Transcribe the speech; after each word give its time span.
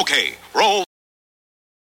Okay, 0.00 0.34
roll. 0.54 0.84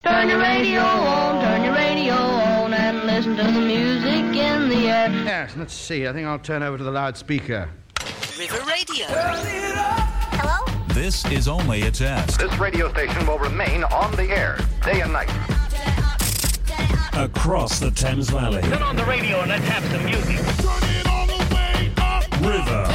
Turn 0.03 0.29
your 0.29 0.41
radio 0.41 0.81
on, 0.81 1.41
turn 1.41 1.63
your 1.63 1.75
radio 1.75 2.15
on, 2.15 2.75
and 2.75 3.05
listen 3.05 3.37
to 3.37 3.45
the 3.45 3.61
music 3.61 4.37
in 4.37 4.69
the 4.69 4.89
air. 4.89 5.09
Yes, 5.11 5.55
let's 5.57 5.73
see. 5.73 6.09
I 6.09 6.13
think 6.13 6.27
I'll 6.27 6.39
turn 6.41 6.65
over 6.65 6.77
to 6.77 6.83
the 6.83 6.91
loudspeaker. 6.91 7.69
River 8.37 8.59
Radio. 8.67 9.07
Hello? 9.07 10.85
This 10.89 11.25
is 11.27 11.47
only 11.47 11.83
a 11.83 11.93
test. 11.93 12.41
This 12.41 12.59
radio 12.59 12.91
station 12.91 13.25
will 13.25 13.39
remain 13.39 13.85
on 13.85 14.11
the 14.17 14.25
air 14.25 14.59
day 14.85 15.01
and 15.01 15.13
night. 15.13 15.31
Across 17.15 17.79
the 17.79 17.93
Thames 17.93 18.31
Valley. 18.31 18.63
Turn 18.63 18.83
on 18.83 18.97
the 18.97 19.05
radio 19.05 19.41
and 19.41 19.51
let's 19.51 19.65
have 19.69 19.85
some 19.85 20.05
music. 20.05 20.39
River 22.43 22.89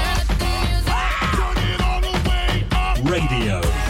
Radio. 3.10 3.87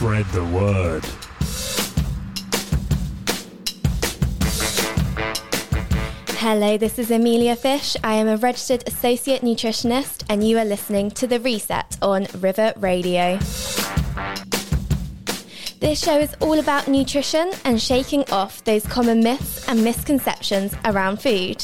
Spread 0.00 0.24
the 0.28 0.44
word. 0.46 1.04
Hello, 6.38 6.78
this 6.78 6.98
is 6.98 7.10
Emilia 7.10 7.54
Fish. 7.54 7.98
I 8.02 8.14
am 8.14 8.26
a 8.26 8.38
registered 8.38 8.82
associate 8.86 9.42
nutritionist, 9.42 10.24
and 10.30 10.42
you 10.42 10.56
are 10.56 10.64
listening 10.64 11.10
to 11.10 11.26
The 11.26 11.38
Reset 11.38 11.98
on 12.00 12.28
River 12.38 12.72
Radio. 12.76 13.38
This 15.80 16.02
show 16.02 16.18
is 16.18 16.34
all 16.40 16.58
about 16.58 16.88
nutrition 16.88 17.50
and 17.66 17.78
shaking 17.78 18.24
off 18.30 18.64
those 18.64 18.86
common 18.86 19.22
myths 19.22 19.68
and 19.68 19.84
misconceptions 19.84 20.74
around 20.86 21.20
food. 21.20 21.62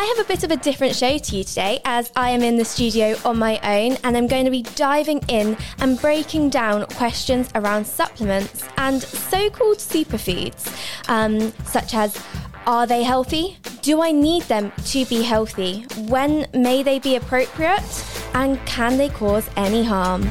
I 0.00 0.04
have 0.16 0.24
a 0.24 0.28
bit 0.28 0.44
of 0.44 0.52
a 0.52 0.56
different 0.56 0.94
show 0.94 1.18
to 1.18 1.36
you 1.36 1.42
today 1.42 1.80
as 1.84 2.12
I 2.14 2.30
am 2.30 2.40
in 2.40 2.56
the 2.56 2.64
studio 2.64 3.16
on 3.24 3.36
my 3.36 3.58
own 3.64 3.96
and 4.04 4.16
I'm 4.16 4.28
going 4.28 4.44
to 4.44 4.50
be 4.52 4.62
diving 4.62 5.18
in 5.26 5.56
and 5.80 6.00
breaking 6.00 6.50
down 6.50 6.86
questions 6.86 7.50
around 7.56 7.84
supplements 7.84 8.62
and 8.76 9.02
so 9.02 9.50
called 9.50 9.78
superfoods, 9.78 10.72
um, 11.08 11.52
such 11.64 11.94
as 11.94 12.16
are 12.64 12.86
they 12.86 13.02
healthy? 13.02 13.58
Do 13.82 14.00
I 14.00 14.12
need 14.12 14.44
them 14.44 14.70
to 14.84 15.04
be 15.06 15.22
healthy? 15.22 15.84
When 16.06 16.46
may 16.54 16.84
they 16.84 17.00
be 17.00 17.16
appropriate? 17.16 18.04
And 18.34 18.64
can 18.66 18.98
they 18.98 19.08
cause 19.08 19.50
any 19.56 19.82
harm? 19.82 20.30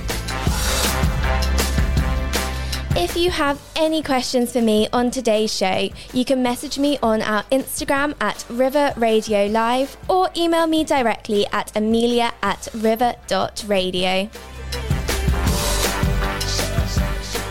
If 2.99 3.15
you 3.15 3.29
have 3.29 3.61
any 3.75 4.01
questions 4.01 4.51
for 4.51 4.59
me 4.59 4.87
on 4.91 5.11
today's 5.11 5.55
show, 5.55 5.89
you 6.13 6.25
can 6.25 6.41
message 6.41 6.79
me 6.79 6.97
on 7.03 7.21
our 7.21 7.43
Instagram 7.51 8.15
at 8.19 8.43
River 8.49 8.91
Radio 8.97 9.45
Live 9.45 9.95
or 10.09 10.31
email 10.35 10.65
me 10.65 10.83
directly 10.83 11.45
at 11.51 11.71
emilia 11.77 12.33
at 12.41 12.67
river.radio. 12.73 14.27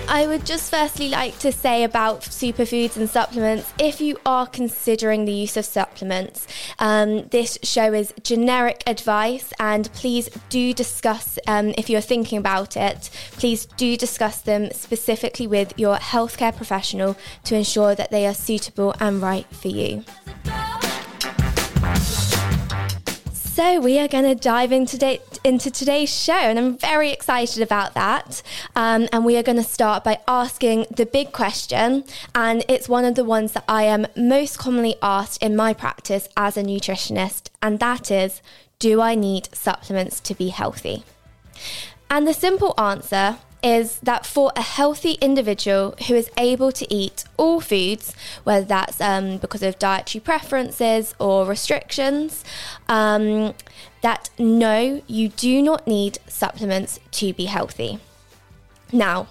I 0.08 0.26
would 0.28 0.46
just 0.46 0.70
firstly 0.70 1.08
like 1.08 1.36
to 1.40 1.50
say 1.50 1.82
about 1.82 2.20
superfoods 2.20 2.96
and 2.96 3.10
supplements 3.10 3.72
if 3.78 4.00
you 4.00 4.16
are 4.24 4.46
considering 4.46 5.24
the 5.24 5.32
use 5.32 5.56
of 5.56 5.64
supplements, 5.64 6.46
um, 6.78 7.26
this 7.28 7.58
show 7.64 7.92
is 7.92 8.14
generic 8.22 8.84
advice, 8.86 9.52
and 9.58 9.92
please 9.94 10.28
do 10.48 10.72
discuss, 10.72 11.40
um, 11.48 11.74
if 11.76 11.90
you're 11.90 12.00
thinking 12.00 12.38
about 12.38 12.76
it, 12.76 13.10
please 13.32 13.66
do 13.66 13.96
discuss 13.96 14.40
them 14.40 14.70
specifically 14.70 15.48
with 15.48 15.76
your 15.76 15.96
healthcare 15.96 16.56
professional 16.56 17.16
to 17.44 17.56
ensure 17.56 17.96
that 17.96 18.12
they 18.12 18.26
are 18.26 18.34
suitable 18.34 18.94
and 19.00 19.20
right 19.20 19.46
for 19.50 19.68
you. 19.68 20.04
So, 23.32 23.80
we 23.80 23.98
are 23.98 24.06
going 24.06 24.24
to 24.24 24.34
dive 24.34 24.70
into, 24.70 24.98
today, 24.98 25.20
into 25.46 25.70
today's 25.70 26.12
show, 26.12 26.32
and 26.32 26.58
I'm 26.58 26.76
very 26.76 27.12
excited 27.12 27.62
about 27.62 27.94
that. 27.94 28.42
Um, 28.74 29.08
and 29.12 29.24
we 29.24 29.36
are 29.36 29.44
going 29.44 29.58
to 29.58 29.62
start 29.62 30.02
by 30.02 30.18
asking 30.26 30.86
the 30.90 31.06
big 31.06 31.30
question, 31.30 32.02
and 32.34 32.64
it's 32.68 32.88
one 32.88 33.04
of 33.04 33.14
the 33.14 33.24
ones 33.24 33.52
that 33.52 33.62
I 33.68 33.84
am 33.84 34.08
most 34.16 34.58
commonly 34.58 34.96
asked 35.00 35.40
in 35.40 35.54
my 35.54 35.72
practice 35.72 36.28
as 36.36 36.56
a 36.56 36.64
nutritionist, 36.64 37.50
and 37.62 37.78
that 37.78 38.10
is 38.10 38.42
Do 38.80 39.00
I 39.00 39.14
need 39.14 39.48
supplements 39.54 40.18
to 40.20 40.34
be 40.34 40.48
healthy? 40.48 41.04
And 42.10 42.26
the 42.26 42.34
simple 42.34 42.74
answer 42.76 43.38
is 43.62 43.98
that 44.00 44.26
for 44.26 44.52
a 44.56 44.62
healthy 44.62 45.12
individual 45.20 45.94
who 46.06 46.14
is 46.14 46.30
able 46.36 46.72
to 46.72 46.92
eat 46.92 47.24
all 47.36 47.60
foods, 47.60 48.14
whether 48.44 48.66
that's 48.66 49.00
um, 49.00 49.38
because 49.38 49.62
of 49.62 49.78
dietary 49.78 50.20
preferences 50.20 51.14
or 51.18 51.46
restrictions, 51.46 52.44
um, 52.88 53.54
that 54.06 54.30
no, 54.38 55.02
you 55.08 55.28
do 55.30 55.60
not 55.60 55.84
need 55.84 56.16
supplements 56.28 57.00
to 57.10 57.32
be 57.32 57.46
healthy. 57.46 57.98
Now, 58.92 59.26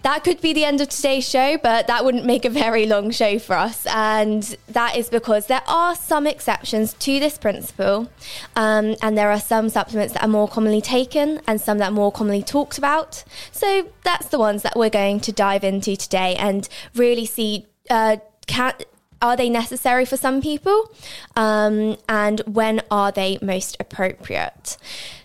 that 0.00 0.24
could 0.24 0.40
be 0.40 0.54
the 0.54 0.64
end 0.64 0.80
of 0.80 0.88
today's 0.88 1.28
show, 1.28 1.58
but 1.58 1.86
that 1.86 2.02
wouldn't 2.02 2.24
make 2.24 2.46
a 2.46 2.48
very 2.64 2.86
long 2.86 3.10
show 3.10 3.38
for 3.38 3.54
us. 3.54 3.84
And 3.84 4.42
that 4.68 4.96
is 4.96 5.10
because 5.10 5.48
there 5.48 5.60
are 5.68 5.94
some 5.94 6.26
exceptions 6.26 6.94
to 6.94 7.20
this 7.20 7.36
principle. 7.36 8.10
Um, 8.56 8.96
and 9.02 9.18
there 9.18 9.30
are 9.30 9.38
some 9.38 9.68
supplements 9.68 10.14
that 10.14 10.22
are 10.22 10.28
more 10.28 10.48
commonly 10.48 10.80
taken 10.80 11.42
and 11.46 11.60
some 11.60 11.76
that 11.76 11.90
are 11.90 11.98
more 12.02 12.10
commonly 12.10 12.42
talked 12.42 12.78
about. 12.78 13.22
So 13.52 13.88
that's 14.02 14.28
the 14.28 14.38
ones 14.38 14.62
that 14.62 14.76
we're 14.76 14.88
going 14.88 15.20
to 15.20 15.30
dive 15.30 15.62
into 15.62 15.94
today 15.94 16.36
and 16.36 16.66
really 16.94 17.26
see 17.26 17.66
uh, 17.90 18.16
can, 18.46 18.72
are 19.20 19.36
they 19.36 19.48
necessary 19.48 20.04
for 20.04 20.16
some 20.16 20.40
people? 20.40 20.92
Um, 21.36 21.96
and 22.08 22.40
when 22.46 22.82
are 22.90 23.12
they 23.12 23.38
most 23.42 23.76
appropriate? 23.80 24.76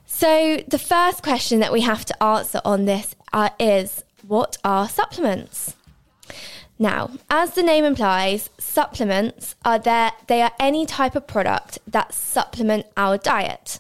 So, 0.06 0.64
the 0.68 0.80
first 0.80 1.24
question 1.24 1.60
that 1.60 1.74
we 1.74 1.82
have 1.82 2.06
to 2.06 2.24
answer 2.24 2.62
on 2.64 2.86
this 2.86 3.16
uh, 3.32 3.50
is 3.60 4.04
what 4.28 4.58
are 4.64 4.88
supplements? 4.88 5.76
Now, 6.80 7.12
as 7.30 7.52
the 7.52 7.64
name 7.64 7.84
implies, 7.84 8.50
supplements 8.58 9.56
are 9.64 9.80
there, 9.80 10.12
they 10.28 10.42
are 10.42 10.52
any 10.60 10.86
type 10.86 11.16
of 11.16 11.28
product 11.28 11.80
that 11.88 12.14
supplement 12.14 12.88
our 12.98 13.18
diet. 13.18 13.80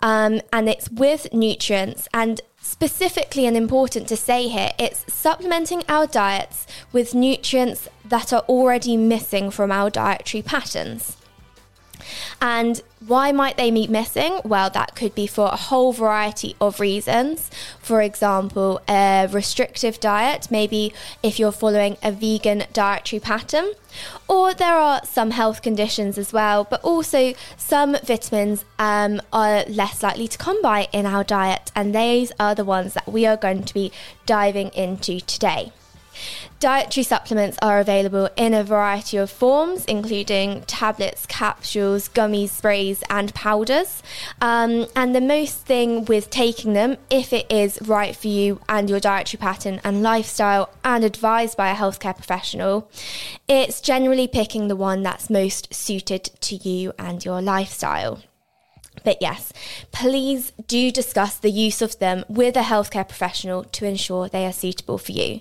Um, 0.00 0.40
and 0.52 0.68
it's 0.68 0.88
with 0.90 1.32
nutrients 1.32 2.08
and 2.14 2.40
specifically 2.60 3.46
and 3.46 3.56
important 3.56 4.08
to 4.08 4.16
say 4.16 4.48
here, 4.48 4.70
it's 4.78 5.12
supplementing 5.12 5.82
our 5.88 6.06
diets 6.06 6.66
with 6.92 7.14
nutrients 7.14 7.88
that 8.08 8.32
are 8.32 8.44
already 8.48 8.96
missing 8.96 9.50
from 9.50 9.70
our 9.70 9.90
dietary 9.90 10.42
patterns. 10.42 11.16
And 12.40 12.80
why 13.06 13.32
might 13.32 13.56
they 13.56 13.70
be 13.70 13.86
missing? 13.86 14.40
Well, 14.44 14.70
that 14.70 14.94
could 14.94 15.14
be 15.14 15.26
for 15.26 15.46
a 15.46 15.56
whole 15.56 15.92
variety 15.92 16.56
of 16.60 16.80
reasons. 16.80 17.50
For 17.80 18.00
example, 18.02 18.80
a 18.88 19.28
restrictive 19.30 19.98
diet, 20.00 20.48
maybe 20.50 20.92
if 21.22 21.38
you're 21.38 21.52
following 21.52 21.96
a 22.02 22.12
vegan 22.12 22.64
dietary 22.72 23.20
pattern, 23.20 23.72
or 24.28 24.54
there 24.54 24.74
are 24.74 25.00
some 25.04 25.32
health 25.32 25.62
conditions 25.62 26.18
as 26.18 26.32
well, 26.32 26.64
but 26.64 26.82
also 26.82 27.34
some 27.56 27.96
vitamins 28.04 28.64
um, 28.78 29.20
are 29.32 29.64
less 29.64 30.02
likely 30.02 30.28
to 30.28 30.38
come 30.38 30.60
by 30.62 30.88
in 30.92 31.06
our 31.06 31.24
diet, 31.24 31.72
and 31.74 31.94
these 31.94 32.32
are 32.38 32.54
the 32.54 32.64
ones 32.64 32.94
that 32.94 33.08
we 33.08 33.26
are 33.26 33.36
going 33.36 33.64
to 33.64 33.74
be 33.74 33.92
diving 34.26 34.68
into 34.68 35.20
today. 35.20 35.72
Dietary 36.60 37.04
supplements 37.04 37.56
are 37.62 37.78
available 37.78 38.28
in 38.36 38.52
a 38.52 38.64
variety 38.64 39.16
of 39.16 39.30
forms, 39.30 39.84
including 39.84 40.62
tablets, 40.62 41.24
capsules, 41.26 42.08
gummies, 42.08 42.48
sprays, 42.48 43.02
and 43.08 43.32
powders. 43.34 44.02
Um, 44.40 44.86
and 44.96 45.14
the 45.14 45.20
most 45.20 45.58
thing 45.58 46.04
with 46.06 46.30
taking 46.30 46.72
them, 46.72 46.96
if 47.10 47.32
it 47.32 47.50
is 47.50 47.78
right 47.82 48.16
for 48.16 48.26
you 48.26 48.60
and 48.68 48.90
your 48.90 48.98
dietary 48.98 49.38
pattern 49.38 49.80
and 49.84 50.02
lifestyle, 50.02 50.70
and 50.82 51.04
advised 51.04 51.56
by 51.56 51.70
a 51.70 51.76
healthcare 51.76 52.16
professional, 52.16 52.90
it's 53.46 53.80
generally 53.80 54.26
picking 54.26 54.68
the 54.68 54.76
one 54.76 55.02
that's 55.02 55.30
most 55.30 55.72
suited 55.72 56.24
to 56.40 56.56
you 56.56 56.92
and 56.98 57.24
your 57.24 57.40
lifestyle. 57.40 58.20
But 59.04 59.18
yes, 59.20 59.52
please 59.92 60.52
do 60.66 60.90
discuss 60.90 61.36
the 61.36 61.50
use 61.50 61.80
of 61.82 61.98
them 61.98 62.24
with 62.28 62.56
a 62.56 62.62
healthcare 62.62 63.08
professional 63.08 63.64
to 63.64 63.86
ensure 63.86 64.28
they 64.28 64.44
are 64.44 64.52
suitable 64.52 64.98
for 64.98 65.12
you. 65.12 65.40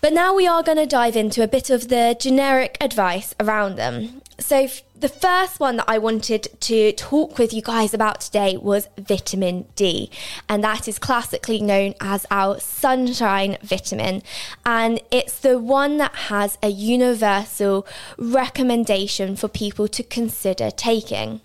But 0.00 0.12
now 0.12 0.32
we 0.32 0.46
are 0.46 0.62
going 0.62 0.78
to 0.78 0.86
dive 0.86 1.16
into 1.16 1.42
a 1.42 1.48
bit 1.48 1.70
of 1.70 1.88
the 1.88 2.16
generic 2.20 2.76
advice 2.80 3.34
around 3.40 3.76
them. 3.76 4.22
So, 4.38 4.58
f- 4.58 4.82
the 4.94 5.08
first 5.08 5.58
one 5.58 5.78
that 5.78 5.86
I 5.88 5.98
wanted 5.98 6.48
to 6.60 6.92
talk 6.92 7.38
with 7.38 7.52
you 7.52 7.62
guys 7.62 7.92
about 7.92 8.20
today 8.20 8.56
was 8.56 8.88
vitamin 8.96 9.66
D, 9.74 10.10
and 10.48 10.62
that 10.62 10.86
is 10.86 11.00
classically 11.00 11.60
known 11.60 11.94
as 12.00 12.26
our 12.30 12.60
sunshine 12.60 13.58
vitamin. 13.60 14.22
And 14.64 15.00
it's 15.10 15.40
the 15.40 15.58
one 15.58 15.98
that 15.98 16.14
has 16.14 16.58
a 16.62 16.68
universal 16.68 17.84
recommendation 18.16 19.34
for 19.34 19.48
people 19.48 19.88
to 19.88 20.04
consider 20.04 20.70
taking. 20.70 21.40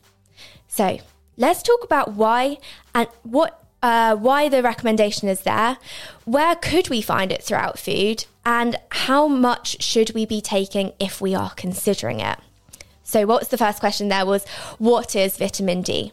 So, 0.68 1.00
let's 1.38 1.64
talk 1.64 1.84
about 1.84 2.14
why 2.14 2.60
and 2.94 3.08
what 3.24 3.63
uh, 3.84 4.16
why 4.16 4.50
the 4.50 4.64
recommendation 4.64 5.28
is 5.28 5.42
there, 5.42 5.78
where 6.26 6.56
could 6.56 6.90
we 6.90 7.02
find 7.02 7.32
it 7.32 7.44
throughout 7.44 7.78
food, 7.78 8.26
and 8.46 8.78
how 8.90 9.28
much 9.28 9.82
should 9.84 10.14
we 10.14 10.26
be 10.26 10.42
taking 10.42 10.94
if 11.00 11.22
we 11.22 11.36
are 11.36 11.52
considering 11.52 12.20
it. 12.20 12.40
So, 13.04 13.26
what's 13.26 13.50
the 13.50 13.58
first 13.58 13.80
question 13.80 14.08
there 14.08 14.26
was 14.26 14.48
what 14.80 15.16
is 15.16 15.38
vitamin 15.38 15.82
D? 15.82 16.12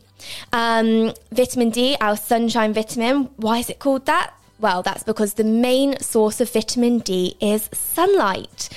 Um, 0.53 1.15
vitamin 1.33 1.71
D, 1.71 1.97
our 2.01 2.17
sunshine 2.17 2.75
vitamin, 2.75 3.31
why 3.37 3.59
is 3.59 3.71
it 3.71 3.79
called 3.79 4.07
that? 4.07 4.35
Well, 4.61 4.83
that's 4.83 5.03
because 5.03 5.35
the 5.35 5.45
main 5.45 5.99
source 6.01 6.39
of 6.39 6.51
vitamin 6.51 6.99
D 6.99 7.35
is 7.41 7.71
sunlight. 7.73 8.69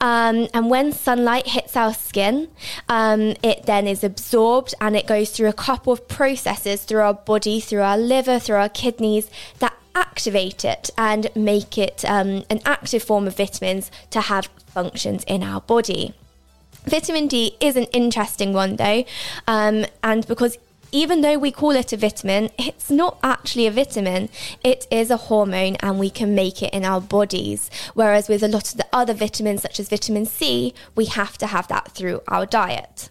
Um, 0.00 0.48
and 0.52 0.68
when 0.68 0.90
sunlight 0.90 1.46
hits 1.46 1.76
our 1.76 1.94
skin, 1.94 2.48
um, 2.88 3.36
it 3.44 3.64
then 3.66 3.86
is 3.86 4.02
absorbed 4.02 4.74
and 4.80 4.96
it 4.96 5.06
goes 5.06 5.30
through 5.30 5.48
a 5.48 5.52
couple 5.52 5.92
of 5.92 6.08
processes 6.08 6.82
through 6.82 7.02
our 7.02 7.14
body, 7.14 7.60
through 7.60 7.82
our 7.82 7.96
liver, 7.96 8.40
through 8.40 8.56
our 8.56 8.68
kidneys 8.68 9.30
that 9.60 9.74
activate 9.94 10.64
it 10.64 10.90
and 10.98 11.28
make 11.36 11.78
it 11.78 12.04
um, 12.04 12.42
an 12.50 12.60
active 12.64 13.04
form 13.04 13.28
of 13.28 13.36
vitamins 13.36 13.92
to 14.10 14.22
have 14.22 14.48
functions 14.66 15.22
in 15.24 15.44
our 15.44 15.60
body. 15.60 16.14
Vitamin 16.84 17.28
D 17.28 17.56
is 17.60 17.76
an 17.76 17.84
interesting 17.84 18.52
one 18.52 18.76
though, 18.76 19.04
um, 19.46 19.84
and 20.02 20.26
because 20.26 20.58
even 20.92 21.20
though 21.20 21.38
we 21.38 21.50
call 21.50 21.70
it 21.72 21.92
a 21.92 21.96
vitamin, 21.96 22.50
it's 22.58 22.90
not 22.90 23.18
actually 23.22 23.66
a 23.66 23.70
vitamin. 23.70 24.28
It 24.64 24.86
is 24.90 25.10
a 25.10 25.16
hormone 25.16 25.76
and 25.80 25.98
we 25.98 26.10
can 26.10 26.34
make 26.34 26.62
it 26.62 26.72
in 26.72 26.84
our 26.84 27.00
bodies. 27.00 27.70
Whereas 27.94 28.28
with 28.28 28.42
a 28.42 28.48
lot 28.48 28.70
of 28.70 28.76
the 28.76 28.86
other 28.92 29.14
vitamins, 29.14 29.62
such 29.62 29.80
as 29.80 29.88
vitamin 29.88 30.26
C, 30.26 30.74
we 30.94 31.06
have 31.06 31.38
to 31.38 31.46
have 31.46 31.68
that 31.68 31.92
through 31.92 32.22
our 32.28 32.46
diet. 32.46 33.08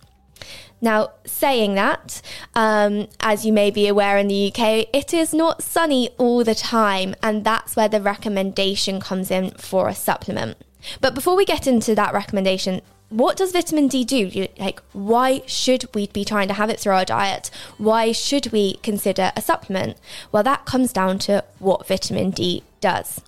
Now, 0.79 1.09
saying 1.25 1.73
that, 1.75 2.21
um, 2.53 3.07
as 3.19 3.45
you 3.45 3.51
may 3.51 3.71
be 3.71 3.87
aware 3.87 4.17
in 4.17 4.27
the 4.27 4.53
UK, 4.53 4.87
it 4.93 5.11
is 5.11 5.33
not 5.33 5.63
sunny 5.63 6.09
all 6.19 6.43
the 6.43 6.53
time, 6.53 7.15
and 7.23 7.43
that's 7.43 7.75
where 7.75 7.89
the 7.89 7.99
recommendation 7.99 8.99
comes 8.99 9.31
in 9.31 9.51
for 9.51 9.87
a 9.87 9.95
supplement. 9.95 10.57
But 11.01 11.15
before 11.15 11.35
we 11.35 11.45
get 11.45 11.67
into 11.67 11.95
that 11.95 12.13
recommendation, 12.13 12.81
what 13.09 13.37
does 13.37 13.53
vitamin 13.53 13.87
D 13.87 14.03
do? 14.03 14.47
Like, 14.59 14.81
why 14.91 15.41
should 15.45 15.93
we 15.95 16.07
be 16.07 16.25
trying 16.25 16.49
to 16.49 16.53
have 16.53 16.69
it 16.69 16.79
through 16.79 16.93
our 16.93 17.05
diet? 17.05 17.49
Why 17.77 18.11
should 18.11 18.51
we 18.51 18.75
consider 18.77 19.31
a 19.35 19.41
supplement? 19.41 19.97
Well, 20.31 20.43
that 20.43 20.65
comes 20.65 20.91
down 20.91 21.19
to 21.19 21.43
what 21.59 21.87
vitamin 21.87 22.31
D 22.31 22.63
does. 22.81 23.21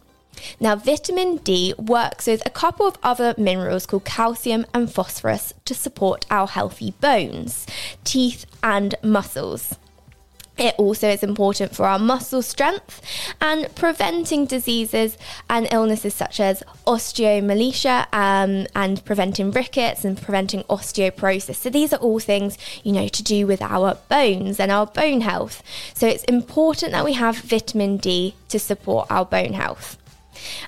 Now, 0.60 0.76
vitamin 0.76 1.38
D 1.38 1.74
works 1.78 2.28
with 2.28 2.46
a 2.46 2.50
couple 2.50 2.88
of 2.88 2.98
other 3.04 3.34
minerals 3.38 3.86
called 3.86 4.06
calcium 4.06 4.66
and 4.74 4.92
phosphorus 4.92 5.54
to 5.66 5.74
support 5.74 6.26
our 6.30 6.48
healthy 6.48 6.92
bones, 7.02 7.66
teeth, 8.04 8.46
and 8.64 8.96
muscles. 9.04 9.76
It 10.60 10.76
also 10.78 11.10
is 11.10 11.24
important 11.24 11.74
for 11.74 11.86
our 11.86 11.98
muscle 11.98 12.42
strength 12.42 13.02
and 13.40 13.74
preventing 13.76 14.46
diseases 14.46 15.18
and 15.50 15.68
illnesses 15.72 16.14
such 16.14 16.40
as 16.42 16.62
osteomalacia 16.86 18.08
um, 18.14 18.68
and 18.76 19.04
preventing 19.06 19.52
rickets 19.52 20.04
and 20.04 20.22
preventing 20.22 20.64
osteoporosis. 20.64 21.56
So 21.56 21.70
these 21.70 21.94
are 21.94 22.00
all 22.00 22.20
things, 22.20 22.58
you 22.84 22.92
know, 22.92 23.08
to 23.08 23.24
do 23.24 23.48
with 23.48 23.62
our 23.62 23.98
bones 24.10 24.60
and 24.60 24.70
our 24.70 24.86
bone 24.86 25.22
health. 25.22 25.64
So 25.94 26.08
it's 26.08 26.26
important 26.26 26.92
that 26.92 27.06
we 27.06 27.14
have 27.14 27.38
vitamin 27.38 27.98
D 27.98 28.36
to 28.50 28.60
support 28.60 29.08
our 29.10 29.26
bone 29.26 29.54
health. 29.54 29.98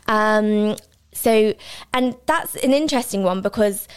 Um, 0.07 0.77
so, 1.13 1.53
and 1.93 2.15
that's 2.25 2.55
an 2.55 2.73
interesting 2.73 3.23
one 3.23 3.41
because 3.41 3.87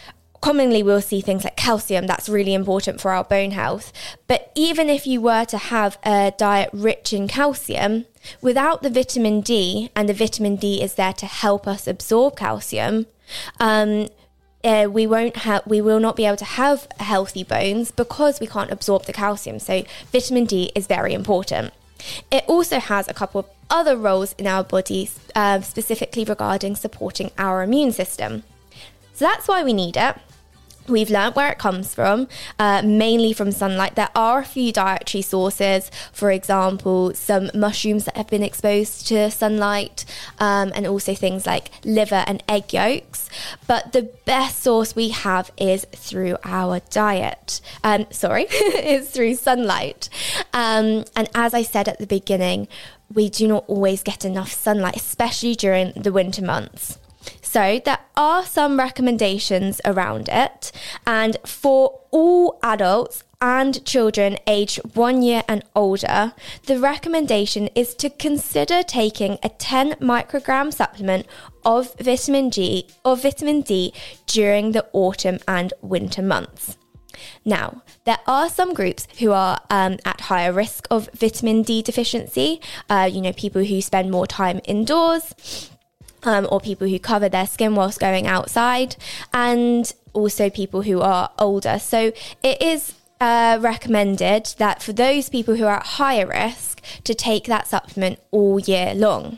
commonly 0.45 0.83
we'll 0.83 1.01
see 1.01 1.21
things 1.21 1.43
like 1.43 1.55
calcium 1.55 2.05
that's 2.05 2.29
really 2.29 2.53
important 2.53 3.01
for 3.01 3.09
our 3.09 3.23
bone 3.23 3.49
health. 3.49 3.91
But 4.27 4.51
even 4.53 4.91
if 4.91 5.07
you 5.07 5.19
were 5.19 5.43
to 5.45 5.57
have 5.57 5.97
a 6.05 6.33
diet 6.37 6.69
rich 6.71 7.11
in 7.13 7.27
calcium 7.27 8.05
without 8.43 8.83
the 8.83 8.91
vitamin 8.91 9.41
d 9.41 9.89
and 9.95 10.07
the 10.07 10.13
vitamin 10.13 10.55
d 10.55 10.83
is 10.83 10.93
there 10.93 11.13
to 11.13 11.25
help 11.25 11.67
us 11.67 11.87
absorb 11.87 12.35
calcium 12.35 13.07
um, 13.59 14.07
uh, 14.63 14.87
we 14.87 15.07
won't 15.07 15.37
have 15.37 15.65
we 15.65 15.81
will 15.81 15.99
not 15.99 16.15
be 16.15 16.25
able 16.25 16.37
to 16.37 16.51
have 16.61 16.87
healthy 16.99 17.43
bones 17.43 17.89
because 17.89 18.39
we 18.39 18.45
can't 18.45 18.71
absorb 18.71 19.05
the 19.05 19.13
calcium. 19.13 19.57
So 19.57 19.83
vitamin 20.11 20.45
d 20.45 20.71
is 20.75 20.85
very 20.85 21.15
important. 21.15 21.73
It 22.29 22.43
also 22.45 22.77
has 22.79 23.07
a 23.07 23.15
couple 23.15 23.39
of 23.39 23.47
other 23.71 23.97
roles 23.97 24.33
in 24.33 24.45
our 24.45 24.63
bodies 24.63 25.19
uh, 25.33 25.61
specifically 25.61 26.23
regarding 26.23 26.75
supporting 26.75 27.31
our 27.39 27.63
immune 27.63 27.93
system. 27.93 28.43
So 29.15 29.25
that's 29.25 29.47
why 29.47 29.63
we 29.63 29.73
need 29.73 29.97
it. 29.97 30.15
We've 30.87 31.09
learnt 31.09 31.35
where 31.35 31.51
it 31.51 31.57
comes 31.57 31.95
from, 31.95 32.27
uh, 32.59 32.81
mainly 32.83 33.33
from 33.33 33.51
sunlight. 33.51 33.95
There 33.95 34.09
are 34.15 34.39
a 34.39 34.45
few 34.45 34.71
dietary 34.71 35.23
sources, 35.23 35.89
for 36.11 36.31
example, 36.31 37.13
some 37.13 37.49
mushrooms 37.53 38.05
that 38.05 38.17
have 38.17 38.27
been 38.27 38.43
exposed 38.43 39.07
to 39.07 39.31
sunlight, 39.31 40.05
um, 40.39 40.71
and 40.75 40.85
also 40.85 41.15
things 41.15 41.45
like 41.45 41.71
liver 41.83 42.23
and 42.27 42.43
egg 42.47 42.71
yolks. 42.71 43.29
But 43.65 43.93
the 43.93 44.03
best 44.25 44.61
source 44.61 44.95
we 44.95 45.09
have 45.09 45.51
is 45.57 45.85
through 45.91 46.37
our 46.43 46.79
diet. 46.91 47.61
Um, 47.83 48.05
sorry, 48.11 48.43
is 48.49 49.09
through 49.09 49.35
sunlight. 49.35 50.09
Um, 50.53 51.05
and 51.15 51.29
as 51.33 51.53
I 51.53 51.63
said 51.63 51.87
at 51.87 51.97
the 51.97 52.07
beginning, 52.07 52.67
we 53.13 53.29
do 53.29 53.47
not 53.47 53.63
always 53.67 54.03
get 54.03 54.25
enough 54.25 54.51
sunlight, 54.51 54.95
especially 54.95 55.55
during 55.55 55.93
the 55.93 56.11
winter 56.11 56.43
months. 56.43 56.99
So, 57.41 57.79
there 57.83 57.94
are 58.17 58.45
some 58.45 58.77
recommendations 58.77 59.81
around 59.85 60.29
it, 60.31 60.71
and 61.05 61.37
for 61.45 62.01
all 62.11 62.59
adults 62.63 63.23
and 63.41 63.83
children 63.85 64.37
aged 64.47 64.79
one 64.95 65.21
year 65.21 65.43
and 65.47 65.63
older, 65.75 66.33
the 66.65 66.79
recommendation 66.79 67.67
is 67.75 67.93
to 67.95 68.09
consider 68.09 68.81
taking 68.81 69.37
a 69.43 69.49
10 69.49 69.93
microgram 69.95 70.73
supplement 70.73 71.27
of 71.63 71.93
vitamin 71.99 72.49
G 72.51 72.87
or 73.03 73.15
vitamin 73.15 73.61
D 73.61 73.93
during 74.25 74.71
the 74.71 74.85
autumn 74.93 75.39
and 75.47 75.73
winter 75.81 76.21
months. 76.21 76.77
Now, 77.43 77.83
there 78.05 78.19
are 78.27 78.49
some 78.49 78.73
groups 78.73 79.07
who 79.19 79.31
are 79.31 79.59
um, 79.69 79.97
at 80.05 80.21
higher 80.21 80.51
risk 80.51 80.87
of 80.89 81.09
vitamin 81.13 81.61
D 81.61 81.81
deficiency. 81.81 82.61
Uh, 82.89 83.09
you 83.11 83.21
know, 83.21 83.33
people 83.33 83.63
who 83.63 83.81
spend 83.81 84.11
more 84.11 84.27
time 84.27 84.59
indoors, 84.65 85.69
um, 86.25 86.47
or 86.51 86.59
people 86.59 86.87
who 86.87 86.99
cover 86.99 87.29
their 87.29 87.47
skin 87.47 87.75
whilst 87.75 87.99
going 87.99 88.27
outside, 88.27 88.95
and 89.33 89.93
also 90.13 90.49
people 90.49 90.81
who 90.81 91.01
are 91.01 91.29
older. 91.39 91.79
So 91.79 92.11
it 92.43 92.61
is 92.61 92.93
uh, 93.21 93.57
recommended 93.61 94.55
that 94.57 94.81
for 94.81 94.93
those 94.93 95.29
people 95.29 95.55
who 95.55 95.65
are 95.65 95.77
at 95.77 95.85
higher 95.85 96.27
risk 96.27 96.81
to 97.03 97.13
take 97.13 97.45
that 97.45 97.67
supplement 97.67 98.19
all 98.31 98.59
year 98.59 98.93
long. 98.93 99.37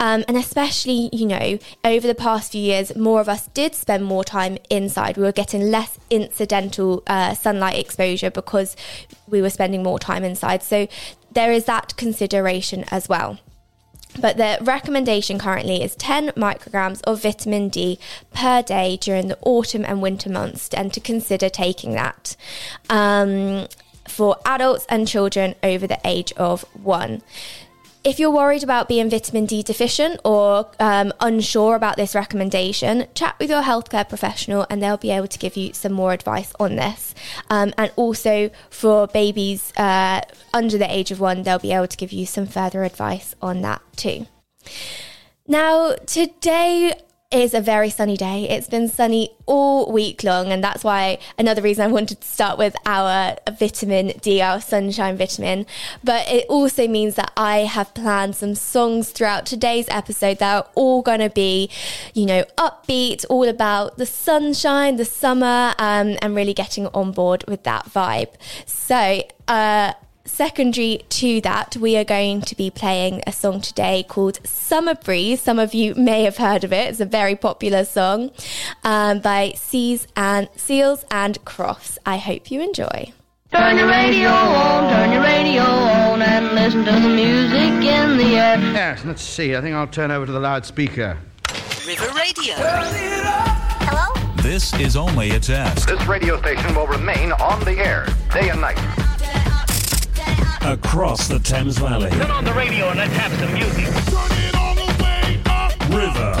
Um, 0.00 0.24
and 0.26 0.36
especially, 0.36 1.08
you 1.12 1.26
know, 1.26 1.58
over 1.84 2.06
the 2.06 2.14
past 2.14 2.52
few 2.52 2.60
years, 2.60 2.96
more 2.96 3.20
of 3.20 3.28
us 3.28 3.46
did 3.48 3.74
spend 3.74 4.04
more 4.04 4.24
time 4.24 4.58
inside. 4.70 5.16
We 5.16 5.22
were 5.22 5.32
getting 5.32 5.70
less 5.70 5.98
incidental 6.10 7.02
uh, 7.06 7.34
sunlight 7.34 7.78
exposure 7.78 8.30
because 8.30 8.76
we 9.28 9.40
were 9.40 9.50
spending 9.50 9.82
more 9.82 9.98
time 9.98 10.24
inside. 10.24 10.62
So 10.62 10.88
there 11.30 11.52
is 11.52 11.64
that 11.66 11.96
consideration 11.96 12.84
as 12.90 13.08
well. 13.08 13.38
But 14.20 14.36
the 14.36 14.58
recommendation 14.60 15.38
currently 15.38 15.82
is 15.82 15.96
10 15.96 16.30
micrograms 16.30 17.00
of 17.02 17.22
vitamin 17.22 17.68
D 17.68 17.98
per 18.32 18.62
day 18.62 18.98
during 19.00 19.28
the 19.28 19.38
autumn 19.40 19.84
and 19.84 20.02
winter 20.02 20.30
months, 20.30 20.68
and 20.74 20.92
to 20.92 21.00
consider 21.00 21.48
taking 21.48 21.92
that 21.92 22.36
um, 22.90 23.66
for 24.06 24.36
adults 24.44 24.86
and 24.88 25.08
children 25.08 25.54
over 25.62 25.86
the 25.86 26.00
age 26.04 26.32
of 26.36 26.62
one. 26.74 27.22
If 28.04 28.18
you're 28.18 28.32
worried 28.32 28.64
about 28.64 28.88
being 28.88 29.08
vitamin 29.08 29.46
D 29.46 29.62
deficient 29.62 30.20
or 30.24 30.68
um, 30.80 31.12
unsure 31.20 31.76
about 31.76 31.96
this 31.96 32.16
recommendation, 32.16 33.06
chat 33.14 33.36
with 33.38 33.48
your 33.48 33.62
healthcare 33.62 34.08
professional 34.08 34.66
and 34.68 34.82
they'll 34.82 34.96
be 34.96 35.12
able 35.12 35.28
to 35.28 35.38
give 35.38 35.56
you 35.56 35.72
some 35.72 35.92
more 35.92 36.12
advice 36.12 36.52
on 36.58 36.74
this. 36.74 37.14
Um, 37.48 37.72
and 37.78 37.92
also 37.94 38.50
for 38.70 39.06
babies 39.06 39.72
uh, 39.76 40.22
under 40.52 40.78
the 40.78 40.92
age 40.92 41.12
of 41.12 41.20
one, 41.20 41.44
they'll 41.44 41.60
be 41.60 41.72
able 41.72 41.86
to 41.86 41.96
give 41.96 42.10
you 42.10 42.26
some 42.26 42.46
further 42.46 42.82
advice 42.82 43.36
on 43.40 43.60
that 43.62 43.82
too. 43.94 44.26
Now, 45.46 45.94
today 46.04 46.94
is 47.32 47.54
a 47.54 47.60
very 47.60 47.90
sunny 47.90 48.16
day. 48.16 48.48
It's 48.48 48.68
been 48.68 48.88
sunny 48.88 49.30
all 49.46 49.90
week 49.90 50.22
long, 50.22 50.52
and 50.52 50.62
that's 50.62 50.84
why 50.84 51.18
another 51.38 51.62
reason 51.62 51.84
I 51.84 51.92
wanted 51.92 52.20
to 52.20 52.26
start 52.26 52.58
with 52.58 52.76
our 52.86 53.36
vitamin 53.58 54.08
D, 54.20 54.40
our 54.40 54.60
sunshine 54.60 55.16
vitamin. 55.16 55.66
But 56.04 56.30
it 56.30 56.46
also 56.48 56.86
means 56.86 57.14
that 57.16 57.32
I 57.36 57.58
have 57.58 57.94
planned 57.94 58.36
some 58.36 58.54
songs 58.54 59.10
throughout 59.10 59.46
today's 59.46 59.88
episode 59.88 60.38
that 60.38 60.54
are 60.54 60.70
all 60.74 61.02
going 61.02 61.20
to 61.20 61.30
be, 61.30 61.70
you 62.14 62.26
know, 62.26 62.44
upbeat, 62.58 63.24
all 63.28 63.48
about 63.48 63.98
the 63.98 64.06
sunshine, 64.06 64.96
the 64.96 65.04
summer, 65.04 65.74
um, 65.78 66.16
and 66.20 66.36
really 66.36 66.54
getting 66.54 66.86
on 66.88 67.12
board 67.12 67.44
with 67.48 67.62
that 67.64 67.86
vibe. 67.86 68.34
So, 68.66 69.22
uh, 69.48 69.94
secondary 70.24 71.02
to 71.08 71.40
that, 71.42 71.76
we 71.76 71.96
are 71.96 72.04
going 72.04 72.40
to 72.42 72.56
be 72.56 72.70
playing 72.70 73.22
a 73.26 73.32
song 73.32 73.60
today 73.60 74.04
called 74.08 74.38
Summer 74.46 74.94
Breeze. 74.94 75.40
Some 75.40 75.58
of 75.58 75.74
you 75.74 75.94
may 75.94 76.24
have 76.24 76.36
heard 76.36 76.64
of 76.64 76.72
it. 76.72 76.90
It's 76.90 77.00
a 77.00 77.06
very 77.06 77.36
popular 77.36 77.84
song 77.84 78.30
um, 78.84 79.20
by 79.20 79.52
Seas 79.56 80.06
and 80.16 80.48
Seals 80.56 81.04
and 81.10 81.44
Crofts. 81.44 81.98
I 82.06 82.16
hope 82.18 82.50
you 82.50 82.60
enjoy. 82.60 83.12
Turn 83.52 83.76
your 83.76 83.88
radio 83.88 84.30
on, 84.30 84.90
turn 84.90 85.12
your 85.12 85.22
radio 85.22 85.62
on, 85.62 86.22
and 86.22 86.54
listen 86.54 86.84
to 86.86 86.92
the 86.92 87.08
music 87.08 87.84
in 87.84 88.16
the 88.16 88.36
air. 88.36 88.58
Yes, 88.58 89.04
let's 89.04 89.20
see. 89.20 89.54
I 89.54 89.60
think 89.60 89.74
I'll 89.76 89.86
turn 89.86 90.10
over 90.10 90.24
to 90.24 90.32
the 90.32 90.40
loudspeaker. 90.40 91.18
River 91.86 92.10
Radio. 92.14 92.54
Hello? 92.56 94.42
This 94.42 94.72
is 94.80 94.96
only 94.96 95.32
a 95.32 95.40
test. 95.40 95.86
This 95.86 96.06
radio 96.06 96.40
station 96.40 96.74
will 96.74 96.86
remain 96.86 97.32
on 97.32 97.62
the 97.64 97.72
air 97.72 98.06
day 98.32 98.48
and 98.48 98.60
night. 98.60 99.01
Across 100.62 101.28
the 101.28 101.38
Thames 101.38 101.78
Valley. 101.78 102.10
Turn 102.10 102.30
on 102.30 102.44
the 102.44 102.52
radio 102.52 102.88
and 102.88 102.98
let's 102.98 103.12
have 103.14 103.32
some 103.38 103.52
music. 103.52 103.86
River. 105.90 106.32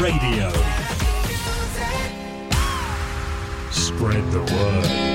Radio. 0.00 0.50
Spread 3.70 4.24
the 4.32 4.40
word. 4.40 5.10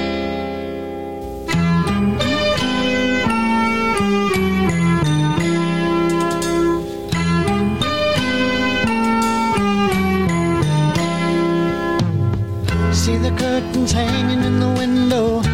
See 12.93 13.17
the 13.17 13.29
curtains 13.37 13.91
hanging 13.91 14.43
in 14.43 14.59
the 14.59 14.67
window 14.69 14.85
in 14.85 15.39
the 15.39 15.44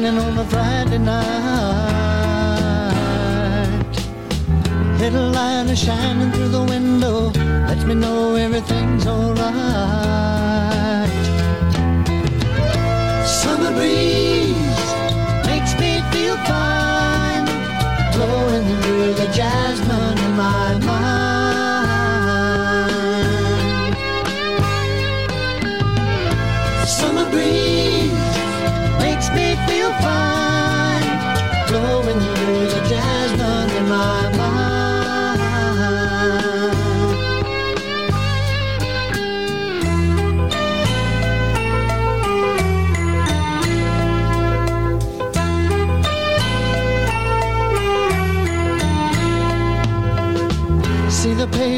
evening 0.00 0.18
on 0.18 0.38
a 0.38 0.44
Friday 0.46 0.96
night. 0.96 1.20
Little 4.98 5.30
light 5.30 5.68
is 5.68 5.78
shining 5.78 6.32
through 6.32 6.48
the 6.48 6.64
window, 6.64 7.30
lets 7.68 7.84
me 7.84 7.94
know 7.94 8.34
everything's 8.34 9.06
alright. 9.06 9.50
Summer 13.26 13.72
breeze 13.72 14.88
makes 15.44 15.72
me 15.78 16.00
feel 16.12 16.36
fine, 16.48 17.44
blowing 18.14 18.66
through 18.82 19.12
the 19.20 19.28
jasmine 19.34 20.18
in 20.26 20.32
my 20.34 20.69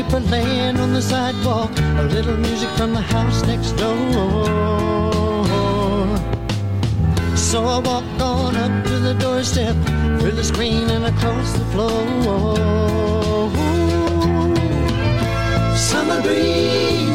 paper 0.03 0.21
laying 0.21 0.77
on 0.79 0.93
the 0.93 1.03
sidewalk, 1.03 1.71
a 1.79 2.03
little 2.03 2.37
music 2.37 2.69
from 2.71 2.93
the 2.93 3.01
house 3.01 3.45
next 3.47 3.73
door. 3.73 4.45
So 7.37 7.65
I 7.65 7.79
walk 7.79 8.05
on 8.21 8.57
up 8.57 8.85
to 8.87 8.99
the 8.99 9.15
doorstep, 9.15 9.77
through 10.21 10.33
the 10.33 10.45
screen 10.45 10.89
and 10.91 11.05
across 11.05 11.53
the 11.53 11.65
floor. 11.73 12.07
Summer 15.77 16.21
breeze 16.23 17.12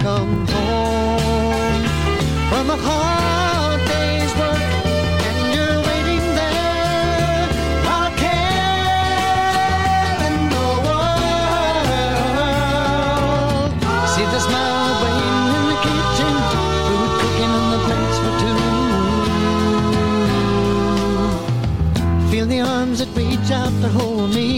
Come 0.00 0.46
home 0.48 1.84
from 2.50 2.66
a 2.68 2.76
hard 2.76 3.80
day's 3.88 4.32
work, 4.36 4.62
and 5.28 5.36
you're 5.54 5.80
waiting 5.88 6.26
there. 6.36 7.48
Care 8.18 8.88
in 10.28 10.36
the 10.54 10.68
world. 10.86 11.14
See 14.12 14.26
the 14.34 14.40
in 15.54 15.64
the 15.72 15.78
kitchen, 15.86 16.34
food 16.86 17.10
cooking 17.20 17.52
the 17.72 17.80
plates 17.86 18.18
for 18.22 18.34
two. 18.42 18.60
Feel 22.30 22.46
the 22.46 22.60
arms 22.60 22.98
that 22.98 23.10
reach 23.16 23.50
out 23.50 23.74
to 23.80 23.88
hold 23.88 24.28
me 24.34 24.48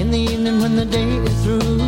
in 0.00 0.10
the 0.10 0.18
evening 0.18 0.56
when 0.60 0.74
the 0.74 0.84
day 0.84 1.08
is 1.18 1.36
through. 1.44 1.87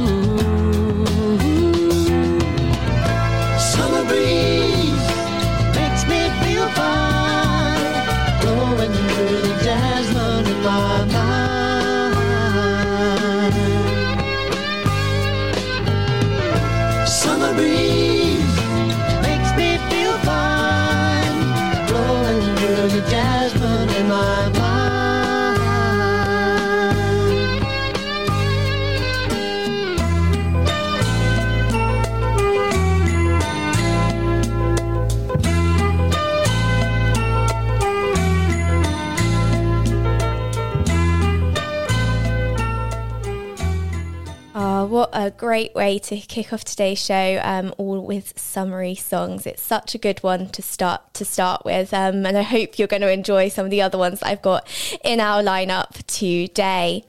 Great 45.36 45.74
way 45.74 45.98
to 45.98 46.18
kick 46.18 46.52
off 46.52 46.64
today's 46.64 46.98
show, 46.98 47.40
um, 47.42 47.74
all 47.78 48.04
with 48.04 48.38
summary 48.38 48.94
songs. 48.94 49.46
It's 49.46 49.62
such 49.62 49.94
a 49.94 49.98
good 49.98 50.22
one 50.22 50.48
to 50.50 50.62
start 50.62 51.14
to 51.14 51.24
start 51.24 51.64
with, 51.64 51.92
um, 51.92 52.24
and 52.26 52.36
I 52.36 52.42
hope 52.42 52.78
you're 52.78 52.88
going 52.88 53.02
to 53.02 53.12
enjoy 53.12 53.48
some 53.48 53.64
of 53.64 53.70
the 53.70 53.82
other 53.82 53.98
ones 53.98 54.22
I've 54.22 54.42
got 54.42 54.68
in 55.04 55.20
our 55.20 55.42
lineup 55.42 56.04
today. 56.06 57.04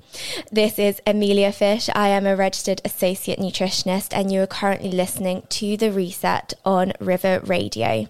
This 0.51 0.77
is 0.77 1.01
Emilia 1.05 1.51
Fish. 1.51 1.89
I 1.95 2.09
am 2.09 2.25
a 2.25 2.35
registered 2.35 2.81
associate 2.83 3.39
nutritionist, 3.39 4.09
and 4.15 4.31
you 4.31 4.41
are 4.41 4.47
currently 4.47 4.91
listening 4.91 5.43
to 5.49 5.77
the 5.77 5.91
Reset 5.91 6.53
on 6.65 6.93
River 6.99 7.41
Radio. 7.45 8.07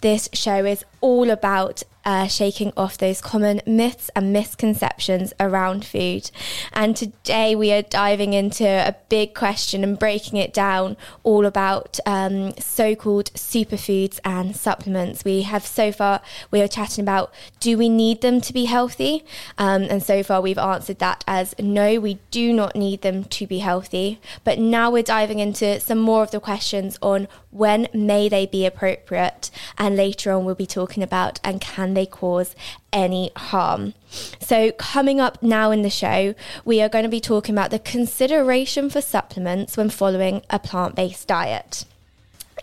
This 0.00 0.28
show 0.32 0.64
is 0.64 0.84
all 1.00 1.30
about 1.30 1.82
uh, 2.04 2.26
shaking 2.26 2.72
off 2.76 2.98
those 2.98 3.20
common 3.20 3.60
myths 3.66 4.10
and 4.14 4.32
misconceptions 4.32 5.32
around 5.38 5.84
food. 5.84 6.30
And 6.72 6.96
today 6.96 7.54
we 7.54 7.72
are 7.72 7.82
diving 7.82 8.32
into 8.32 8.66
a 8.66 8.96
big 9.08 9.34
question 9.34 9.84
and 9.84 9.98
breaking 9.98 10.38
it 10.38 10.52
down 10.52 10.96
all 11.22 11.46
about 11.46 11.98
um, 12.06 12.54
so 12.58 12.94
called 12.94 13.32
superfoods 13.34 14.18
and 14.24 14.56
supplements. 14.56 15.24
We 15.24 15.42
have 15.42 15.66
so 15.66 15.92
far, 15.92 16.20
we 16.50 16.60
are 16.60 16.68
chatting 16.68 17.02
about 17.02 17.32
do 17.60 17.78
we 17.78 17.88
need 17.88 18.20
them 18.20 18.40
to 18.40 18.52
be 18.52 18.64
healthy? 18.64 19.24
Um, 19.58 19.82
and 19.84 20.02
so 20.02 20.22
far 20.22 20.40
we've 20.40 20.58
answered 20.58 20.98
that 20.98 21.24
as 21.26 21.54
no, 21.58 22.00
we 22.00 22.18
do 22.30 22.52
not 22.52 22.74
need 22.74 23.02
them 23.02 23.24
to 23.24 23.46
be 23.46 23.58
healthy. 23.58 24.20
But 24.44 24.58
now 24.58 24.90
we're 24.90 25.02
diving 25.02 25.38
into 25.38 25.80
some 25.80 25.98
more 25.98 26.22
of 26.22 26.30
the 26.30 26.40
questions 26.40 26.98
on 27.00 27.28
when 27.50 27.86
may 27.92 28.28
they 28.28 28.46
be 28.46 28.64
appropriate 28.64 29.50
and 29.76 29.94
later 29.94 30.32
on 30.32 30.44
we'll 30.44 30.54
be 30.54 30.66
talking 30.66 31.02
about 31.02 31.38
and 31.44 31.60
can 31.60 31.91
they 31.94 32.06
cause 32.06 32.54
any 32.92 33.30
harm 33.36 33.94
so 34.40 34.72
coming 34.72 35.20
up 35.20 35.42
now 35.42 35.70
in 35.70 35.82
the 35.82 35.90
show 35.90 36.34
we 36.64 36.80
are 36.80 36.88
going 36.88 37.04
to 37.04 37.08
be 37.08 37.20
talking 37.20 37.54
about 37.54 37.70
the 37.70 37.78
consideration 37.78 38.90
for 38.90 39.00
supplements 39.00 39.76
when 39.76 39.88
following 39.88 40.42
a 40.50 40.58
plant-based 40.58 41.26
diet 41.26 41.84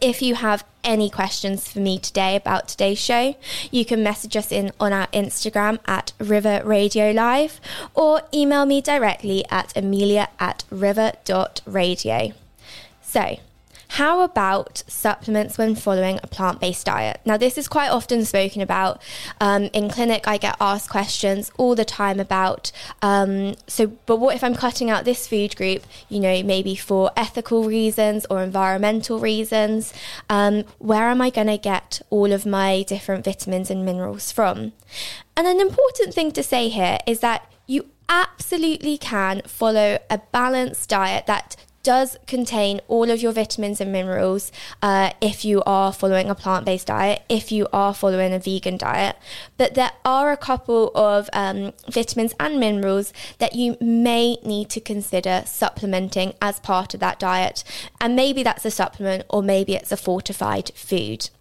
if 0.01 0.21
you 0.21 0.35
have 0.35 0.63
any 0.83 1.09
questions 1.09 1.71
for 1.71 1.79
me 1.79 1.99
today 1.99 2.35
about 2.35 2.67
today's 2.67 2.99
show, 2.99 3.35
you 3.69 3.83
can 3.83 4.01
message 4.01 4.37
us 4.37 4.51
in 4.51 4.71
on 4.79 4.93
our 4.93 5.07
Instagram 5.07 5.79
at 5.85 6.13
River 6.19 6.61
Radio 6.63 7.11
Live 7.11 7.59
or 7.93 8.21
email 8.33 8.65
me 8.65 8.81
directly 8.81 9.43
at 9.49 9.75
emilia 9.75 10.29
at 10.39 10.63
river.radio. 10.69 12.33
So, 13.01 13.39
how 13.89 14.21
about 14.21 14.83
supplements 14.87 15.57
when 15.57 15.73
following 15.73 16.19
a 16.21 16.27
plant 16.27 16.59
based 16.59 16.85
diet? 16.85 17.19
Now, 17.25 17.37
this 17.37 17.57
is 17.57 17.67
quite 17.67 17.89
often 17.89 18.23
spoken 18.23 18.61
about. 18.61 19.01
Um, 19.41 19.63
in 19.73 19.89
clinic, 19.89 20.27
I 20.27 20.37
get 20.37 20.55
asked 20.61 20.89
questions 20.89 21.51
all 21.57 21.73
the 21.73 21.85
time 21.85 22.19
about 22.19 22.71
um, 23.01 23.55
so, 23.67 23.87
but 24.05 24.17
what 24.17 24.35
if 24.35 24.43
I'm 24.43 24.53
cutting 24.53 24.91
out 24.91 25.05
this 25.05 25.27
food 25.27 25.55
group, 25.55 25.83
you 26.07 26.19
know, 26.19 26.43
maybe 26.43 26.75
for 26.75 27.11
ethical 27.17 27.63
reasons 27.63 28.27
or 28.29 28.43
environmental 28.43 29.19
reasons? 29.19 29.91
Um, 30.29 30.65
where 30.77 31.09
am 31.09 31.19
I 31.19 31.31
going 31.31 31.47
to 31.47 31.57
get 31.57 32.01
all 32.11 32.31
of 32.31 32.45
my 32.45 32.83
different 32.83 33.25
vitamins 33.25 33.71
and 33.71 33.83
minerals 33.83 34.31
from? 34.31 34.73
And 35.35 35.47
an 35.47 35.59
important 35.59 36.13
thing 36.13 36.31
to 36.33 36.43
say 36.43 36.69
here 36.69 36.99
is 37.07 37.21
that 37.21 37.51
you 37.65 37.87
absolutely 38.07 38.97
can 38.97 39.41
follow 39.45 39.99
a 40.09 40.17
balanced 40.31 40.89
diet 40.89 41.25
that 41.27 41.55
does 41.89 42.15
contain 42.27 42.79
all 42.87 43.09
of 43.09 43.19
your 43.19 43.31
vitamins 43.31 43.81
and 43.81 43.91
minerals 43.91 44.51
uh, 44.83 45.09
if 45.21 45.43
you 45.43 45.63
are 45.65 45.91
following 45.91 46.29
a 46.29 46.35
plant 46.35 46.63
based 46.63 46.85
diet, 46.85 47.23
if 47.27 47.51
you 47.51 47.67
are 47.73 47.95
following 47.95 48.31
a 48.31 48.37
vegan 48.37 48.77
diet. 48.77 49.15
But 49.57 49.73
there 49.73 49.93
are 50.05 50.31
a 50.31 50.37
couple 50.37 50.91
of 50.93 51.31
um, 51.33 51.73
vitamins 51.87 52.35
and 52.39 52.59
minerals 52.59 53.11
that 53.39 53.55
you 53.55 53.75
may 53.81 54.35
need 54.45 54.69
to 54.69 54.79
consider 54.79 55.41
supplementing 55.47 56.35
as 56.39 56.59
part 56.59 56.93
of 56.93 56.99
that 56.99 57.17
diet. 57.17 57.63
And 57.99 58.15
maybe 58.15 58.43
that's 58.43 58.65
a 58.65 58.69
supplement 58.69 59.25
or 59.27 59.41
maybe 59.41 59.73
it's 59.73 59.91
a 59.91 59.97
fortified 59.97 60.69
food. 60.75 61.31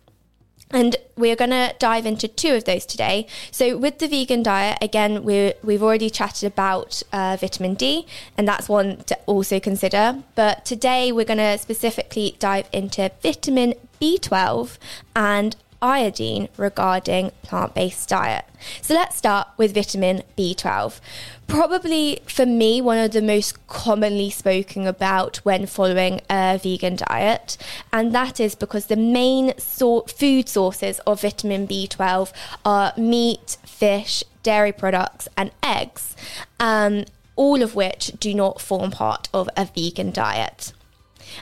And 0.71 0.97
we're 1.17 1.37
going 1.37 1.51
to 1.51 1.75
dive 1.79 2.05
into 2.05 2.29
two 2.29 2.55
of 2.55 2.65
those 2.65 2.85
today. 2.85 3.27
So, 3.51 3.77
with 3.77 3.99
the 3.99 4.07
vegan 4.07 4.43
diet, 4.43 4.79
again, 4.83 5.25
we 5.25 5.55
we've 5.63 5.83
already 5.83 6.11
chatted 6.11 6.47
about 6.47 7.03
uh, 7.13 7.39
vitamin 7.41 7.75
D, 7.75 8.07
and 8.37 8.47
that's 8.47 8.69
one 8.69 8.99
to 9.05 9.19
also 9.27 9.61
consider. 9.61 10.23
But 10.35 10.67
today, 10.67 11.11
we're 11.11 11.25
going 11.25 11.39
to 11.39 11.57
specifically 11.57 12.37
dive 12.39 12.69
into 12.73 13.11
vitamin 13.23 13.75
B12 14.01 14.77
and 15.17 15.57
iodine 15.81 16.49
regarding 16.57 17.31
plant 17.43 17.75
based 17.75 18.09
diet. 18.09 18.45
So 18.83 18.95
let's 18.95 19.17
start 19.17 19.49
with 19.57 19.75
vitamin 19.75 20.23
B12. 20.37 21.01
Probably 21.47 22.21
for 22.27 22.45
me, 22.45 22.81
one 22.81 22.99
of 22.99 23.13
the 23.13 23.23
most 23.23 23.67
commonly 23.69 24.31
spoken 24.31 24.87
about 24.87 25.39
when 25.39 25.67
following 25.67 26.21
a 26.29 26.59
vegan 26.63 26.97
diet, 26.97 27.57
and 27.93 28.15
that 28.15 28.41
is 28.41 28.55
because 28.55 28.87
the 28.87 28.97
main 28.97 29.55
so- 29.59 30.03
food 30.03 30.49
sources 30.49 30.99
of 31.01 31.23
vitamin 31.23 31.67
B12 31.67 32.33
are 32.65 32.93
meat, 32.97 33.57
fish, 33.65 34.25
dairy 34.43 34.73
products, 34.73 35.29
and 35.37 35.51
eggs, 35.63 36.17
um, 36.61 37.05
all 37.37 37.63
of 37.63 37.75
which 37.75 38.13
do 38.19 38.35
not 38.35 38.61
form 38.61 38.91
part 38.91 39.29
of 39.33 39.49
a 39.57 39.65
vegan 39.65 40.11
diet. 40.11 40.73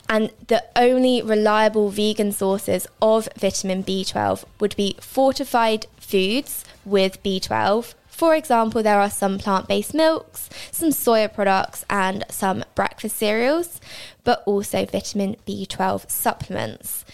And 0.08 0.30
the 0.46 0.64
only 0.76 1.22
reliable 1.22 1.90
vegan 1.90 2.32
sources 2.32 2.86
of 3.00 3.28
vitamin 3.36 3.84
B12 3.84 4.44
would 4.60 4.76
be 4.76 4.96
fortified 5.00 5.86
foods 5.98 6.64
with 6.84 7.22
B12. 7.22 7.94
For 8.08 8.34
example, 8.34 8.82
there 8.82 8.98
are 8.98 9.10
some 9.10 9.38
plant 9.38 9.68
based 9.68 9.92
milks, 9.92 10.48
some 10.70 10.88
soya 10.88 11.32
products, 11.32 11.84
and 11.90 12.24
some 12.30 12.64
breakfast 12.74 13.16
cereals, 13.16 13.78
but 14.24 14.42
also 14.46 14.86
vitamin 14.86 15.36
B12 15.46 16.10
supplements. 16.10 17.04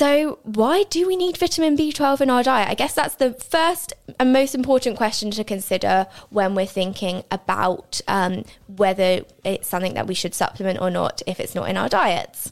So, 0.00 0.38
why 0.44 0.84
do 0.84 1.06
we 1.06 1.14
need 1.14 1.36
vitamin 1.36 1.76
B12 1.76 2.22
in 2.22 2.30
our 2.30 2.42
diet? 2.42 2.70
I 2.70 2.74
guess 2.74 2.94
that's 2.94 3.16
the 3.16 3.34
first 3.34 3.92
and 4.18 4.32
most 4.32 4.54
important 4.54 4.96
question 4.96 5.30
to 5.32 5.44
consider 5.44 6.06
when 6.30 6.54
we're 6.54 6.64
thinking 6.64 7.22
about 7.30 8.00
um, 8.08 8.46
whether 8.66 9.26
it's 9.44 9.68
something 9.68 9.92
that 9.92 10.06
we 10.06 10.14
should 10.14 10.34
supplement 10.34 10.80
or 10.80 10.88
not 10.88 11.20
if 11.26 11.38
it's 11.38 11.54
not 11.54 11.68
in 11.68 11.76
our 11.76 11.90
diets. 11.90 12.50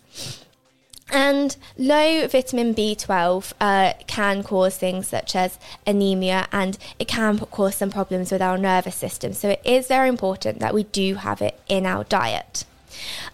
And 1.10 1.56
low 1.78 2.26
vitamin 2.26 2.74
B12 2.74 3.54
uh, 3.62 3.94
can 4.06 4.42
cause 4.42 4.76
things 4.76 5.08
such 5.08 5.34
as 5.34 5.58
anemia 5.86 6.48
and 6.52 6.76
it 6.98 7.08
can 7.08 7.38
cause 7.38 7.76
some 7.76 7.90
problems 7.90 8.30
with 8.30 8.42
our 8.42 8.58
nervous 8.58 8.96
system. 8.96 9.32
So 9.32 9.48
it 9.48 9.62
is 9.64 9.88
very 9.88 10.10
important 10.10 10.58
that 10.58 10.74
we 10.74 10.84
do 10.84 11.14
have 11.14 11.40
it 11.40 11.58
in 11.66 11.86
our 11.86 12.04
diet. 12.04 12.66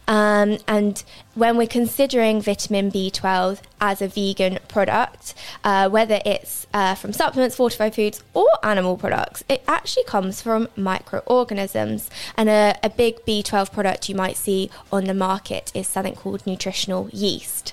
Um, 0.06 0.58
and 0.68 1.02
when 1.34 1.56
we're 1.56 1.66
considering 1.66 2.40
vitamin 2.40 2.90
B12 2.90 3.60
as 3.80 4.02
a 4.02 4.08
vegan 4.08 4.58
product, 4.68 5.34
uh, 5.62 5.88
whether 5.88 6.20
it's 6.24 6.66
uh, 6.74 6.94
from 6.94 7.12
supplements, 7.12 7.56
fortified 7.56 7.94
foods, 7.94 8.22
or 8.34 8.48
animal 8.62 8.96
products, 8.96 9.44
it 9.48 9.62
actually 9.66 10.04
comes 10.04 10.42
from 10.42 10.68
microorganisms. 10.76 12.10
And 12.36 12.48
a, 12.48 12.78
a 12.82 12.90
big 12.90 13.24
B12 13.26 13.72
product 13.72 14.08
you 14.08 14.14
might 14.14 14.36
see 14.36 14.70
on 14.92 15.04
the 15.04 15.14
market 15.14 15.72
is 15.74 15.88
something 15.88 16.14
called 16.14 16.46
nutritional 16.46 17.08
yeast. 17.12 17.72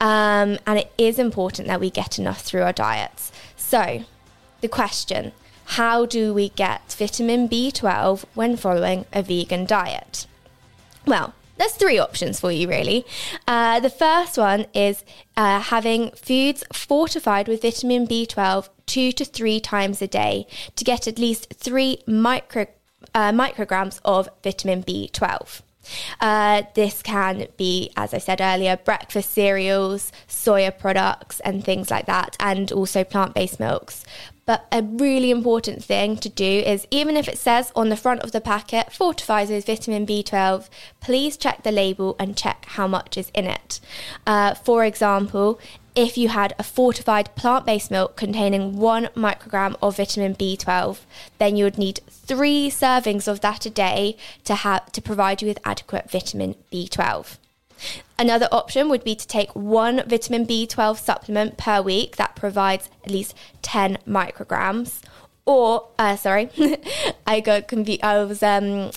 Um, 0.00 0.58
and 0.66 0.78
it 0.78 0.92
is 0.98 1.18
important 1.18 1.68
that 1.68 1.80
we 1.80 1.90
get 1.90 2.18
enough 2.18 2.40
through 2.42 2.62
our 2.62 2.72
diets. 2.72 3.30
So, 3.56 4.04
the 4.60 4.68
question 4.68 5.32
how 5.64 6.04
do 6.04 6.34
we 6.34 6.50
get 6.50 6.92
vitamin 6.98 7.48
B12 7.48 8.24
when 8.34 8.56
following 8.56 9.06
a 9.12 9.22
vegan 9.22 9.64
diet? 9.64 10.26
Well, 11.06 11.34
there's 11.58 11.72
three 11.74 11.98
options 11.98 12.40
for 12.40 12.50
you, 12.50 12.68
really. 12.68 13.04
Uh, 13.46 13.80
the 13.80 13.90
first 13.90 14.38
one 14.38 14.66
is 14.74 15.04
uh, 15.36 15.60
having 15.60 16.10
foods 16.12 16.64
fortified 16.72 17.48
with 17.48 17.62
vitamin 17.62 18.06
B12 18.06 18.68
two 18.86 19.12
to 19.12 19.24
three 19.24 19.60
times 19.60 20.02
a 20.02 20.06
day 20.06 20.46
to 20.76 20.84
get 20.84 21.06
at 21.06 21.18
least 21.18 21.52
three 21.54 21.98
micro, 22.06 22.66
uh, 23.14 23.30
micrograms 23.32 24.00
of 24.04 24.28
vitamin 24.42 24.82
B12. 24.82 25.62
Uh, 26.20 26.62
this 26.74 27.02
can 27.02 27.48
be, 27.56 27.90
as 27.96 28.14
I 28.14 28.18
said 28.18 28.40
earlier, 28.40 28.76
breakfast 28.76 29.30
cereals, 29.32 30.12
soya 30.28 30.76
products, 30.76 31.40
and 31.40 31.64
things 31.64 31.90
like 31.90 32.06
that, 32.06 32.36
and 32.38 32.70
also 32.70 33.04
plant 33.04 33.34
based 33.34 33.58
milks. 33.58 34.04
But 34.52 34.66
a 34.70 34.82
really 34.82 35.30
important 35.30 35.82
thing 35.82 36.18
to 36.18 36.28
do 36.28 36.44
is 36.44 36.86
even 36.90 37.16
if 37.16 37.26
it 37.26 37.38
says 37.38 37.72
on 37.74 37.88
the 37.88 37.96
front 37.96 38.20
of 38.20 38.32
the 38.32 38.40
packet 38.42 38.92
fortifies 38.92 39.48
with 39.48 39.64
vitamin 39.64 40.06
B12, 40.06 40.68
please 41.00 41.38
check 41.38 41.62
the 41.62 41.72
label 41.72 42.16
and 42.18 42.36
check 42.36 42.66
how 42.66 42.86
much 42.86 43.16
is 43.16 43.30
in 43.32 43.46
it. 43.46 43.80
Uh, 44.26 44.52
for 44.52 44.84
example, 44.84 45.58
if 45.94 46.18
you 46.18 46.28
had 46.28 46.54
a 46.58 46.62
fortified 46.62 47.34
plant 47.34 47.64
based 47.64 47.90
milk 47.90 48.14
containing 48.14 48.76
one 48.76 49.06
microgram 49.16 49.74
of 49.80 49.96
vitamin 49.96 50.34
B12, 50.34 50.98
then 51.38 51.56
you 51.56 51.64
would 51.64 51.78
need 51.78 52.00
three 52.10 52.68
servings 52.68 53.26
of 53.26 53.40
that 53.40 53.64
a 53.64 53.70
day 53.70 54.18
to, 54.44 54.56
have, 54.56 54.92
to 54.92 55.00
provide 55.00 55.40
you 55.40 55.48
with 55.48 55.58
adequate 55.64 56.10
vitamin 56.10 56.56
B12. 56.70 57.38
Another 58.22 58.46
option 58.52 58.88
would 58.88 59.02
be 59.02 59.16
to 59.16 59.26
take 59.26 59.50
one 59.56 60.04
vitamin 60.06 60.46
B12 60.46 60.96
supplement 60.96 61.56
per 61.56 61.82
week 61.82 62.14
that 62.18 62.36
provides 62.36 62.88
at 63.04 63.10
least 63.10 63.34
10 63.62 63.98
micrograms. 64.06 65.00
Or, 65.44 65.88
uh, 65.98 66.14
sorry, 66.14 66.48
I 67.26 67.40
got 67.40 67.66
confused. 67.66 68.04
I 68.04 68.22
was 68.22 68.40
um, 68.40 68.92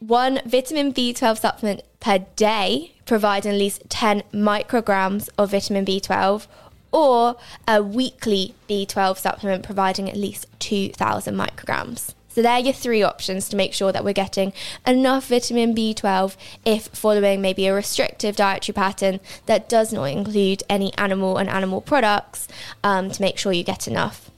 one 0.00 0.42
vitamin 0.44 0.92
B12 0.92 1.38
supplement 1.38 1.80
per 1.98 2.26
day, 2.36 2.92
providing 3.06 3.52
at 3.52 3.58
least 3.58 3.84
10 3.88 4.22
micrograms 4.34 5.30
of 5.38 5.52
vitamin 5.52 5.86
B12, 5.86 6.46
or 6.92 7.38
a 7.66 7.82
weekly 7.82 8.54
B12 8.68 9.16
supplement 9.16 9.64
providing 9.64 10.10
at 10.10 10.16
least 10.18 10.44
2,000 10.58 11.34
micrograms. 11.34 12.12
So 12.38 12.42
there 12.42 12.52
are 12.52 12.60
your 12.60 12.72
three 12.72 13.02
options 13.02 13.48
to 13.48 13.56
make 13.56 13.74
sure 13.74 13.90
that 13.90 14.04
we're 14.04 14.12
getting 14.12 14.52
enough 14.86 15.26
vitamin 15.26 15.74
B12 15.74 16.36
if 16.64 16.86
following 16.86 17.40
maybe 17.40 17.66
a 17.66 17.74
restrictive 17.74 18.36
dietary 18.36 18.74
pattern 18.74 19.18
that 19.46 19.68
does 19.68 19.92
not 19.92 20.04
include 20.04 20.62
any 20.70 20.94
animal 20.96 21.36
and 21.36 21.50
animal 21.50 21.80
products 21.80 22.46
um, 22.84 23.10
to 23.10 23.20
make 23.20 23.38
sure 23.38 23.50
you 23.50 23.64
get 23.64 23.88
enough. 23.88 24.30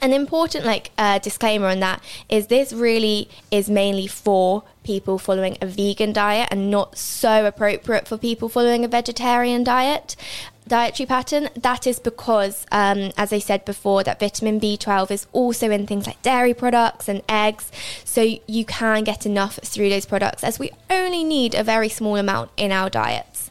An 0.00 0.12
important 0.12 0.64
like 0.64 0.92
uh, 0.96 1.18
disclaimer 1.18 1.66
on 1.66 1.80
that 1.80 2.00
is 2.28 2.46
this 2.46 2.72
really 2.72 3.28
is 3.50 3.68
mainly 3.68 4.06
for 4.06 4.62
people 4.84 5.18
following 5.18 5.58
a 5.60 5.66
vegan 5.66 6.12
diet 6.12 6.46
and 6.52 6.70
not 6.70 6.96
so 6.96 7.44
appropriate 7.44 8.06
for 8.06 8.18
people 8.18 8.48
following 8.48 8.84
a 8.84 8.88
vegetarian 8.88 9.64
diet 9.64 10.14
dietary 10.70 11.06
pattern 11.06 11.48
that 11.56 11.86
is 11.86 11.98
because 11.98 12.64
um, 12.70 13.10
as 13.16 13.32
i 13.32 13.38
said 13.38 13.64
before 13.64 14.04
that 14.04 14.20
vitamin 14.20 14.60
b12 14.60 15.10
is 15.10 15.26
also 15.32 15.70
in 15.70 15.86
things 15.86 16.06
like 16.06 16.20
dairy 16.22 16.54
products 16.54 17.08
and 17.08 17.20
eggs 17.28 17.70
so 18.04 18.36
you 18.46 18.64
can 18.64 19.02
get 19.02 19.26
enough 19.26 19.58
through 19.64 19.88
those 19.88 20.06
products 20.06 20.44
as 20.44 20.58
we 20.58 20.70
only 20.88 21.24
need 21.24 21.54
a 21.54 21.64
very 21.64 21.88
small 21.88 22.16
amount 22.16 22.50
in 22.56 22.70
our 22.70 22.88
diets 22.88 23.50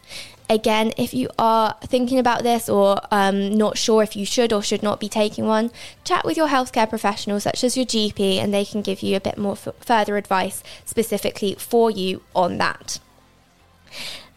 Again, 0.52 0.94
if 0.98 1.14
you 1.14 1.30
are 1.38 1.78
thinking 1.84 2.18
about 2.18 2.42
this 2.42 2.68
or 2.68 3.00
um, 3.12 3.56
not 3.56 3.78
sure 3.78 4.02
if 4.02 4.16
you 4.16 4.26
should 4.26 4.52
or 4.52 4.64
should 4.64 4.82
not 4.82 5.00
be 5.00 5.08
taking 5.08 5.46
one, 5.46 5.70
chat 6.04 6.26
with 6.26 6.38
your 6.38 6.48
healthcare 6.48 6.90
professional, 6.90 7.40
such 7.40 7.64
as 7.64 7.78
your 7.78 7.86
GP, 7.86 8.38
and 8.38 8.52
they 8.52 8.66
can 8.66 8.82
give 8.82 9.04
you 9.04 9.16
a 9.16 9.20
bit 9.20 9.38
more 9.38 9.52
f- 9.52 9.76
further 9.80 10.18
advice 10.18 10.64
specifically 10.86 11.54
for 11.54 11.92
you 11.92 12.24
on 12.36 12.58
that. 12.58 13.00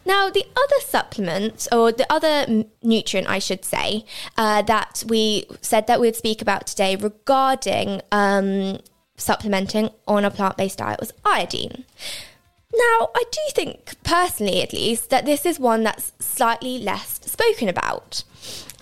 Now, 0.05 0.29
the 0.29 0.45
other 0.55 0.79
supplement, 0.85 1.67
or 1.71 1.91
the 1.91 2.11
other 2.11 2.65
nutrient, 2.81 3.29
I 3.29 3.39
should 3.39 3.63
say, 3.63 4.05
uh, 4.37 4.61
that 4.63 5.03
we 5.07 5.45
said 5.61 5.87
that 5.87 5.99
we'd 5.99 6.15
speak 6.15 6.41
about 6.41 6.67
today 6.67 6.95
regarding 6.95 8.01
um, 8.11 8.79
supplementing 9.15 9.89
on 10.07 10.25
a 10.25 10.31
plant 10.31 10.57
based 10.57 10.79
diet 10.79 10.99
was 10.99 11.13
iodine. 11.23 11.85
Now, 12.73 13.11
I 13.15 13.23
do 13.31 13.41
think, 13.53 13.95
personally 14.03 14.61
at 14.61 14.73
least, 14.73 15.09
that 15.11 15.25
this 15.25 15.45
is 15.45 15.59
one 15.59 15.83
that's 15.83 16.11
slightly 16.19 16.79
less 16.79 17.19
spoken 17.23 17.69
about. 17.69 18.23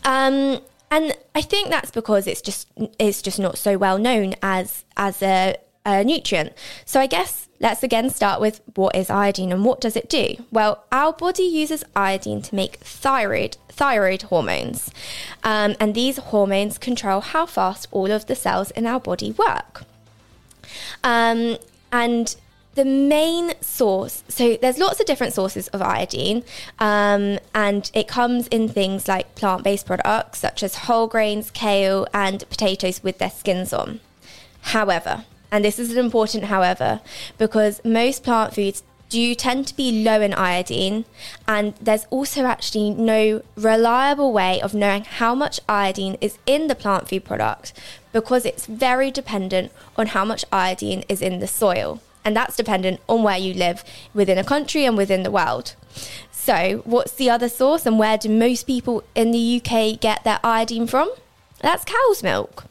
Um, 0.05 0.61
and 0.89 1.13
I 1.35 1.41
think 1.41 1.69
that's 1.69 1.91
because 1.91 2.25
it's 2.27 2.41
just 2.41 2.67
it's 2.99 3.21
just 3.21 3.39
not 3.39 3.57
so 3.57 3.77
well 3.77 3.97
known 3.97 4.35
as 4.41 4.83
as 4.97 5.21
a, 5.21 5.55
a 5.85 6.03
nutrient. 6.03 6.53
So 6.85 6.99
I 6.99 7.07
guess 7.07 7.47
let's 7.61 7.83
again 7.83 8.09
start 8.09 8.41
with 8.41 8.59
what 8.75 8.95
is 8.95 9.09
iodine 9.09 9.51
and 9.51 9.63
what 9.63 9.79
does 9.79 9.95
it 9.95 10.09
do? 10.09 10.35
Well, 10.51 10.83
our 10.91 11.13
body 11.13 11.43
uses 11.43 11.83
iodine 11.95 12.41
to 12.41 12.55
make 12.55 12.77
thyroid 12.77 13.57
thyroid 13.69 14.23
hormones, 14.23 14.91
um, 15.43 15.75
and 15.79 15.95
these 15.95 16.17
hormones 16.17 16.77
control 16.77 17.21
how 17.21 17.45
fast 17.45 17.87
all 17.91 18.11
of 18.11 18.25
the 18.25 18.35
cells 18.35 18.71
in 18.71 18.85
our 18.85 18.99
body 18.99 19.31
work. 19.31 19.83
Um, 21.03 21.57
and 21.91 22.35
the 22.75 22.85
main 22.85 23.53
source, 23.61 24.23
so 24.27 24.57
there's 24.61 24.77
lots 24.77 24.99
of 24.99 25.05
different 25.05 25.33
sources 25.33 25.67
of 25.69 25.81
iodine, 25.81 26.43
um, 26.79 27.37
and 27.53 27.91
it 27.93 28.07
comes 28.07 28.47
in 28.47 28.69
things 28.69 29.07
like 29.07 29.35
plant 29.35 29.63
based 29.63 29.85
products 29.85 30.39
such 30.39 30.63
as 30.63 30.75
whole 30.75 31.07
grains, 31.07 31.51
kale, 31.51 32.07
and 32.13 32.47
potatoes 32.49 33.03
with 33.03 33.19
their 33.19 33.29
skins 33.29 33.71
on. 33.73 33.99
However, 34.61 35.25
and 35.51 35.63
this 35.65 35.79
is 35.79 35.91
an 35.91 35.97
important 35.97 36.45
however, 36.45 37.01
because 37.37 37.83
most 37.83 38.23
plant 38.23 38.55
foods 38.55 38.83
do 39.09 39.35
tend 39.35 39.67
to 39.67 39.75
be 39.75 40.03
low 40.03 40.21
in 40.21 40.33
iodine, 40.33 41.03
and 41.47 41.73
there's 41.81 42.05
also 42.09 42.45
actually 42.45 42.89
no 42.91 43.41
reliable 43.55 44.31
way 44.31 44.61
of 44.61 44.73
knowing 44.73 45.03
how 45.03 45.35
much 45.35 45.59
iodine 45.67 46.15
is 46.21 46.37
in 46.45 46.67
the 46.67 46.75
plant 46.75 47.09
food 47.09 47.25
product 47.25 47.73
because 48.13 48.45
it's 48.45 48.65
very 48.65 49.11
dependent 49.11 49.71
on 49.97 50.07
how 50.07 50.23
much 50.23 50.45
iodine 50.51 51.03
is 51.07 51.21
in 51.21 51.39
the 51.39 51.47
soil 51.47 52.01
and 52.23 52.35
that's 52.35 52.55
dependent 52.55 52.99
on 53.07 53.23
where 53.23 53.37
you 53.37 53.53
live 53.53 53.83
within 54.13 54.37
a 54.37 54.43
country 54.43 54.85
and 54.85 54.97
within 54.97 55.23
the 55.23 55.31
world. 55.31 55.75
So, 56.31 56.81
what's 56.85 57.13
the 57.13 57.29
other 57.29 57.49
source, 57.49 57.85
and 57.85 57.99
where 57.99 58.17
do 58.17 58.29
most 58.29 58.65
people 58.65 59.03
in 59.15 59.31
the 59.31 59.61
UK 59.61 59.99
get 59.99 60.23
their 60.23 60.39
iodine 60.43 60.87
from? 60.87 61.11
That's 61.61 61.85
cow's 61.85 62.23
milk. 62.23 62.65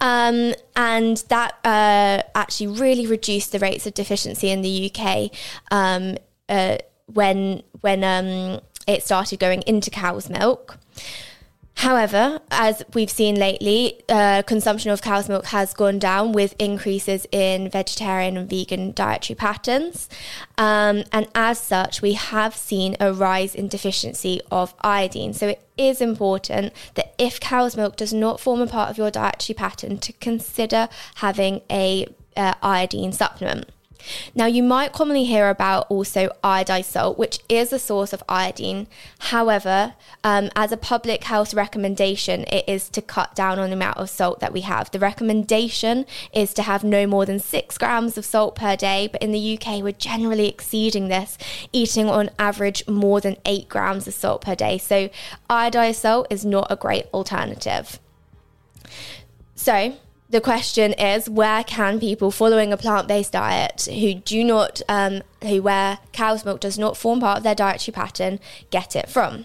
Um, 0.00 0.54
and 0.76 1.18
that 1.28 1.54
uh, 1.64 2.22
actually 2.34 2.68
really 2.68 3.06
reduced 3.06 3.52
the 3.52 3.58
rates 3.58 3.86
of 3.86 3.94
deficiency 3.94 4.50
in 4.50 4.62
the 4.62 4.92
UK 4.92 5.30
um, 5.70 6.16
uh, 6.48 6.78
when 7.06 7.62
when 7.80 8.04
um, 8.04 8.60
it 8.86 9.02
started 9.02 9.38
going 9.38 9.62
into 9.66 9.90
cow's 9.90 10.28
milk. 10.28 10.78
However, 11.80 12.40
as 12.50 12.82
we've 12.92 13.10
seen 13.10 13.36
lately, 13.36 14.02
uh, 14.06 14.42
consumption 14.42 14.90
of 14.90 15.00
cow's 15.00 15.30
milk 15.30 15.46
has 15.46 15.72
gone 15.72 15.98
down 15.98 16.32
with 16.32 16.54
increases 16.58 17.26
in 17.32 17.70
vegetarian 17.70 18.36
and 18.36 18.50
vegan 18.50 18.92
dietary 18.92 19.34
patterns. 19.34 20.06
Um, 20.58 21.04
and 21.10 21.26
as 21.34 21.58
such, 21.58 22.02
we 22.02 22.12
have 22.12 22.54
seen 22.54 22.98
a 23.00 23.14
rise 23.14 23.54
in 23.54 23.68
deficiency 23.68 24.42
of 24.50 24.74
iodine. 24.82 25.32
So 25.32 25.48
it 25.48 25.66
is 25.78 26.02
important 26.02 26.74
that 26.96 27.14
if 27.16 27.40
cow's 27.40 27.78
milk 27.78 27.96
does 27.96 28.12
not 28.12 28.40
form 28.40 28.60
a 28.60 28.66
part 28.66 28.90
of 28.90 28.98
your 28.98 29.10
dietary 29.10 29.54
pattern, 29.54 29.96
to 30.00 30.12
consider 30.12 30.90
having 31.14 31.62
a 31.70 32.06
uh, 32.36 32.52
iodine 32.62 33.12
supplement. 33.12 33.70
Now, 34.34 34.46
you 34.46 34.62
might 34.62 34.92
commonly 34.92 35.24
hear 35.24 35.48
about 35.48 35.86
also 35.90 36.30
iodized 36.42 36.86
salt, 36.86 37.18
which 37.18 37.40
is 37.48 37.72
a 37.72 37.78
source 37.78 38.12
of 38.12 38.22
iodine. 38.28 38.86
However, 39.18 39.94
um, 40.24 40.50
as 40.56 40.72
a 40.72 40.76
public 40.76 41.24
health 41.24 41.54
recommendation, 41.54 42.44
it 42.44 42.64
is 42.68 42.88
to 42.90 43.02
cut 43.02 43.34
down 43.34 43.58
on 43.58 43.70
the 43.70 43.76
amount 43.76 43.98
of 43.98 44.10
salt 44.10 44.40
that 44.40 44.52
we 44.52 44.62
have. 44.62 44.90
The 44.90 44.98
recommendation 44.98 46.06
is 46.32 46.54
to 46.54 46.62
have 46.62 46.84
no 46.84 47.06
more 47.06 47.26
than 47.26 47.38
six 47.38 47.78
grams 47.78 48.16
of 48.16 48.24
salt 48.24 48.54
per 48.54 48.76
day, 48.76 49.08
but 49.10 49.22
in 49.22 49.32
the 49.32 49.58
UK, 49.58 49.82
we're 49.82 49.92
generally 49.92 50.48
exceeding 50.48 51.08
this, 51.08 51.38
eating 51.72 52.08
on 52.08 52.30
average 52.38 52.86
more 52.88 53.20
than 53.20 53.36
eight 53.44 53.68
grams 53.68 54.06
of 54.06 54.14
salt 54.14 54.42
per 54.42 54.54
day. 54.54 54.78
So, 54.78 55.10
iodized 55.48 55.96
salt 55.96 56.26
is 56.30 56.44
not 56.44 56.66
a 56.70 56.76
great 56.76 57.06
alternative. 57.12 57.98
So, 59.54 59.94
the 60.30 60.40
question 60.40 60.92
is 60.94 61.28
where 61.28 61.62
can 61.64 62.00
people 62.00 62.30
following 62.30 62.72
a 62.72 62.76
plant-based 62.76 63.32
diet 63.32 63.88
who 63.90 64.14
do 64.14 64.42
not 64.44 64.80
um, 64.88 65.22
who 65.42 65.60
where 65.62 65.98
cow's 66.12 66.44
milk 66.44 66.60
does 66.60 66.78
not 66.78 66.96
form 66.96 67.20
part 67.20 67.38
of 67.38 67.44
their 67.44 67.54
dietary 67.54 67.92
pattern 67.92 68.38
get 68.70 68.96
it 68.96 69.08
from 69.08 69.44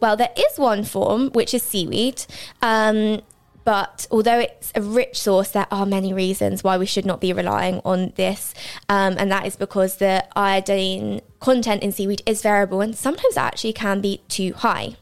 well 0.00 0.16
there 0.16 0.32
is 0.36 0.58
one 0.58 0.84
form 0.84 1.30
which 1.30 1.54
is 1.54 1.62
seaweed 1.62 2.24
um, 2.60 3.20
but 3.64 4.06
although 4.10 4.40
it's 4.40 4.72
a 4.74 4.82
rich 4.82 5.20
source, 5.20 5.50
there 5.50 5.66
are 5.70 5.86
many 5.86 6.12
reasons 6.12 6.64
why 6.64 6.76
we 6.76 6.86
should 6.86 7.06
not 7.06 7.20
be 7.20 7.32
relying 7.32 7.80
on 7.84 8.12
this. 8.16 8.54
Um, 8.88 9.14
and 9.18 9.30
that 9.30 9.46
is 9.46 9.56
because 9.56 9.96
the 9.96 10.26
iodine 10.36 11.20
content 11.40 11.82
in 11.82 11.92
seaweed 11.92 12.22
is 12.26 12.42
variable 12.42 12.80
and 12.80 12.96
sometimes 12.96 13.36
actually 13.36 13.72
can 13.72 14.00
be 14.00 14.20
too 14.28 14.52
high. 14.54 14.96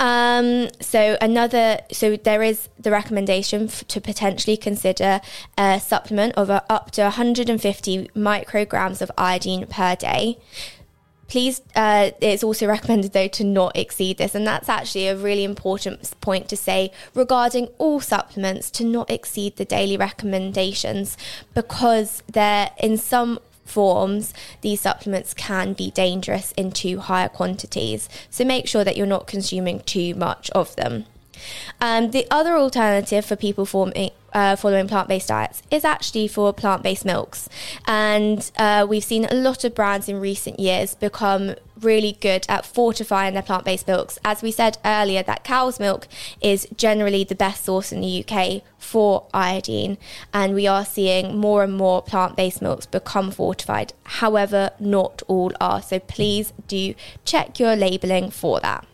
Um, 0.00 0.68
so 0.80 1.16
another, 1.20 1.80
so 1.92 2.16
there 2.16 2.42
is 2.42 2.68
the 2.78 2.90
recommendation 2.90 3.64
f- 3.64 3.86
to 3.88 4.00
potentially 4.00 4.56
consider 4.56 5.20
a 5.56 5.80
supplement 5.80 6.34
of 6.36 6.50
a, 6.50 6.64
up 6.70 6.90
to 6.92 7.02
150 7.02 8.08
micrograms 8.14 9.02
of 9.02 9.10
iodine 9.18 9.66
per 9.66 9.96
day. 9.96 10.38
Please, 11.28 11.60
uh, 11.76 12.10
it's 12.22 12.42
also 12.42 12.66
recommended 12.66 13.12
though 13.12 13.28
to 13.28 13.44
not 13.44 13.76
exceed 13.76 14.16
this, 14.16 14.34
and 14.34 14.46
that's 14.46 14.68
actually 14.68 15.08
a 15.08 15.16
really 15.16 15.44
important 15.44 16.18
point 16.22 16.48
to 16.48 16.56
say 16.56 16.90
regarding 17.14 17.66
all 17.76 18.00
supplements 18.00 18.70
to 18.70 18.84
not 18.84 19.10
exceed 19.10 19.56
the 19.56 19.66
daily 19.66 19.98
recommendations 19.98 21.18
because 21.52 22.22
they're 22.32 22.70
in 22.78 22.96
some 22.96 23.38
forms, 23.68 24.34
these 24.60 24.80
supplements 24.80 25.34
can 25.34 25.72
be 25.72 25.90
dangerous 25.90 26.52
in 26.52 26.72
too 26.72 26.98
higher 27.00 27.28
quantities. 27.28 28.08
So 28.30 28.44
make 28.44 28.66
sure 28.66 28.84
that 28.84 28.96
you're 28.96 29.06
not 29.06 29.26
consuming 29.26 29.80
too 29.80 30.14
much 30.14 30.50
of 30.50 30.74
them. 30.76 31.04
Um, 31.80 32.10
the 32.10 32.26
other 32.30 32.56
alternative 32.56 33.24
for 33.24 33.36
people 33.36 33.64
forming, 33.64 34.10
uh, 34.32 34.56
following 34.56 34.88
plant 34.88 35.08
based 35.08 35.28
diets 35.28 35.62
is 35.70 35.84
actually 35.84 36.28
for 36.28 36.52
plant 36.52 36.82
based 36.82 37.04
milks. 37.04 37.48
And 37.86 38.50
uh, 38.56 38.86
we've 38.88 39.04
seen 39.04 39.24
a 39.26 39.34
lot 39.34 39.64
of 39.64 39.74
brands 39.74 40.08
in 40.08 40.20
recent 40.20 40.60
years 40.60 40.94
become 40.94 41.54
really 41.80 42.18
good 42.20 42.44
at 42.48 42.66
fortifying 42.66 43.34
their 43.34 43.42
plant 43.42 43.64
based 43.64 43.86
milks. 43.86 44.18
As 44.24 44.42
we 44.42 44.50
said 44.50 44.78
earlier, 44.84 45.22
that 45.22 45.44
cow's 45.44 45.78
milk 45.78 46.08
is 46.40 46.66
generally 46.76 47.24
the 47.24 47.34
best 47.34 47.64
source 47.64 47.92
in 47.92 48.00
the 48.00 48.24
UK 48.24 48.62
for 48.78 49.26
iodine. 49.32 49.98
And 50.32 50.54
we 50.54 50.66
are 50.66 50.84
seeing 50.84 51.38
more 51.38 51.62
and 51.62 51.74
more 51.74 52.02
plant 52.02 52.36
based 52.36 52.62
milks 52.62 52.86
become 52.86 53.30
fortified. 53.30 53.92
However, 54.04 54.70
not 54.78 55.22
all 55.28 55.52
are. 55.60 55.82
So 55.82 55.98
please 55.98 56.52
do 56.66 56.94
check 57.24 57.58
your 57.58 57.76
labelling 57.76 58.30
for 58.30 58.60
that. 58.60 58.86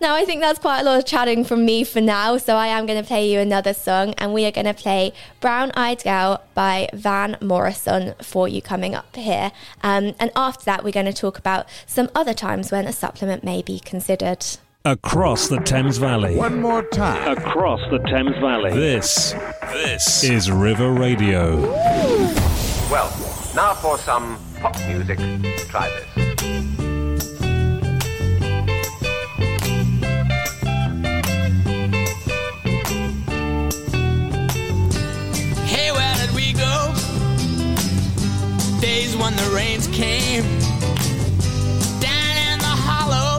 Now, 0.00 0.14
I 0.14 0.24
think 0.24 0.40
that's 0.40 0.58
quite 0.58 0.80
a 0.80 0.84
lot 0.84 0.98
of 0.98 1.06
chatting 1.06 1.44
from 1.44 1.64
me 1.64 1.84
for 1.84 2.00
now, 2.00 2.36
so 2.36 2.56
I 2.56 2.68
am 2.68 2.86
going 2.86 3.00
to 3.00 3.06
play 3.06 3.30
you 3.30 3.38
another 3.38 3.74
song, 3.74 4.14
and 4.18 4.32
we 4.32 4.44
are 4.44 4.50
going 4.50 4.66
to 4.66 4.74
play 4.74 5.12
Brown 5.40 5.72
Eyed 5.74 6.02
Girl 6.02 6.42
by 6.54 6.88
Van 6.92 7.36
Morrison 7.40 8.14
for 8.22 8.48
you 8.48 8.62
coming 8.62 8.94
up 8.94 9.14
here. 9.16 9.52
Um, 9.82 10.14
and 10.18 10.30
after 10.36 10.64
that, 10.64 10.84
we're 10.84 10.92
going 10.92 11.06
to 11.06 11.12
talk 11.12 11.38
about 11.38 11.66
some 11.86 12.08
other 12.14 12.34
times 12.34 12.70
when 12.70 12.86
a 12.86 12.92
supplement 12.92 13.44
may 13.44 13.62
be 13.62 13.78
considered. 13.78 14.44
Across 14.84 15.48
the 15.48 15.58
Thames 15.58 15.98
Valley. 15.98 16.36
One 16.36 16.60
more 16.60 16.82
time. 16.82 17.38
Across 17.38 17.88
the 17.90 17.98
Thames 17.98 18.36
Valley. 18.40 18.72
This, 18.72 19.32
this 19.72 20.24
is 20.24 20.50
River 20.50 20.92
Radio. 20.92 21.70
Well, 22.90 23.08
now 23.54 23.74
for 23.74 23.96
some 23.98 24.38
pop 24.60 24.76
music. 24.88 25.18
Try 25.68 25.88
this. 25.88 26.81
Go? 36.52 36.92
Days 38.80 39.16
when 39.16 39.34
the 39.36 39.52
rains 39.54 39.86
came. 39.88 40.42
Down 42.00 42.34
in 42.48 42.58
the 42.58 42.74
hollow, 42.88 43.38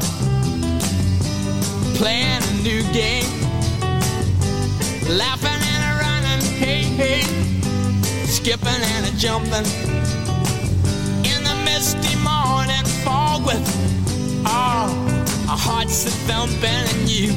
playing 1.96 2.42
a 2.44 2.54
new 2.64 2.82
game. 2.94 3.30
Laughing 5.10 5.62
and 5.74 5.84
a 5.90 5.94
running, 6.04 6.46
hey, 6.58 6.84
hey. 6.84 7.24
Skipping 8.26 8.82
and 8.96 9.06
a 9.06 9.12
jumping. 9.18 9.66
In 11.32 11.44
the 11.44 11.56
misty 11.66 12.16
morning 12.24 12.86
fog 13.04 13.46
with 13.46 13.64
all 14.46 14.90
our 15.50 15.58
hearts 15.58 16.06
a 16.06 16.10
thumping 16.28 16.70
and 16.70 17.10
you, 17.10 17.32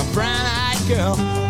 a 0.00 0.14
brown 0.14 0.46
eyed 0.46 0.88
girl. 0.88 1.49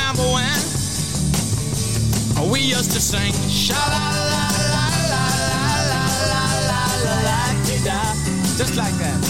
Remember 0.00 0.32
when 0.32 0.56
we 2.50 2.60
used 2.60 2.92
to 2.92 3.00
sing? 3.00 3.32
Sha 3.48 3.74
la 3.74 4.10
la 4.32 4.48
la 4.74 4.86
la 5.12 5.12
la 5.12 5.24
la 5.90 6.02
la 6.68 6.68
la 6.68 6.82
la 7.26 7.38
da 7.84 8.00
just 8.56 8.74
like 8.76 8.96
that. 8.98 9.20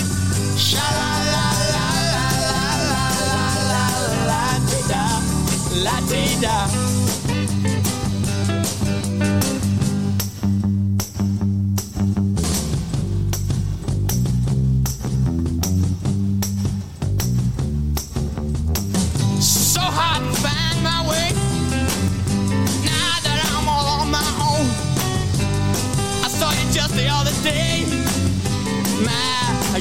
Sha 0.56 0.86
la 0.98 1.10
la 1.34 1.46
la 1.74 1.86
la 2.14 2.26
la 2.90 3.04
la 3.70 3.70
la 3.70 3.84
la 4.30 4.44
da 4.88 5.04
la 5.84 5.96
da. 6.40 6.99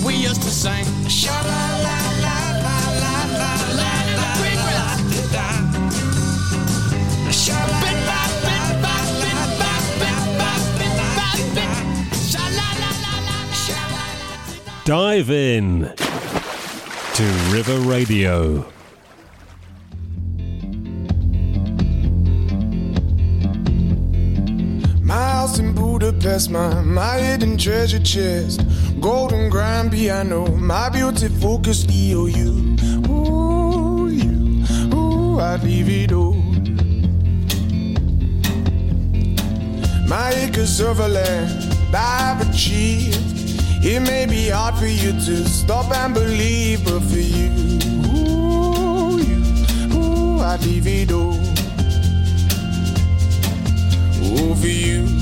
we 0.00 0.14
used 0.14 0.42
to 0.42 0.50
sing? 0.50 0.84
Sha 1.08 1.32
la 1.32 1.64
la 1.86 1.98
la 2.24 2.38
la 2.64 2.78
la 3.02 3.16
la 3.40 3.54
la 3.78 3.78
la 3.78 3.92
la 4.16 4.30
la 4.30 4.30
la 4.32 4.88
la 5.28 5.48
la 7.20 7.32
sha 7.32 7.58
la 7.66 7.78
la. 14.20 14.84
Dive 14.84 15.30
in 15.30 15.92
to 17.14 17.24
River 17.50 17.78
Radio. 17.80 18.64
Budapest, 26.22 26.50
my, 26.50 26.80
my 26.82 27.18
hidden 27.18 27.58
treasure 27.58 27.98
chest. 27.98 28.60
Golden 29.00 29.50
grand 29.50 29.90
piano, 29.90 30.46
my 30.54 30.88
beauty 30.88 31.26
focused 31.26 31.88
EOU. 31.88 33.08
Ooh, 33.08 34.08
you, 34.08 34.94
ooh, 34.94 35.40
I'd 35.40 35.64
leave 35.64 35.88
it 35.88 36.12
all. 36.12 36.34
My 40.06 40.30
acres 40.34 40.80
of 40.80 41.00
land 41.00 41.74
I've 41.92 42.48
achieved. 42.48 43.18
It 43.84 43.98
may 43.98 44.26
be 44.26 44.48
hard 44.48 44.76
for 44.76 44.86
you 44.86 45.10
to 45.10 45.44
stop 45.48 45.90
and 45.90 46.14
believe, 46.14 46.84
but 46.84 47.00
for 47.00 47.18
you, 47.18 47.50
ooh, 48.14 49.18
you, 49.18 49.42
ooh, 49.96 50.38
I'd 50.38 50.60
leave 50.62 50.86
it 50.86 51.10
all. 51.10 51.34
Ooh, 54.22 54.54
for 54.54 54.68
you, 54.68 55.21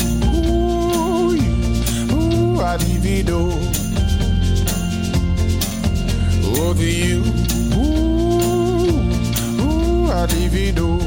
all. 3.31 3.57
Oh, 6.53 6.73
to 6.75 6.85
you, 6.85 7.23
ooh, 7.73 9.01
ooh, 9.61 10.11
it 10.53 10.79
all. 10.79 10.99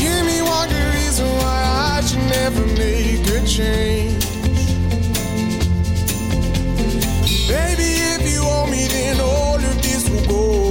Give 0.00 0.22
me 0.24 0.40
one 0.40 0.68
good 0.70 0.94
reason 0.94 1.28
why 1.36 1.60
I 1.96 2.00
should 2.00 2.24
never 2.30 2.64
make 2.78 3.26
a 3.28 3.46
change. 3.46 4.24
Baby, 7.46 7.90
if 8.14 8.22
you 8.32 8.40
owe 8.42 8.66
me, 8.70 8.86
then 8.88 9.20
all 9.20 9.56
of 9.56 9.82
this 9.82 10.08
will 10.08 10.26
go 10.26 10.67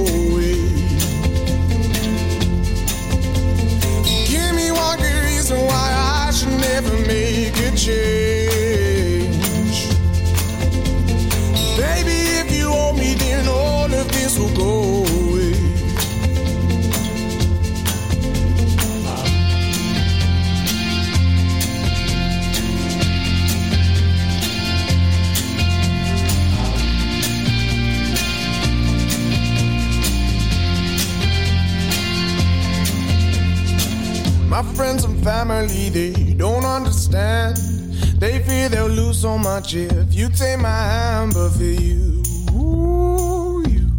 so 39.18 39.36
much 39.36 39.74
if 39.74 40.14
you 40.14 40.28
take 40.28 40.60
my 40.60 40.68
hand, 40.68 41.34
but 41.34 41.50
for 41.50 41.64
you, 41.64 42.22
ooh, 42.52 43.64
you, 43.66 43.90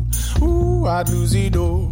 ooh, 0.41 0.87
I'd 0.87 1.09
lose 1.09 1.35
it 1.35 1.57
all. 1.57 1.91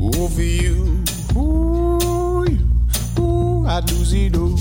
Ooh, 0.00 0.28
for 0.28 0.42
you, 0.42 1.04
ooh, 1.36 2.44
you, 2.50 3.22
ooh, 3.22 3.64
I'd 3.64 3.88
lose 3.92 4.12
it 4.12 4.36
all. 4.36 4.56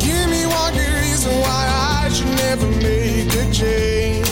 Give 0.00 0.28
me 0.28 0.44
one 0.44 0.74
good 0.74 0.94
reason 1.00 1.32
why 1.40 2.02
I 2.04 2.10
should 2.10 2.26
never 2.26 2.66
make 2.66 3.32
a 3.32 3.52
change. 3.54 4.23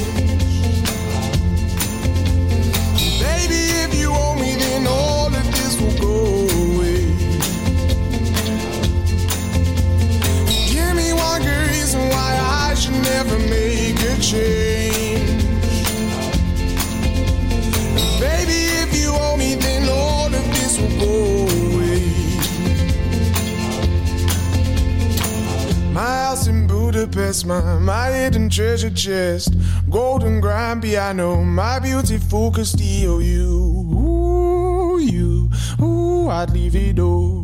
Budapest, 27.32 27.46
my, 27.46 27.78
my 27.78 28.10
hidden 28.12 28.50
treasure 28.50 28.90
chest. 28.90 29.54
Golden 29.88 30.40
grand 30.40 30.82
piano, 30.82 31.42
my 31.42 31.78
beautiful 31.78 32.52
Castillo. 32.52 33.20
You, 33.20 33.48
ooh, 33.94 34.98
you, 34.98 35.50
ooh, 35.80 36.28
I'd 36.28 36.50
leave 36.50 36.76
it 36.76 36.98
all. 36.98 37.41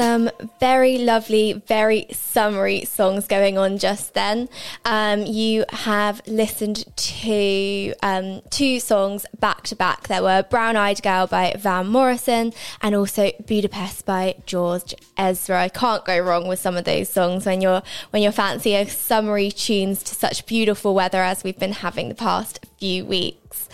Some 0.00 0.30
very 0.60 0.96
lovely, 0.96 1.52
very 1.52 2.06
summery 2.10 2.86
songs 2.86 3.26
going 3.26 3.58
on 3.58 3.76
just 3.76 4.14
then. 4.14 4.48
Um, 4.86 5.26
you 5.26 5.66
have 5.68 6.22
listened 6.26 6.86
to 6.96 7.92
um, 8.02 8.40
two 8.48 8.80
songs 8.80 9.26
back 9.38 9.64
to 9.64 9.76
back. 9.76 10.08
There 10.08 10.22
were 10.22 10.42
Brown 10.48 10.74
Eyed 10.74 11.02
Girl 11.02 11.26
by 11.26 11.54
Van 11.58 11.88
Morrison 11.88 12.54
and 12.80 12.94
also 12.94 13.30
Budapest 13.46 14.06
by 14.06 14.36
George 14.46 14.94
Ezra. 15.18 15.60
I 15.64 15.68
can't 15.68 16.06
go 16.06 16.18
wrong 16.18 16.48
with 16.48 16.60
some 16.60 16.78
of 16.78 16.86
those 16.86 17.10
songs 17.10 17.44
when 17.44 17.60
you're 17.60 17.82
when 18.08 18.22
you're 18.22 18.32
fancying 18.32 18.88
summery 18.88 19.50
tunes 19.50 20.02
to 20.04 20.14
such 20.14 20.46
beautiful 20.46 20.94
weather 20.94 21.22
as 21.22 21.44
we've 21.44 21.58
been 21.58 21.72
having 21.72 22.08
the 22.08 22.14
past 22.14 22.69
few 22.80 23.04
weeks. 23.04 23.68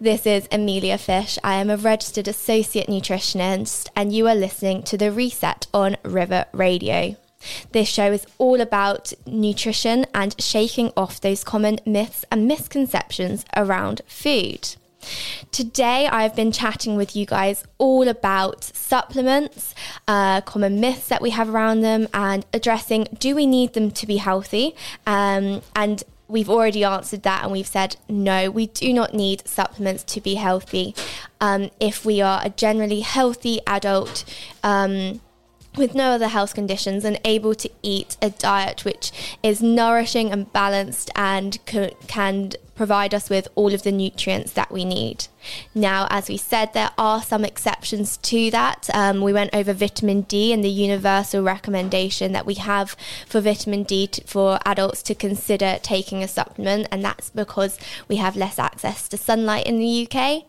This 0.00 0.24
is 0.24 0.48
Emilia 0.50 0.96
Fish. 0.96 1.38
I 1.44 1.56
am 1.56 1.68
a 1.68 1.76
registered 1.76 2.26
associate 2.26 2.86
nutritionist, 2.86 3.88
and 3.94 4.14
you 4.14 4.26
are 4.28 4.34
listening 4.34 4.82
to 4.84 4.96
The 4.96 5.12
Reset 5.12 5.66
on 5.74 5.98
River 6.02 6.46
Radio. 6.52 7.16
This 7.72 7.86
show 7.86 8.10
is 8.10 8.26
all 8.38 8.62
about 8.62 9.12
nutrition 9.26 10.06
and 10.14 10.34
shaking 10.40 10.90
off 10.96 11.20
those 11.20 11.44
common 11.44 11.80
myths 11.84 12.24
and 12.32 12.48
misconceptions 12.48 13.44
around 13.54 14.00
food. 14.06 14.74
Today, 15.52 16.08
I've 16.08 16.34
been 16.34 16.50
chatting 16.50 16.96
with 16.96 17.14
you 17.14 17.26
guys 17.26 17.62
all 17.76 18.08
about 18.08 18.64
supplements, 18.64 19.74
uh, 20.08 20.40
common 20.40 20.80
myths 20.80 21.08
that 21.08 21.20
we 21.20 21.30
have 21.30 21.50
around 21.50 21.82
them, 21.82 22.08
and 22.14 22.44
addressing 22.54 23.06
do 23.18 23.36
we 23.36 23.46
need 23.46 23.74
them 23.74 23.90
to 23.92 24.06
be 24.06 24.16
healthy, 24.16 24.74
um, 25.06 25.60
and 25.76 26.02
we've 26.28 26.50
already 26.50 26.84
answered 26.84 27.22
that 27.22 27.42
and 27.44 27.52
we've 27.52 27.66
said 27.66 27.96
no, 28.08 28.50
we 28.50 28.66
do 28.66 28.92
not 28.92 29.14
need 29.14 29.46
supplements 29.46 30.02
to 30.04 30.20
be 30.20 30.34
healthy. 30.34 30.94
Um, 31.40 31.70
if 31.80 32.04
we 32.04 32.20
are 32.20 32.40
a 32.44 32.50
generally 32.50 33.00
healthy 33.00 33.60
adult, 33.66 34.24
um, 34.62 35.20
with 35.76 35.94
no 35.94 36.12
other 36.12 36.28
health 36.28 36.54
conditions 36.54 37.04
and 37.04 37.20
able 37.24 37.54
to 37.54 37.70
eat 37.82 38.16
a 38.22 38.30
diet 38.30 38.84
which 38.84 39.12
is 39.42 39.62
nourishing 39.62 40.32
and 40.32 40.50
balanced 40.52 41.10
and 41.14 41.58
can 41.66 42.52
provide 42.76 43.14
us 43.14 43.28
with 43.28 43.48
all 43.54 43.74
of 43.74 43.82
the 43.82 43.92
nutrients 43.92 44.52
that 44.52 44.70
we 44.70 44.84
need. 44.84 45.26
Now, 45.74 46.06
as 46.10 46.28
we 46.28 46.36
said, 46.36 46.72
there 46.72 46.90
are 46.98 47.22
some 47.22 47.44
exceptions 47.44 48.16
to 48.18 48.50
that. 48.50 48.88
Um, 48.92 49.20
we 49.20 49.32
went 49.32 49.54
over 49.54 49.72
vitamin 49.72 50.22
D 50.22 50.52
and 50.52 50.62
the 50.62 50.68
universal 50.68 51.42
recommendation 51.42 52.32
that 52.32 52.46
we 52.46 52.54
have 52.54 52.96
for 53.26 53.40
vitamin 53.40 53.82
D 53.84 54.10
for 54.26 54.58
adults 54.66 55.02
to 55.04 55.14
consider 55.14 55.78
taking 55.82 56.22
a 56.22 56.28
supplement, 56.28 56.88
and 56.90 57.04
that's 57.04 57.30
because 57.30 57.78
we 58.08 58.16
have 58.16 58.36
less 58.36 58.58
access 58.58 59.08
to 59.08 59.16
sunlight 59.16 59.66
in 59.66 59.78
the 59.78 60.08
UK. 60.08 60.44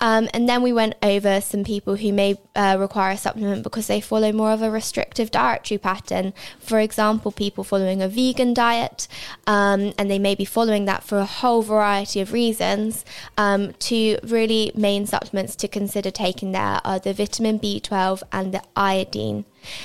Um, 0.00 0.28
and 0.34 0.48
then 0.48 0.62
we 0.62 0.72
went 0.72 0.94
over 1.02 1.40
some 1.40 1.64
people 1.64 1.96
who 1.96 2.12
may 2.12 2.38
uh, 2.54 2.76
require 2.78 3.12
a 3.12 3.16
supplement 3.16 3.62
because 3.62 3.86
they 3.86 4.00
follow 4.00 4.32
more 4.32 4.50
of 4.52 4.62
a 4.62 4.70
restrictive 4.70 5.30
dietary 5.30 5.78
pattern. 5.78 6.32
For 6.58 6.78
example, 6.80 7.32
people 7.32 7.64
following 7.64 8.02
a 8.02 8.08
vegan 8.08 8.54
diet, 8.54 9.08
um, 9.46 9.92
and 9.98 10.10
they 10.10 10.18
may 10.18 10.34
be 10.34 10.44
following 10.44 10.84
that 10.84 11.02
for 11.02 11.18
a 11.18 11.24
whole 11.24 11.62
variety 11.70 12.20
of 12.20 12.32
reasons. 12.32 13.04
Um, 13.38 13.72
to 13.90 14.18
really 14.22 14.72
main 14.74 15.06
supplements 15.06 15.56
to 15.56 15.68
consider 15.68 16.10
taking 16.10 16.52
there 16.52 16.80
are 16.84 16.98
the 16.98 17.14
vitamin 17.14 17.58
B12 17.58 18.22
and 18.32 18.52
the 18.52 18.62
iodine. 18.76 19.44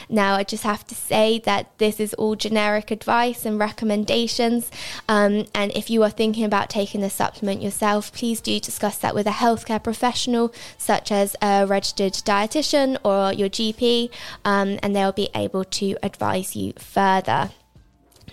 Now, 0.10 0.36
I 0.36 0.44
just 0.44 0.64
have 0.64 0.86
to 0.88 0.96
say 0.96 1.40
that 1.40 1.78
this 1.78 2.00
is 2.00 2.14
all 2.16 2.36
generic 2.36 2.92
advice 2.92 3.46
and 3.46 3.60
recommendations. 3.60 4.72
Um, 5.10 5.46
and 5.54 5.72
if 5.76 5.90
you 5.90 6.04
are 6.04 6.10
thinking 6.10 6.46
about 6.46 6.70
taking 6.70 7.02
the 7.02 7.10
supplement 7.10 7.62
yourself, 7.62 8.14
please 8.14 8.42
do 8.42 8.60
discuss 8.60 8.98
that 9.00 9.16
with 9.16 9.28
a 9.28 9.32
healthcare 9.32 9.84
professional, 9.84 10.54
such 10.78 11.12
as 11.12 11.36
a 11.42 11.66
registered 11.68 12.14
dietitian 12.14 12.98
or 13.04 13.34
your 13.34 13.50
GP, 13.50 14.10
um, 14.44 14.80
and 14.82 14.96
they'll 14.96 15.12
be 15.12 15.30
able 15.36 15.64
to 15.66 15.98
advise 16.04 16.56
you 16.56 16.74
further. 16.78 17.52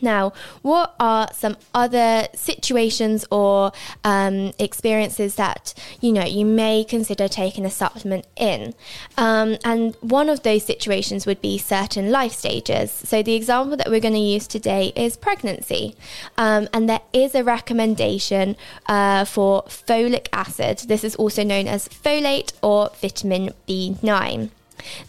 Now, 0.03 0.33
what 0.62 0.95
are 0.99 1.29
some 1.33 1.57
other 1.73 2.27
situations 2.35 3.25
or 3.31 3.73
um, 4.03 4.53
experiences 4.59 5.37
that 5.37 5.73
you 6.01 6.12
know 6.12 6.25
you 6.25 6.45
may 6.45 6.85
consider 6.85 7.29
taking 7.29 7.65
a 7.65 7.71
supplement 7.71 8.27
in? 8.37 8.75
Um, 9.17 9.57
and 9.65 9.95
one 10.01 10.29
of 10.29 10.43
those 10.43 10.65
situations 10.65 11.25
would 11.25 11.41
be 11.41 11.57
certain 11.57 12.11
life 12.11 12.33
stages. 12.33 12.91
So 12.91 13.23
the 13.23 13.35
example 13.35 13.77
that 13.77 13.88
we're 13.88 14.01
going 14.01 14.15
to 14.15 14.21
use 14.21 14.47
today 14.49 14.93
is 14.97 15.17
pregnancy, 15.17 15.95
um, 16.37 16.69
and 16.75 16.88
there 16.88 17.03
is 17.12 17.35
a 17.35 17.45
recommendation 17.45 18.57
uh, 18.87 19.25
for 19.25 19.62
folic 19.65 20.27
acid. 20.33 20.79
This 20.88 21.05
is 21.05 21.15
also 21.15 21.45
known 21.45 21.69
as 21.69 21.88
folate 21.88 22.53
or 22.62 22.91
vitamin 23.01 23.51
B9. 23.69 24.51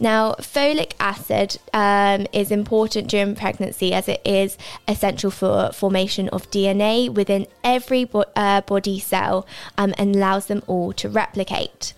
Now, 0.00 0.32
folic 0.34 0.92
acid 1.00 1.58
um, 1.72 2.26
is 2.32 2.50
important 2.50 3.08
during 3.08 3.34
pregnancy 3.34 3.92
as 3.92 4.08
it 4.08 4.20
is 4.24 4.56
essential 4.86 5.30
for 5.30 5.72
formation 5.72 6.28
of 6.30 6.50
DNA 6.50 7.12
within 7.12 7.46
every 7.62 8.04
bo- 8.04 8.24
uh, 8.36 8.60
body 8.62 8.98
cell 8.98 9.46
um, 9.78 9.94
and 9.98 10.16
allows 10.16 10.46
them 10.46 10.62
all 10.66 10.92
to 10.94 11.08
replicate. 11.08 11.94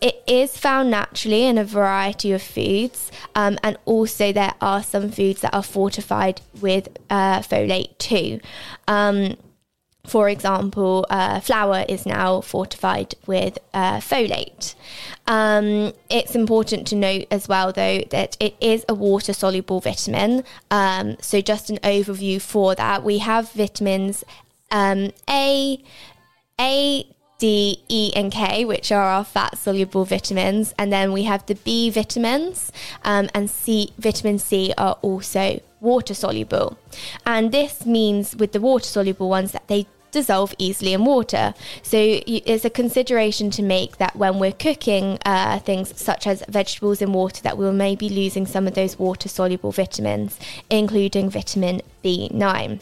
It 0.00 0.22
is 0.26 0.56
found 0.56 0.90
naturally 0.90 1.44
in 1.44 1.58
a 1.58 1.64
variety 1.64 2.32
of 2.32 2.42
foods, 2.42 3.10
um, 3.34 3.58
and 3.62 3.76
also 3.84 4.32
there 4.32 4.54
are 4.60 4.82
some 4.82 5.10
foods 5.10 5.40
that 5.42 5.54
are 5.54 5.62
fortified 5.62 6.40
with 6.60 6.88
uh, 7.10 7.40
folate 7.40 7.96
too. 7.98 8.40
For 10.08 10.30
example, 10.30 11.06
uh, 11.10 11.40
flour 11.40 11.84
is 11.86 12.06
now 12.06 12.40
fortified 12.40 13.14
with 13.26 13.58
uh, 13.74 13.98
folate. 13.98 14.74
Um, 15.26 15.92
it's 16.08 16.34
important 16.34 16.86
to 16.88 16.96
note 16.96 17.26
as 17.30 17.46
well, 17.46 17.72
though, 17.72 18.00
that 18.10 18.36
it 18.40 18.56
is 18.58 18.86
a 18.88 18.94
water 18.94 19.34
soluble 19.34 19.80
vitamin. 19.80 20.44
Um, 20.70 21.18
so, 21.20 21.42
just 21.42 21.68
an 21.68 21.76
overview 21.78 22.40
for 22.40 22.74
that, 22.74 23.04
we 23.04 23.18
have 23.18 23.52
vitamins 23.52 24.24
um, 24.70 25.12
A, 25.28 25.82
A, 26.58 27.06
D, 27.38 27.82
E, 27.88 28.12
and 28.16 28.32
K, 28.32 28.64
which 28.64 28.90
are 28.90 29.02
our 29.02 29.24
fat 29.24 29.58
soluble 29.58 30.04
vitamins, 30.04 30.74
and 30.78 30.92
then 30.92 31.12
we 31.12 31.24
have 31.24 31.44
the 31.46 31.54
B 31.54 31.90
vitamins, 31.90 32.72
um, 33.04 33.28
and 33.34 33.48
C, 33.50 33.92
vitamin 33.98 34.38
C 34.38 34.72
are 34.76 34.98
also 35.02 35.60
water 35.80 36.14
soluble. 36.14 36.78
And 37.24 37.52
this 37.52 37.86
means 37.86 38.34
with 38.34 38.52
the 38.52 38.60
water 38.60 38.86
soluble 38.86 39.28
ones 39.28 39.52
that 39.52 39.68
they 39.68 39.86
dissolve 40.10 40.54
easily 40.58 40.92
in 40.92 41.04
water. 41.04 41.54
So 41.82 41.98
it's 42.26 42.64
a 42.64 42.70
consideration 42.70 43.50
to 43.52 43.62
make 43.62 43.98
that 43.98 44.16
when 44.16 44.38
we're 44.38 44.52
cooking 44.52 45.18
uh, 45.24 45.58
things 45.60 45.98
such 46.00 46.26
as 46.26 46.42
vegetables 46.48 47.02
in 47.02 47.12
water, 47.12 47.42
that 47.42 47.58
we'll 47.58 47.72
maybe 47.72 48.08
losing 48.08 48.46
some 48.46 48.66
of 48.66 48.74
those 48.74 48.98
water 48.98 49.28
soluble 49.28 49.72
vitamins, 49.72 50.38
including 50.70 51.30
vitamin 51.30 51.82
B9. 52.04 52.80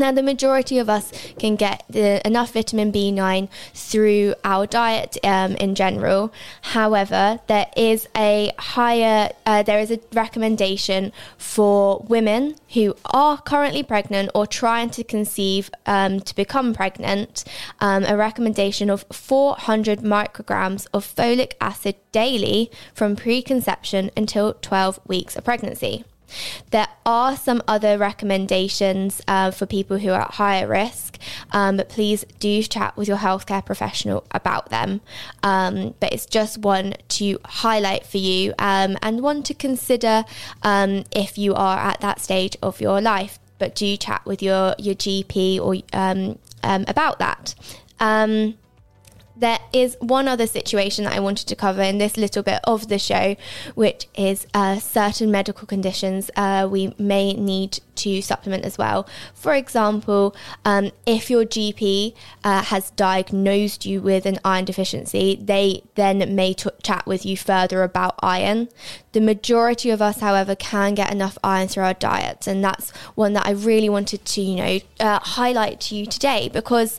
Now, 0.00 0.12
the 0.12 0.22
majority 0.22 0.78
of 0.78 0.88
us 0.88 1.12
can 1.38 1.56
get 1.56 1.84
the, 1.90 2.26
enough 2.26 2.54
vitamin 2.54 2.90
B9 2.90 3.50
through 3.74 4.34
our 4.44 4.66
diet 4.66 5.18
um, 5.22 5.56
in 5.56 5.74
general. 5.74 6.32
However, 6.62 7.38
there 7.48 7.66
is 7.76 8.08
a 8.16 8.50
higher, 8.58 9.30
uh, 9.44 9.62
there 9.62 9.78
is 9.78 9.90
a 9.90 10.00
recommendation 10.14 11.12
for 11.36 12.02
women 12.08 12.54
who 12.72 12.94
are 13.12 13.42
currently 13.42 13.82
pregnant 13.82 14.30
or 14.34 14.46
trying 14.46 14.88
to 14.88 15.04
conceive 15.04 15.70
um, 15.84 16.20
to 16.20 16.34
become 16.34 16.72
pregnant, 16.72 17.44
um, 17.80 18.04
a 18.04 18.16
recommendation 18.16 18.88
of 18.88 19.04
400 19.12 19.98
micrograms 19.98 20.86
of 20.94 21.04
folic 21.04 21.52
acid 21.60 21.96
daily 22.10 22.70
from 22.94 23.16
preconception 23.16 24.10
until 24.16 24.54
12 24.54 24.98
weeks 25.06 25.36
of 25.36 25.44
pregnancy. 25.44 26.06
There 26.70 26.88
are 27.04 27.36
some 27.36 27.62
other 27.66 27.98
recommendations 27.98 29.20
uh, 29.26 29.50
for 29.50 29.66
people 29.66 29.98
who 29.98 30.10
are 30.10 30.22
at 30.22 30.32
higher 30.32 30.66
risk, 30.66 31.18
um, 31.52 31.76
but 31.76 31.88
please 31.88 32.24
do 32.38 32.62
chat 32.62 32.96
with 32.96 33.08
your 33.08 33.18
healthcare 33.18 33.64
professional 33.64 34.24
about 34.30 34.70
them. 34.70 35.00
Um, 35.42 35.94
but 36.00 36.12
it's 36.12 36.26
just 36.26 36.58
one 36.58 36.94
to 37.08 37.38
highlight 37.44 38.06
for 38.06 38.18
you 38.18 38.54
um, 38.58 38.96
and 39.02 39.22
one 39.22 39.42
to 39.44 39.54
consider 39.54 40.24
um, 40.62 41.04
if 41.10 41.38
you 41.38 41.54
are 41.54 41.78
at 41.78 42.00
that 42.00 42.20
stage 42.20 42.56
of 42.62 42.80
your 42.80 43.00
life. 43.00 43.38
But 43.58 43.74
do 43.74 43.96
chat 43.96 44.24
with 44.24 44.42
your, 44.42 44.74
your 44.78 44.94
GP 44.94 45.60
or 45.60 45.76
um, 45.92 46.38
um, 46.62 46.84
about 46.88 47.18
that 47.18 47.54
there 49.40 49.58
is 49.72 49.96
one 50.00 50.28
other 50.28 50.46
situation 50.46 51.04
that 51.04 51.14
I 51.14 51.20
wanted 51.20 51.48
to 51.48 51.56
cover 51.56 51.82
in 51.82 51.98
this 51.98 52.16
little 52.16 52.42
bit 52.42 52.60
of 52.64 52.88
the 52.88 52.98
show, 52.98 53.36
which 53.74 54.06
is 54.14 54.46
uh, 54.54 54.78
certain 54.78 55.30
medical 55.30 55.66
conditions 55.66 56.30
uh, 56.36 56.68
we 56.70 56.94
may 56.98 57.32
need 57.32 57.80
to 57.96 58.22
supplement 58.22 58.64
as 58.64 58.78
well. 58.78 59.08
For 59.34 59.54
example, 59.54 60.34
um, 60.64 60.90
if 61.06 61.30
your 61.30 61.44
GP 61.44 62.14
uh, 62.44 62.62
has 62.64 62.90
diagnosed 62.92 63.84
you 63.84 64.00
with 64.00 64.26
an 64.26 64.38
iron 64.44 64.64
deficiency, 64.64 65.38
they 65.40 65.82
then 65.94 66.34
may 66.34 66.54
t- 66.54 66.70
chat 66.82 67.06
with 67.06 67.24
you 67.26 67.36
further 67.36 67.82
about 67.82 68.14
iron. 68.22 68.68
The 69.12 69.20
majority 69.20 69.90
of 69.90 70.00
us, 70.00 70.20
however, 70.20 70.54
can 70.54 70.94
get 70.94 71.12
enough 71.12 71.38
iron 71.42 71.68
through 71.68 71.84
our 71.84 71.94
diets, 71.94 72.46
and 72.46 72.62
that's 72.62 72.90
one 73.14 73.32
that 73.34 73.46
I 73.46 73.52
really 73.52 73.88
wanted 73.88 74.24
to, 74.24 74.40
you 74.40 74.56
know, 74.56 74.80
uh, 75.00 75.18
highlight 75.20 75.80
to 75.82 75.94
you 75.94 76.06
today 76.06 76.48
because 76.48 76.98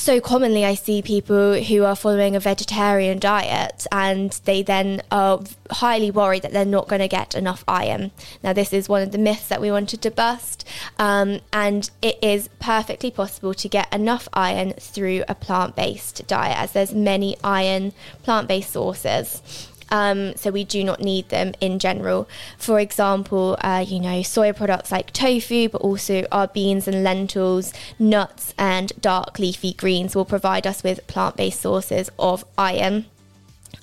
so 0.00 0.18
commonly 0.18 0.64
I 0.64 0.74
see 0.76 1.02
people 1.02 1.62
who 1.62 1.84
are 1.84 1.94
following 1.94 2.34
a 2.34 2.40
vegetarian 2.40 3.18
diet 3.18 3.86
and 3.92 4.30
they 4.46 4.62
then 4.62 5.02
are 5.10 5.40
highly 5.70 6.10
worried 6.10 6.42
that 6.42 6.52
they're 6.52 6.64
not 6.64 6.88
going 6.88 7.02
to 7.02 7.08
get 7.08 7.34
enough 7.34 7.62
iron. 7.68 8.10
Now, 8.42 8.54
this 8.54 8.72
is 8.72 8.88
one 8.88 9.02
of 9.02 9.12
the 9.12 9.18
myths 9.18 9.48
that 9.48 9.60
we 9.60 9.70
wanted 9.70 10.00
to 10.02 10.10
bust, 10.10 10.66
um, 10.98 11.40
and 11.52 11.90
it 12.00 12.18
is 12.22 12.48
perfectly 12.60 13.10
possible 13.10 13.52
to 13.52 13.68
get 13.68 13.92
enough 13.92 14.26
iron 14.32 14.72
through 14.72 15.22
a 15.28 15.34
plant 15.34 15.76
based 15.76 16.26
diet, 16.26 16.56
as 16.56 16.72
there's 16.72 16.94
many 16.94 17.36
iron 17.44 17.92
plant 18.22 18.48
based 18.48 18.70
sources. 18.70 19.69
Um, 19.90 20.36
so 20.36 20.50
we 20.50 20.64
do 20.64 20.84
not 20.84 21.00
need 21.00 21.28
them 21.30 21.52
in 21.60 21.78
general. 21.78 22.28
For 22.58 22.78
example, 22.78 23.56
uh, 23.60 23.84
you 23.86 24.00
know, 24.00 24.22
soy 24.22 24.52
products 24.52 24.92
like 24.92 25.12
tofu, 25.12 25.68
but 25.68 25.80
also 25.80 26.24
our 26.30 26.46
beans 26.46 26.86
and 26.86 27.02
lentils, 27.02 27.72
nuts, 27.98 28.54
and 28.56 28.92
dark 29.00 29.38
leafy 29.38 29.72
greens 29.72 30.14
will 30.14 30.24
provide 30.24 30.66
us 30.66 30.82
with 30.82 31.06
plant 31.06 31.36
based 31.36 31.60
sources 31.60 32.10
of 32.18 32.44
iron. 32.56 33.06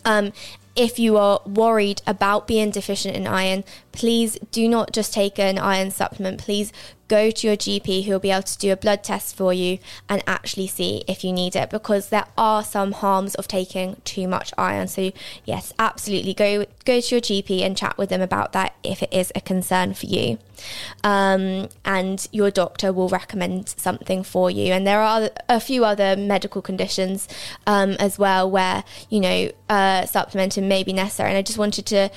Um, 0.06 0.32
if 0.78 1.00
you 1.00 1.18
are 1.18 1.42
worried 1.46 2.04
about 2.06 2.48
being 2.48 2.70
deficient 2.70 3.16
in 3.16 3.26
iron, 3.26 3.64
please 3.92 4.38
do 4.52 4.68
not 4.68 4.94
just 4.94 5.12
take 5.12 5.40
an 5.40 5.58
iron 5.58 5.90
supplement. 5.90 6.40
Please 6.40 6.72
go 7.08 7.32
to 7.32 7.48
your 7.48 7.56
GP 7.56 8.06
who 8.06 8.12
will 8.12 8.20
be 8.20 8.32
able 8.32 8.44
to 8.44 8.58
do 8.58 8.72
a 8.72 8.78
blood 8.78 9.04
test 9.04 9.36
for 9.36 9.54
you 9.54 9.80
and 10.10 10.24
actually 10.28 10.68
see 10.68 11.04
if 11.08 11.24
you 11.24 11.32
need 11.32 11.56
it 11.56 11.70
because 11.70 12.10
there 12.10 12.26
are 12.38 12.64
some 12.64 12.92
harms 12.92 13.36
of 13.36 13.48
taking 13.48 14.02
too 14.04 14.28
much 14.28 14.54
iron. 14.58 14.88
So 14.88 15.12
yes, 15.46 15.74
absolutely 15.80 16.34
go 16.34 16.66
go 16.86 17.02
to 17.02 17.16
your 17.16 17.22
GP 17.22 17.62
and 17.62 17.78
chat 17.78 17.98
with 17.98 18.10
them 18.10 18.22
about 18.22 18.54
that 18.54 18.76
if 18.84 19.02
it 19.02 19.14
is 19.14 19.32
a 19.36 19.42
concern 19.42 19.94
for 19.94 20.06
you. 20.06 20.38
Um, 21.04 21.70
and 21.86 22.28
your 22.32 22.52
doctor 22.52 22.92
will 22.94 23.10
recommend 23.10 23.70
something 23.70 24.24
for 24.24 24.50
you. 24.50 24.74
And 24.74 24.86
there 24.86 25.02
are 25.02 25.30
a 25.50 25.60
few 25.60 25.86
other 25.86 26.16
medical 26.16 26.62
conditions 26.62 27.28
um, 27.66 27.92
as 28.00 28.18
well 28.20 28.50
where 28.50 28.84
you 29.10 29.20
know 29.20 29.52
uh, 29.70 30.06
supplementing 30.06 30.68
may 30.68 30.84
be 30.84 30.94
necessary. 30.94 31.30
And 31.30 31.38
I 31.38 31.42
just 31.42 31.58
wanted 31.58 31.86
to 31.88 32.10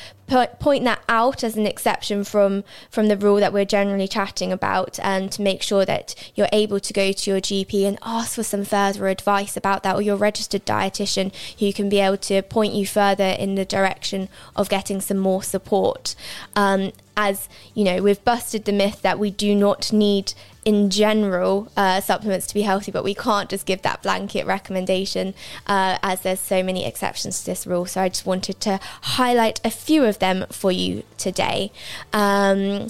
point 0.60 0.84
that 0.84 1.02
out 1.08 1.42
as 1.42 1.56
an 1.56 1.66
exception 1.66 2.24
from 2.24 2.62
from 2.90 3.08
the 3.08 3.16
rule 3.16 3.36
that 3.36 3.52
we're 3.52 3.64
generally 3.64 4.06
chatting 4.06 4.52
about 4.52 4.98
and 5.02 5.32
to 5.32 5.42
make 5.42 5.62
sure 5.62 5.84
that 5.84 6.14
you're 6.34 6.48
able 6.52 6.78
to 6.78 6.92
go 6.92 7.12
to 7.12 7.30
your 7.30 7.40
GP 7.40 7.84
and 7.84 7.98
ask 8.02 8.34
for 8.34 8.42
some 8.42 8.64
further 8.64 9.08
advice 9.08 9.56
about 9.56 9.82
that 9.82 9.96
or 9.96 10.02
your 10.02 10.16
registered 10.16 10.64
dietitian 10.64 11.34
who 11.58 11.72
can 11.72 11.88
be 11.88 11.98
able 11.98 12.16
to 12.16 12.42
point 12.42 12.74
you 12.74 12.86
further 12.86 13.24
in 13.38 13.56
the 13.56 13.64
direction 13.64 14.28
of 14.54 14.68
getting 14.68 15.00
some 15.00 15.18
more 15.18 15.42
support 15.42 16.14
um, 16.54 16.92
as 17.20 17.48
you 17.74 17.84
know 17.84 18.02
we've 18.02 18.24
busted 18.24 18.64
the 18.64 18.72
myth 18.72 19.02
that 19.02 19.18
we 19.18 19.30
do 19.30 19.54
not 19.54 19.92
need 19.92 20.32
in 20.64 20.90
general 20.90 21.70
uh, 21.76 22.00
supplements 22.00 22.46
to 22.46 22.54
be 22.54 22.62
healthy, 22.62 22.92
but 22.92 23.02
we 23.02 23.14
can't 23.14 23.48
just 23.48 23.64
give 23.64 23.80
that 23.82 24.02
blanket 24.02 24.46
recommendation 24.46 25.34
uh, 25.66 25.98
as 26.02 26.20
there's 26.20 26.40
so 26.40 26.62
many 26.62 26.84
exceptions 26.84 27.40
to 27.40 27.46
this 27.46 27.66
rule. 27.66 27.86
So 27.86 28.02
I 28.02 28.08
just 28.10 28.26
wanted 28.26 28.60
to 28.60 28.78
highlight 29.02 29.60
a 29.64 29.70
few 29.70 30.04
of 30.04 30.18
them 30.18 30.44
for 30.50 30.70
you 30.70 31.02
today. 31.16 31.72
Um, 32.12 32.88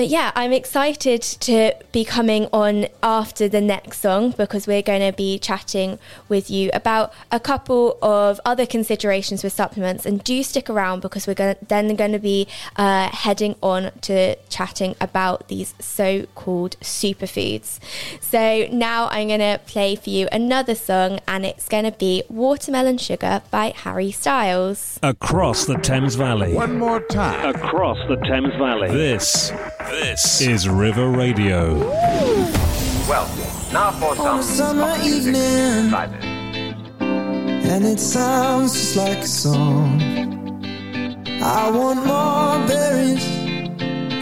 but 0.00 0.08
yeah, 0.08 0.32
I'm 0.34 0.54
excited 0.54 1.20
to 1.20 1.74
be 1.92 2.06
coming 2.06 2.46
on 2.54 2.86
after 3.02 3.50
the 3.50 3.60
next 3.60 4.00
song 4.00 4.30
because 4.30 4.66
we're 4.66 4.80
going 4.80 5.02
to 5.02 5.14
be 5.14 5.38
chatting 5.38 5.98
with 6.26 6.48
you 6.48 6.70
about 6.72 7.12
a 7.30 7.38
couple 7.38 7.98
of 8.00 8.40
other 8.46 8.64
considerations 8.64 9.44
with 9.44 9.52
supplements. 9.52 10.06
And 10.06 10.24
do 10.24 10.42
stick 10.42 10.70
around 10.70 11.00
because 11.00 11.26
we're 11.26 11.34
going 11.34 11.54
to, 11.54 11.64
then 11.66 11.94
going 11.96 12.12
to 12.12 12.18
be 12.18 12.48
uh, 12.76 13.10
heading 13.10 13.56
on 13.62 13.90
to 14.00 14.36
chatting 14.48 14.96
about 15.02 15.48
these 15.48 15.74
so 15.78 16.24
called 16.34 16.80
superfoods. 16.80 17.78
So 18.22 18.68
now 18.72 19.06
I'm 19.08 19.28
going 19.28 19.40
to 19.40 19.60
play 19.66 19.96
for 19.96 20.08
you 20.08 20.28
another 20.32 20.76
song, 20.76 21.20
and 21.28 21.44
it's 21.44 21.68
going 21.68 21.84
to 21.84 21.92
be 21.92 22.22
Watermelon 22.30 22.96
Sugar 22.96 23.42
by 23.50 23.74
Harry 23.76 24.12
Styles. 24.12 24.98
Across 25.02 25.66
the 25.66 25.76
Thames 25.76 26.14
Valley. 26.14 26.54
One 26.54 26.78
more 26.78 27.00
time. 27.00 27.54
Across 27.54 27.98
the 28.08 28.16
Thames 28.16 28.54
Valley. 28.54 28.88
This 28.88 29.52
this 29.90 30.40
is 30.40 30.68
River 30.68 31.10
Radio. 31.10 31.78
Well, 33.08 33.28
now 33.72 33.90
for 33.92 34.14
some 34.16 34.42
summer 34.42 34.96
evening, 35.02 35.92
and 37.00 37.84
it 37.84 37.98
sounds 37.98 38.72
just 38.72 38.96
like 38.96 39.18
a 39.18 39.26
song. 39.26 40.00
I 41.42 41.70
want 41.70 42.06
more 42.06 42.66
berries 42.68 43.24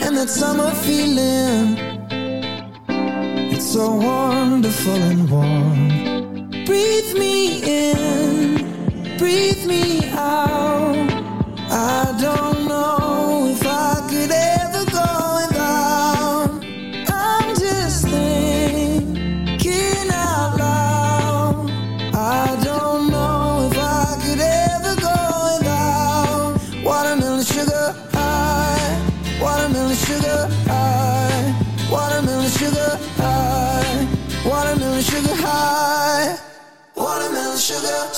and 0.04 0.16
that 0.16 0.28
summer 0.28 0.70
feeling. 0.70 1.76
It's 3.52 3.72
so 3.72 3.94
wonderful 3.94 4.94
and 4.94 5.30
warm. 5.30 6.64
Breathe 6.64 7.14
me 7.18 7.62
in, 7.64 9.18
breathe 9.18 9.66
me 9.66 10.08
out. 10.12 10.97
Watermelon 27.38 27.66
sugar 27.66 27.94
high, 28.12 29.40
watermelon 29.40 29.94
sugar 29.94 30.48
high, 30.66 31.54
watermelon 31.90 32.50
sugar 32.50 32.98
high, 33.16 34.08
watermelon 34.44 35.02
sugar 35.02 35.36
high, 35.36 36.36
watermelon 36.96 37.58
sugar 37.58 38.17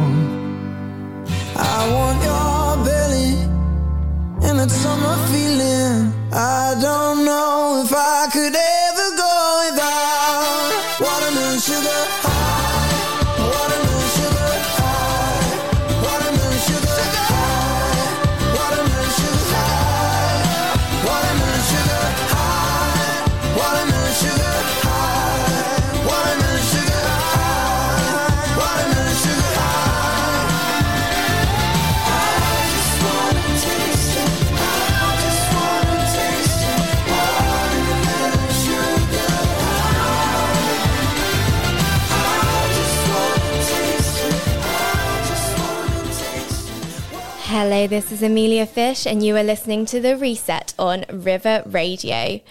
Hello, 47.71 47.87
this 47.87 48.11
is 48.11 48.21
Emilia 48.21 48.65
Fish, 48.65 49.05
and 49.07 49.25
you 49.25 49.37
are 49.37 49.43
listening 49.43 49.85
to 49.85 50.01
The 50.01 50.17
Reset 50.17 50.73
on 50.77 51.05
River 51.09 51.63
Radio. 51.65 52.41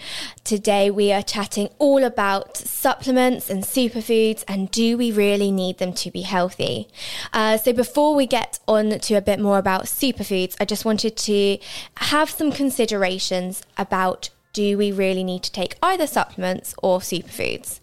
Today, 0.43 0.89
we 0.89 1.11
are 1.11 1.21
chatting 1.21 1.69
all 1.77 2.03
about 2.03 2.57
supplements 2.57 3.47
and 3.47 3.61
superfoods, 3.61 4.43
and 4.47 4.71
do 4.71 4.97
we 4.97 5.11
really 5.11 5.51
need 5.51 5.77
them 5.77 5.93
to 5.93 6.09
be 6.09 6.23
healthy? 6.23 6.87
Uh, 7.33 7.57
so, 7.57 7.71
before 7.71 8.15
we 8.15 8.25
get 8.25 8.57
on 8.67 8.97
to 8.97 9.13
a 9.13 9.21
bit 9.21 9.39
more 9.39 9.59
about 9.59 9.83
superfoods, 9.83 10.55
I 10.59 10.65
just 10.65 10.85
wanted 10.85 11.15
to 11.17 11.59
have 11.97 12.31
some 12.31 12.51
considerations 12.51 13.61
about 13.77 14.31
do 14.53 14.75
we 14.75 14.91
really 14.91 15.23
need 15.23 15.43
to 15.43 15.51
take 15.51 15.75
either 15.83 16.07
supplements 16.07 16.73
or 16.81 16.97
superfoods? 16.97 17.79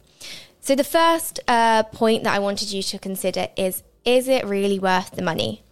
So, 0.60 0.74
the 0.74 0.82
first 0.82 1.38
uh, 1.46 1.84
point 1.84 2.24
that 2.24 2.34
I 2.34 2.40
wanted 2.40 2.72
you 2.72 2.82
to 2.82 2.98
consider 2.98 3.46
is 3.56 3.84
is 4.04 4.26
it 4.26 4.44
really 4.44 4.80
worth 4.80 5.12
the 5.12 5.22
money? 5.22 5.62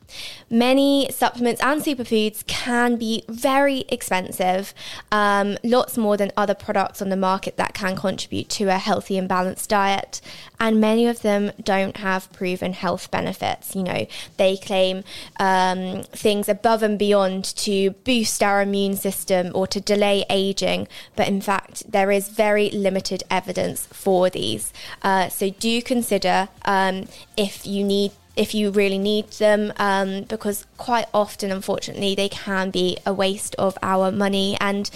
Many 0.48 1.10
supplements 1.10 1.60
and 1.60 1.82
superfoods 1.82 2.46
can 2.46 2.96
be 2.96 3.24
very 3.28 3.84
expensive, 3.88 4.72
um, 5.10 5.58
lots 5.64 5.98
more 5.98 6.16
than 6.16 6.30
other 6.36 6.54
products 6.54 7.02
on 7.02 7.08
the 7.08 7.16
market 7.16 7.56
that 7.56 7.74
can 7.74 7.96
contribute 7.96 8.48
to 8.50 8.68
a 8.68 8.78
healthy 8.78 9.18
and 9.18 9.28
balanced 9.28 9.70
diet. 9.70 10.20
And 10.60 10.80
many 10.80 11.06
of 11.06 11.22
them 11.22 11.52
don't 11.62 11.98
have 11.98 12.32
proven 12.32 12.72
health 12.72 13.10
benefits. 13.10 13.74
You 13.74 13.82
know, 13.82 14.06
they 14.36 14.56
claim 14.56 15.04
um, 15.38 16.04
things 16.12 16.48
above 16.48 16.82
and 16.82 16.98
beyond 16.98 17.44
to 17.56 17.90
boost 17.90 18.42
our 18.42 18.62
immune 18.62 18.96
system 18.96 19.50
or 19.54 19.66
to 19.66 19.80
delay 19.80 20.24
aging, 20.30 20.88
but 21.14 21.28
in 21.28 21.40
fact, 21.40 21.90
there 21.90 22.10
is 22.10 22.28
very 22.28 22.70
limited 22.70 23.22
evidence 23.30 23.86
for 23.86 24.30
these. 24.30 24.72
Uh, 25.02 25.28
so 25.28 25.50
do 25.50 25.82
consider 25.82 26.48
um, 26.64 27.06
if 27.36 27.66
you 27.66 27.84
need 27.84 28.12
if 28.37 28.55
you 28.55 28.70
really 28.70 28.99
need 28.99 29.30
them, 29.32 29.72
um, 29.78 30.22
because 30.24 30.66
quite 30.76 31.07
often, 31.12 31.51
unfortunately, 31.51 32.14
they 32.14 32.28
can 32.28 32.70
be 32.70 32.99
a 33.07 33.12
waste 33.12 33.55
of 33.57 33.76
our 33.82 34.12
money. 34.12 34.57
And 34.61 34.91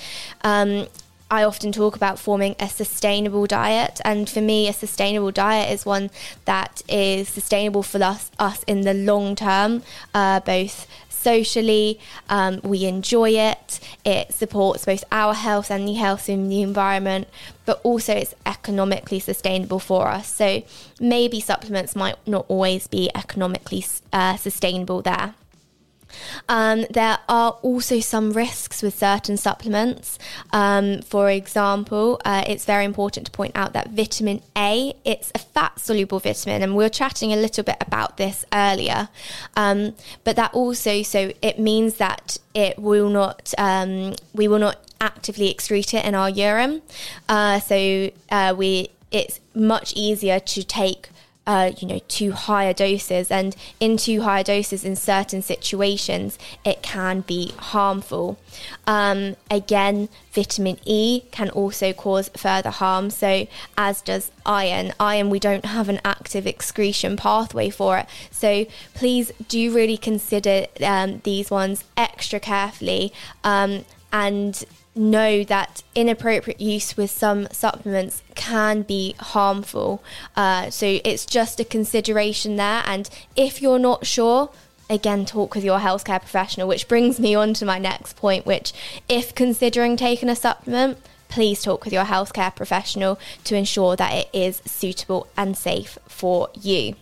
um, 0.45 0.86
I 1.30 1.45
often 1.45 1.72
talk 1.72 1.97
about 1.97 2.18
forming 2.18 2.57
a 2.61 2.68
sustainable 2.68 3.47
diet, 3.47 4.01
and 4.05 4.28
for 4.28 4.41
me, 4.41 4.68
a 4.68 4.72
sustainable 4.72 5.30
diet 5.30 5.72
is 5.72 5.86
one 5.86 6.11
that 6.45 6.82
is 6.88 7.28
sustainable 7.28 7.82
for 7.82 8.03
us, 8.03 8.30
us 8.38 8.62
in 8.64 8.82
the 8.82 8.95
long 8.95 9.36
term, 9.36 9.82
uh, 10.12 10.41
both 10.41 10.86
socially. 11.09 12.01
Um, 12.28 12.61
we 12.62 12.84
enjoy 12.84 13.30
it. 13.30 13.80
It 14.05 14.32
supports 14.32 14.86
both 14.86 15.05
our 15.12 15.34
health 15.34 15.70
and 15.70 15.86
the 15.86 15.95
health 15.95 16.28
in 16.28 16.49
the 16.49 16.62
environment, 16.62 17.28
but 17.70 17.80
also 17.84 18.12
it's 18.12 18.34
economically 18.44 19.20
sustainable 19.20 19.78
for 19.78 20.08
us. 20.08 20.26
So 20.26 20.64
maybe 20.98 21.38
supplements 21.38 21.94
might 21.94 22.16
not 22.26 22.44
always 22.48 22.88
be 22.88 23.08
economically 23.14 23.84
uh, 24.12 24.36
sustainable 24.38 25.02
there. 25.02 25.34
Um, 26.48 26.86
there 26.90 27.18
are 27.28 27.52
also 27.62 28.00
some 28.00 28.32
risks 28.32 28.82
with 28.82 28.98
certain 28.98 29.36
supplements. 29.36 30.18
Um, 30.52 31.02
for 31.02 31.30
example, 31.30 32.20
uh, 32.24 32.44
it's 32.46 32.64
very 32.64 32.84
important 32.84 33.26
to 33.26 33.32
point 33.32 33.52
out 33.54 33.72
that 33.72 33.90
vitamin 33.90 34.42
A 34.56 34.94
it's 35.04 35.30
a 35.34 35.38
fat 35.38 35.78
soluble 35.80 36.18
vitamin, 36.18 36.62
and 36.62 36.76
we 36.76 36.84
were 36.84 36.90
chatting 36.90 37.32
a 37.32 37.36
little 37.36 37.64
bit 37.64 37.76
about 37.80 38.16
this 38.16 38.44
earlier. 38.52 39.08
Um, 39.56 39.94
but 40.24 40.36
that 40.36 40.52
also 40.54 41.02
so 41.02 41.32
it 41.42 41.58
means 41.58 41.96
that 41.96 42.38
it 42.54 42.78
will 42.78 43.08
not 43.08 43.54
um, 43.58 44.14
we 44.34 44.48
will 44.48 44.58
not 44.58 44.78
actively 45.00 45.52
excrete 45.52 45.94
it 45.94 46.04
in 46.04 46.14
our 46.14 46.28
urine. 46.28 46.82
Uh, 47.28 47.58
so 47.61 48.11
uh, 48.30 48.54
we 48.56 48.90
it's 49.11 49.40
much 49.54 49.92
easier 49.96 50.38
to 50.38 50.62
take 50.62 51.08
uh, 51.51 51.72
you 51.78 51.88
know, 51.88 51.98
to 52.07 52.30
higher 52.30 52.72
doses. 52.72 53.28
And 53.28 53.57
in 53.80 53.96
too 53.96 54.22
higher 54.22 54.44
doses, 54.44 54.84
in 54.84 54.94
certain 54.94 55.42
situations, 55.42 56.38
it 56.64 56.80
can 56.80 57.22
be 57.22 57.53
harmful. 57.59 58.38
Um, 58.86 59.34
again, 59.51 60.09
vitamin 60.30 60.78
E 60.84 61.22
can 61.32 61.51
also 61.51 61.92
cause 61.92 62.28
further 62.36 62.70
harm. 62.70 63.11
So, 63.11 63.48
as 63.76 64.01
does 64.01 64.30
iron. 64.46 64.92
Iron, 65.01 65.28
we 65.28 65.40
don't 65.40 65.64
have 65.64 65.88
an 65.88 66.01
active 66.05 66.46
excretion 66.46 67.16
pathway 67.16 67.68
for 67.68 67.98
it. 67.98 68.07
So, 68.30 68.66
please 68.94 69.32
do 69.48 69.74
really 69.74 69.96
consider 69.96 70.66
um, 70.80 71.20
these 71.24 71.51
ones 71.51 71.82
extra 71.96 72.38
carefully. 72.38 73.12
Um, 73.42 73.84
and 74.12 74.64
know 74.95 75.45
that 75.45 75.82
inappropriate 75.95 76.61
use 76.61 76.97
with 76.97 77.11
some 77.11 77.47
supplements 77.53 78.22
can 78.34 78.82
be 78.82 79.14
harmful. 79.18 80.03
Uh, 80.36 80.70
so 80.70 80.99
it's 81.05 81.24
just 81.24 81.61
a 81.61 81.64
consideration 81.64 82.57
there. 82.57 82.82
And 82.86 83.09
if 83.36 83.62
you're 83.62 83.78
not 83.78 84.07
sure, 84.07 84.51
again, 84.88 85.24
talk 85.24 85.55
with 85.55 85.64
your 85.64 85.78
healthcare 85.78 86.18
professional, 86.18 86.66
which 86.66 86.88
brings 86.88 87.20
me 87.20 87.34
on 87.34 87.55
to 87.55 87.64
my 87.64 87.78
next 87.78 88.16
point, 88.16 88.45
which 88.45 88.72
if 89.09 89.34
considering 89.34 89.97
taking 89.97 90.28
a 90.28 90.36
supplement, 90.36 90.99
please 91.28 91.62
talk 91.62 91.84
with 91.84 91.93
your 91.93 92.05
healthcare 92.05 92.55
professional 92.55 93.18
to 93.45 93.55
ensure 93.55 93.95
that 93.95 94.12
it 94.12 94.28
is 94.32 94.61
suitable 94.66 95.28
and 95.36 95.57
safe 95.57 95.97
for 96.09 96.51
you. 96.61 96.95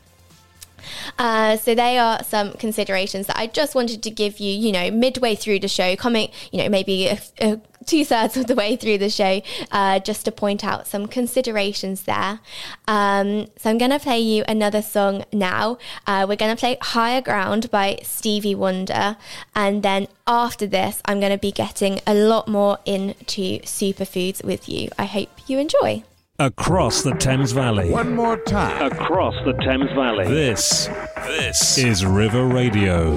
Uh, 1.19 1.57
so 1.57 1.75
they 1.75 1.99
are 1.99 2.23
some 2.25 2.53
considerations 2.53 3.27
that 3.27 3.37
I 3.37 3.47
just 3.47 3.75
wanted 3.75 4.03
to 4.03 4.11
give 4.11 4.39
you, 4.39 4.53
you 4.53 4.73
know, 4.73 4.91
midway 4.91 5.35
through 5.35 5.61
the 5.61 5.69
show, 5.69 5.97
coming, 5.97 6.31
you 6.53 6.63
know, 6.63 6.69
maybe 6.69 7.09
a, 7.09 7.19
a 7.41 7.61
two 7.89 8.05
thirds 8.05 8.37
of 8.37 8.47
the 8.47 8.55
way 8.55 8.77
through 8.77 8.99
the 8.99 9.11
show, 9.11 9.41
uh, 9.73 9.99
just 9.99 10.25
to 10.27 10.33
point 10.33 10.65
out 10.65 10.87
some 10.87 11.07
considerations 11.07 12.03
there. 12.03 12.41
Um, 12.87 13.49
so 13.57 13.71
I'm 13.71 13.79
going 13.79 13.91
to 13.91 13.99
play 13.99 14.21
you 14.21 14.45
another 14.47 14.83
song 14.83 15.25
now. 15.33 15.79
Uh, 16.07 16.27
we're 16.29 16.37
going 16.37 16.55
to 16.55 16.61
play 16.61 16.77
Higher 16.81 17.21
Ground 17.21 17.71
by 17.71 17.99
Stevie 18.03 18.55
Wonder. 18.55 19.17
And 19.55 19.83
then 19.83 20.07
after 20.27 20.67
this, 20.67 21.01
I'm 21.07 21.19
going 21.19 21.33
to 21.33 21.39
be 21.39 21.51
getting 21.51 22.01
a 22.07 22.15
lot 22.15 22.47
more 22.47 22.79
into 22.85 23.61
superfoods 23.61 24.45
with 24.45 24.69
you. 24.69 24.91
I 24.99 25.07
hope 25.07 25.31
you 25.47 25.59
enjoy. 25.59 26.05
Across 26.41 27.03
the 27.03 27.15
Thames 27.15 27.51
Valley. 27.51 27.91
One 27.91 28.15
more 28.15 28.37
time. 28.37 28.93
Across 28.93 29.35
the 29.45 29.55
Thames 29.55 29.91
Valley. 29.93 30.29
This, 30.29 30.89
this 31.27 31.79
is 31.79 32.07
River 32.07 32.47
Radio. 32.47 33.17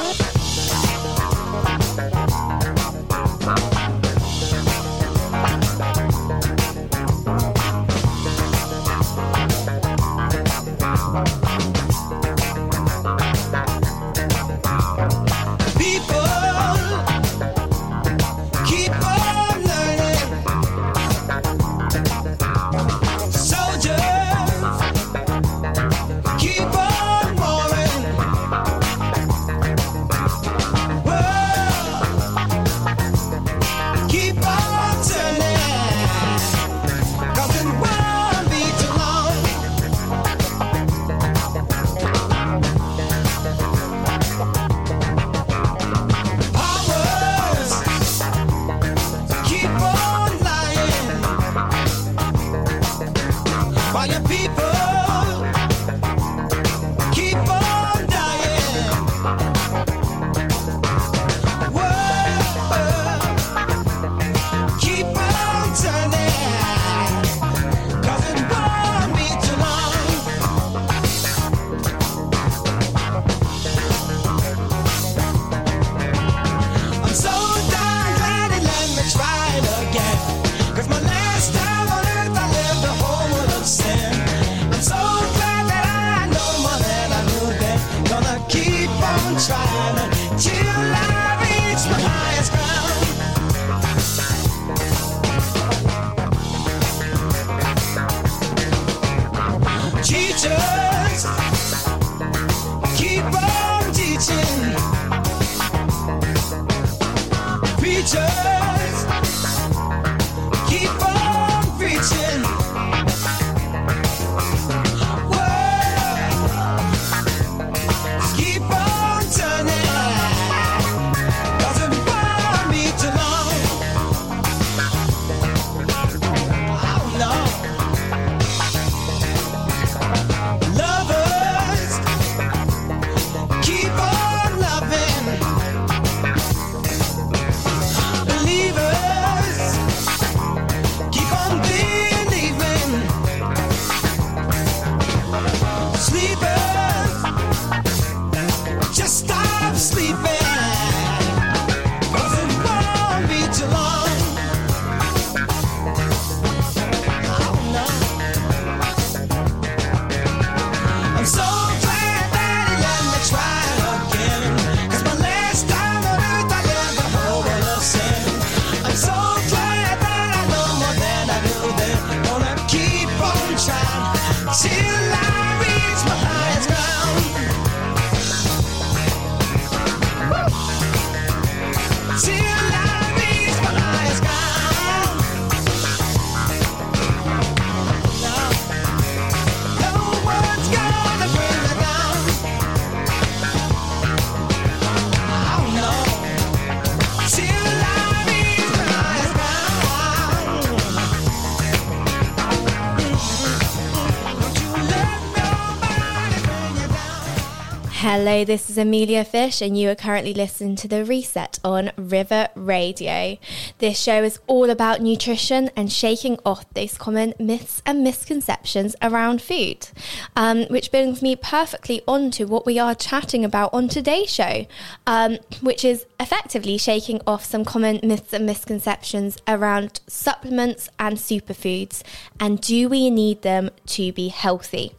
Hello, 208.16 208.46
this 208.46 208.70
is 208.70 208.78
Emilia 208.78 209.26
Fish, 209.26 209.60
and 209.60 209.76
you 209.76 209.90
are 209.90 209.96
currently 209.96 210.36
listening 210.36 210.76
to 210.76 210.88
The 210.88 211.04
Reset 211.04 211.58
on 211.64 211.92
River 211.98 212.48
Radio. 212.54 213.40
This 213.80 214.00
show 214.00 214.22
is 214.22 214.40
all 214.46 214.70
about 214.70 215.02
nutrition 215.02 215.72
and 215.76 215.92
shaking 215.92 216.38
off 216.46 216.72
those 216.76 216.96
common 216.96 217.34
myths 217.40 217.82
and 217.88 218.04
misconceptions 218.04 218.96
around 219.02 219.42
food. 219.42 219.88
Um, 220.36 220.66
which 220.66 220.92
brings 220.92 221.24
me 221.24 221.36
perfectly 221.36 222.04
on 222.08 222.30
to 222.38 222.46
what 222.46 222.68
we 222.68 222.78
are 222.78 222.94
chatting 222.94 223.44
about 223.44 223.74
on 223.74 223.88
today's 223.88 224.32
show, 224.32 224.68
um, 225.08 225.40
which 225.62 225.84
is 225.84 226.06
effectively 226.20 226.78
shaking 226.78 227.20
off 227.26 227.44
some 227.44 227.66
common 227.66 228.00
myths 228.04 228.32
and 228.32 228.46
misconceptions 228.46 229.40
around 229.48 230.02
supplements 230.06 230.88
and 231.00 231.18
superfoods, 231.18 232.04
and 232.40 232.62
do 232.62 232.88
we 232.88 233.10
need 233.10 233.42
them 233.42 233.72
to 233.88 234.12
be 234.12 234.28
healthy? 234.28 234.92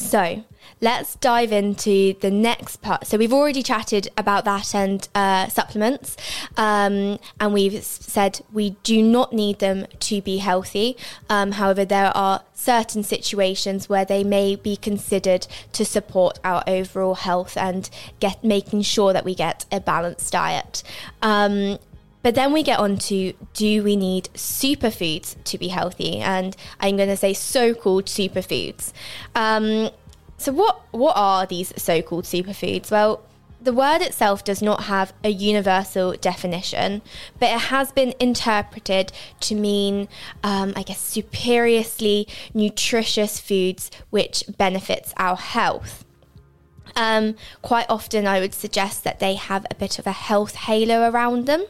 So, 0.00 0.44
let's 0.80 1.14
dive 1.16 1.52
into 1.52 2.14
the 2.20 2.30
next 2.30 2.76
part. 2.76 3.06
So 3.06 3.18
we've 3.18 3.32
already 3.32 3.62
chatted 3.62 4.08
about 4.16 4.44
that 4.44 4.74
and 4.74 5.06
uh, 5.14 5.48
supplements, 5.48 6.16
um, 6.56 7.18
and 7.38 7.52
we've 7.52 7.84
said 7.84 8.40
we 8.52 8.70
do 8.82 9.02
not 9.02 9.32
need 9.32 9.58
them 9.58 9.86
to 10.00 10.22
be 10.22 10.38
healthy. 10.38 10.96
Um, 11.28 11.52
however, 11.52 11.84
there 11.84 12.16
are 12.16 12.42
certain 12.54 13.02
situations 13.02 13.88
where 13.88 14.04
they 14.04 14.24
may 14.24 14.56
be 14.56 14.76
considered 14.76 15.46
to 15.72 15.84
support 15.84 16.38
our 16.44 16.62
overall 16.66 17.14
health 17.14 17.56
and 17.56 17.88
get 18.18 18.42
making 18.42 18.82
sure 18.82 19.12
that 19.12 19.24
we 19.24 19.34
get 19.34 19.66
a 19.70 19.80
balanced 19.80 20.32
diet. 20.32 20.82
Um, 21.22 21.78
but 22.22 22.34
then 22.34 22.52
we 22.52 22.62
get 22.62 22.78
on 22.78 22.98
to 22.98 23.32
do 23.54 23.82
we 23.82 23.96
need 23.96 24.28
superfoods 24.34 25.36
to 25.44 25.58
be 25.58 25.68
healthy? 25.68 26.18
And 26.18 26.56
I'm 26.80 26.96
going 26.96 27.08
to 27.08 27.16
say 27.16 27.32
so 27.32 27.74
called 27.74 28.06
superfoods. 28.06 28.92
Um, 29.34 29.90
so, 30.36 30.52
what, 30.52 30.80
what 30.90 31.16
are 31.16 31.46
these 31.46 31.72
so 31.76 32.02
called 32.02 32.24
superfoods? 32.24 32.90
Well, 32.90 33.22
the 33.62 33.72
word 33.72 34.00
itself 34.00 34.42
does 34.42 34.62
not 34.62 34.84
have 34.84 35.12
a 35.22 35.28
universal 35.28 36.12
definition, 36.12 37.02
but 37.38 37.50
it 37.50 37.60
has 37.60 37.92
been 37.92 38.14
interpreted 38.18 39.12
to 39.40 39.54
mean, 39.54 40.08
um, 40.42 40.72
I 40.76 40.82
guess, 40.82 41.00
superiously 41.00 42.26
nutritious 42.54 43.38
foods 43.38 43.90
which 44.08 44.44
benefits 44.56 45.12
our 45.18 45.36
health. 45.36 46.04
Um, 46.96 47.36
quite 47.62 47.86
often, 47.88 48.26
I 48.26 48.40
would 48.40 48.54
suggest 48.54 49.04
that 49.04 49.20
they 49.20 49.34
have 49.34 49.66
a 49.70 49.74
bit 49.74 49.98
of 49.98 50.06
a 50.06 50.12
health 50.12 50.54
halo 50.54 51.08
around 51.08 51.46
them. 51.46 51.64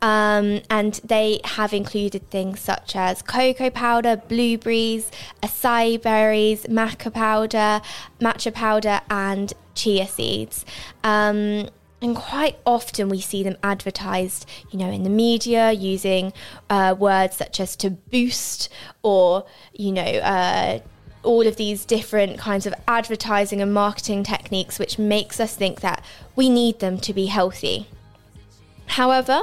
Um, 0.00 0.62
and 0.68 0.94
they 1.04 1.40
have 1.44 1.72
included 1.72 2.28
things 2.30 2.60
such 2.60 2.96
as 2.96 3.22
cocoa 3.22 3.70
powder, 3.70 4.16
blueberries, 4.16 5.10
acai 5.42 6.00
berries, 6.00 6.64
maca 6.64 7.12
powder, 7.12 7.80
matcha 8.20 8.52
powder, 8.52 9.00
and 9.08 9.52
chia 9.74 10.06
seeds. 10.06 10.64
Um, 11.04 11.68
and 12.02 12.16
quite 12.16 12.58
often 12.66 13.08
we 13.08 13.20
see 13.20 13.44
them 13.44 13.56
advertised, 13.62 14.44
you 14.70 14.78
know, 14.78 14.90
in 14.90 15.04
the 15.04 15.10
media 15.10 15.70
using 15.70 16.32
uh, 16.68 16.96
words 16.98 17.36
such 17.36 17.60
as 17.60 17.76
to 17.76 17.90
boost 17.90 18.68
or, 19.02 19.46
you 19.72 19.92
know, 19.92 20.02
uh, 20.02 20.80
all 21.22 21.46
of 21.46 21.56
these 21.56 21.84
different 21.84 22.38
kinds 22.38 22.66
of 22.66 22.74
advertising 22.88 23.60
and 23.60 23.72
marketing 23.72 24.24
techniques, 24.24 24.78
which 24.78 24.98
makes 24.98 25.40
us 25.40 25.54
think 25.54 25.80
that 25.80 26.04
we 26.34 26.48
need 26.48 26.80
them 26.80 26.98
to 26.98 27.12
be 27.12 27.26
healthy. 27.26 27.86
However, 28.86 29.42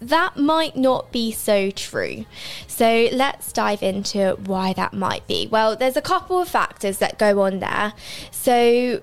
that 0.00 0.36
might 0.36 0.76
not 0.76 1.12
be 1.12 1.30
so 1.30 1.70
true. 1.70 2.24
So 2.66 3.08
let's 3.12 3.52
dive 3.52 3.82
into 3.82 4.36
why 4.44 4.72
that 4.72 4.92
might 4.92 5.26
be. 5.26 5.46
Well, 5.50 5.76
there's 5.76 5.96
a 5.96 6.02
couple 6.02 6.38
of 6.38 6.48
factors 6.48 6.98
that 6.98 7.18
go 7.18 7.42
on 7.42 7.60
there. 7.60 7.92
So, 8.30 9.02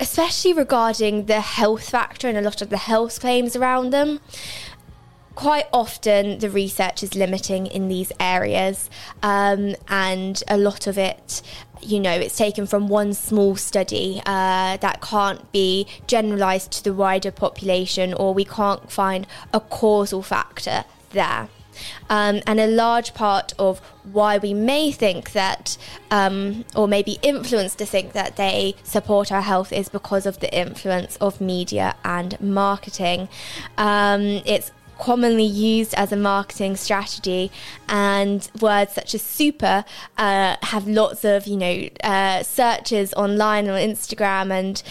especially 0.00 0.52
regarding 0.52 1.26
the 1.26 1.40
health 1.40 1.88
factor 1.90 2.28
and 2.28 2.38
a 2.38 2.42
lot 2.42 2.62
of 2.62 2.70
the 2.70 2.78
health 2.78 3.20
claims 3.20 3.54
around 3.54 3.90
them, 3.90 4.20
quite 5.34 5.66
often 5.72 6.38
the 6.38 6.50
research 6.50 7.02
is 7.02 7.14
limiting 7.14 7.66
in 7.66 7.88
these 7.88 8.12
areas, 8.20 8.88
um, 9.22 9.74
and 9.88 10.42
a 10.48 10.56
lot 10.56 10.86
of 10.86 10.98
it, 10.98 11.42
you 11.82 12.00
know, 12.00 12.12
it's 12.12 12.36
taken 12.36 12.66
from 12.66 12.88
one 12.88 13.14
small 13.14 13.56
study 13.56 14.22
uh, 14.26 14.76
that 14.78 15.00
can't 15.00 15.50
be 15.52 15.86
generalized 16.06 16.72
to 16.72 16.84
the 16.84 16.94
wider 16.94 17.30
population, 17.30 18.14
or 18.14 18.32
we 18.32 18.44
can't 18.44 18.90
find 18.90 19.26
a 19.52 19.60
causal 19.60 20.22
factor 20.22 20.84
there. 21.10 21.48
Um, 22.08 22.40
and 22.46 22.60
a 22.60 22.68
large 22.68 23.14
part 23.14 23.52
of 23.58 23.80
why 24.04 24.38
we 24.38 24.54
may 24.54 24.92
think 24.92 25.32
that, 25.32 25.76
um, 26.08 26.64
or 26.76 26.86
may 26.86 27.02
be 27.02 27.18
influenced 27.20 27.78
to 27.78 27.86
think 27.86 28.12
that 28.12 28.36
they 28.36 28.76
support 28.84 29.32
our 29.32 29.42
health, 29.42 29.72
is 29.72 29.88
because 29.88 30.24
of 30.24 30.38
the 30.38 30.56
influence 30.56 31.16
of 31.16 31.40
media 31.40 31.96
and 32.04 32.40
marketing. 32.40 33.28
Um, 33.76 34.42
it's 34.46 34.70
commonly 34.98 35.44
used 35.44 35.94
as 35.94 36.12
a 36.12 36.16
marketing 36.16 36.76
strategy 36.76 37.50
and 37.88 38.50
words 38.60 38.92
such 38.92 39.14
as 39.14 39.22
super 39.22 39.84
uh, 40.18 40.56
have 40.62 40.86
lots 40.86 41.24
of 41.24 41.46
you 41.46 41.56
know 41.56 41.88
uh, 42.02 42.42
searches 42.42 43.12
online 43.14 43.68
on 43.68 43.80
instagram 43.80 44.50
and 44.50 44.82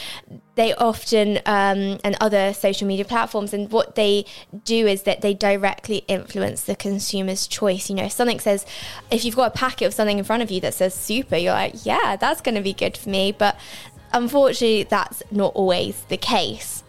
they 0.56 0.74
often 0.76 1.38
um, 1.46 2.00
and 2.04 2.16
other 2.22 2.54
social 2.54 2.88
media 2.88 3.06
platforms 3.06 3.54
and 3.54 3.72
what 3.72 3.96
they 3.96 4.26
do 4.64 4.86
is 4.86 5.04
that 5.04 5.22
they 5.22 5.34
directly 5.34 6.04
influence 6.08 6.64
the 6.64 6.76
consumer's 6.76 7.48
choice. 7.48 7.90
You 7.90 7.96
know 7.96 8.06
if 8.06 8.12
something 8.12 8.40
says 8.40 8.66
if 9.10 9.26
you've 9.26 9.36
got 9.36 9.56
a 9.56 9.58
packet 9.58 9.86
of 9.86 9.94
something 9.94 10.20
in 10.20 10.24
front 10.24 10.44
of 10.44 10.52
you 10.52 10.62
that 10.62 10.74
says 10.76 10.94
super 10.94 11.36
you're 11.36 11.54
like 11.54 11.86
yeah 11.86 12.16
that's 12.18 12.42
going 12.42 12.56
to 12.56 12.62
be 12.62 12.74
good 12.74 12.96
for 12.98 13.10
me 13.10 13.32
but 13.32 13.58
unfortunately 14.12 14.84
that's 14.84 15.24
not 15.32 15.54
always 15.56 16.04
the 16.10 16.18
case 16.18 16.83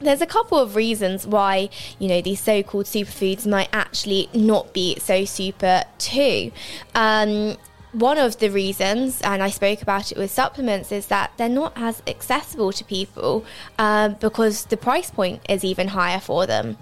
there's 0.00 0.20
a 0.20 0.26
couple 0.26 0.58
of 0.58 0.76
reasons 0.76 1.26
why 1.26 1.68
you 1.98 2.08
know 2.08 2.20
these 2.20 2.40
so-called 2.40 2.86
superfoods 2.86 3.46
might 3.46 3.68
actually 3.72 4.28
not 4.34 4.72
be 4.72 4.98
so 4.98 5.24
super 5.24 5.84
too 5.98 6.50
um, 6.94 7.56
one 7.92 8.18
of 8.18 8.38
the 8.38 8.50
reasons, 8.50 9.20
and 9.22 9.42
I 9.42 9.50
spoke 9.50 9.82
about 9.82 10.12
it 10.12 10.18
with 10.18 10.30
supplements, 10.30 10.92
is 10.92 11.06
that 11.08 11.32
they're 11.36 11.48
not 11.48 11.72
as 11.74 12.02
accessible 12.06 12.72
to 12.72 12.84
people 12.84 13.44
uh, 13.78 14.10
because 14.10 14.66
the 14.66 14.76
price 14.76 15.10
point 15.10 15.42
is 15.48 15.64
even 15.64 15.88
higher 15.88 16.20
for 16.20 16.46
them. 16.46 16.76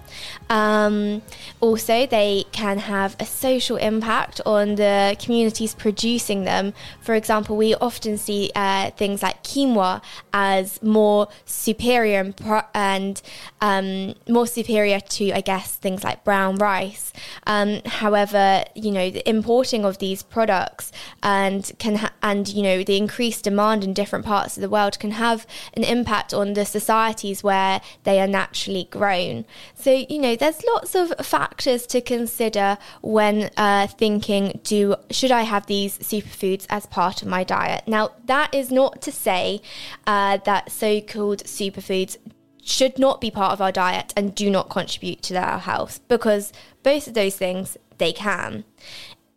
Um, 0.49 1.21
also, 1.59 2.05
they 2.05 2.45
can 2.51 2.79
have 2.79 3.15
a 3.19 3.25
social 3.25 3.77
impact 3.77 4.41
on 4.45 4.75
the 4.75 5.15
communities 5.19 5.75
producing 5.75 6.43
them. 6.43 6.73
For 7.01 7.15
example, 7.15 7.55
we 7.57 7.75
often 7.75 8.17
see 8.17 8.51
uh, 8.55 8.91
things 8.91 9.21
like 9.21 9.43
quinoa 9.43 10.01
as 10.33 10.81
more 10.81 11.27
superior 11.45 12.19
and, 12.19 12.35
pro- 12.35 12.61
and 12.73 13.21
um, 13.61 14.15
more 14.27 14.47
superior 14.47 14.99
to, 14.99 15.31
I 15.31 15.41
guess, 15.41 15.75
things 15.75 16.03
like 16.03 16.23
brown 16.23 16.55
rice. 16.55 17.13
Um, 17.45 17.81
however, 17.85 18.63
you 18.75 18.91
know, 18.91 19.09
the 19.09 19.27
importing 19.29 19.85
of 19.85 19.99
these 19.99 20.23
products 20.23 20.91
and 21.21 21.71
can 21.79 21.95
ha- 21.95 22.13
and 22.21 22.47
you 22.47 22.63
know 22.63 22.83
the 22.83 22.97
increased 22.97 23.43
demand 23.43 23.83
in 23.83 23.93
different 23.93 24.25
parts 24.25 24.57
of 24.57 24.61
the 24.61 24.69
world 24.69 24.99
can 24.99 25.11
have 25.11 25.45
an 25.73 25.83
impact 25.83 26.33
on 26.33 26.53
the 26.53 26.65
societies 26.65 27.43
where 27.43 27.81
they 28.03 28.19
are 28.19 28.27
naturally 28.27 28.87
grown. 28.91 29.45
So 29.75 30.05
you 30.09 30.19
know, 30.19 30.35
there's 30.39 30.63
lots 30.63 30.95
of 30.95 31.13
factors 31.25 31.85
to 31.87 32.01
consider 32.01 32.77
when 33.01 33.49
uh, 33.57 33.87
thinking: 33.87 34.59
Do 34.63 34.95
should 35.11 35.31
I 35.31 35.43
have 35.43 35.67
these 35.67 35.97
superfoods 35.99 36.65
as 36.69 36.85
part 36.85 37.21
of 37.21 37.27
my 37.27 37.43
diet? 37.43 37.83
Now, 37.87 38.11
that 38.25 38.53
is 38.53 38.71
not 38.71 39.01
to 39.03 39.11
say 39.11 39.61
uh, 40.07 40.37
that 40.45 40.71
so-called 40.71 41.43
superfoods 41.43 42.17
should 42.63 42.99
not 42.99 43.19
be 43.19 43.31
part 43.31 43.53
of 43.53 43.61
our 43.61 43.71
diet 43.71 44.13
and 44.15 44.35
do 44.35 44.49
not 44.49 44.69
contribute 44.69 45.21
to 45.23 45.35
our 45.35 45.59
health 45.59 45.99
because 46.07 46.53
both 46.83 47.07
of 47.07 47.13
those 47.13 47.35
things 47.35 47.77
they 47.97 48.13
can. 48.13 48.63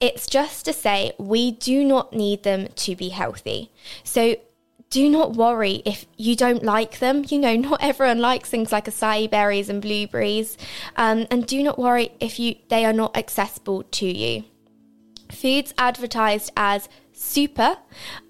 It's 0.01 0.27
just 0.27 0.65
to 0.65 0.73
say 0.73 1.13
we 1.19 1.53
do 1.53 1.85
not 1.85 2.13
need 2.13 2.43
them 2.43 2.69
to 2.75 2.97
be 2.97 3.11
healthy. 3.11 3.71
So 4.03 4.37
do 4.93 5.09
not 5.09 5.33
worry 5.33 5.83
if 5.87 6.05
you 6.19 6.37
don't 6.37 6.63
like 6.63 6.99
them. 6.99 7.25
You 7.27 7.39
know, 7.39 7.57
not 7.57 7.83
everyone 7.83 8.21
likes 8.21 8.51
things 8.51 8.71
like 8.71 8.85
acai 8.85 9.29
berries 9.29 9.71
and 9.71 9.81
blueberries. 9.81 10.59
Um, 10.97 11.27
and 11.31 11.47
do 11.47 11.63
not 11.63 11.79
worry 11.79 12.11
if 12.21 12.39
you 12.39 12.57
they 12.69 12.85
are 12.85 12.93
not 12.93 13.17
accessible 13.17 13.85
to 13.85 14.07
you. 14.07 14.45
Foods 15.31 15.73
advertised 15.79 16.53
as 16.59 16.91
super, 17.15 17.79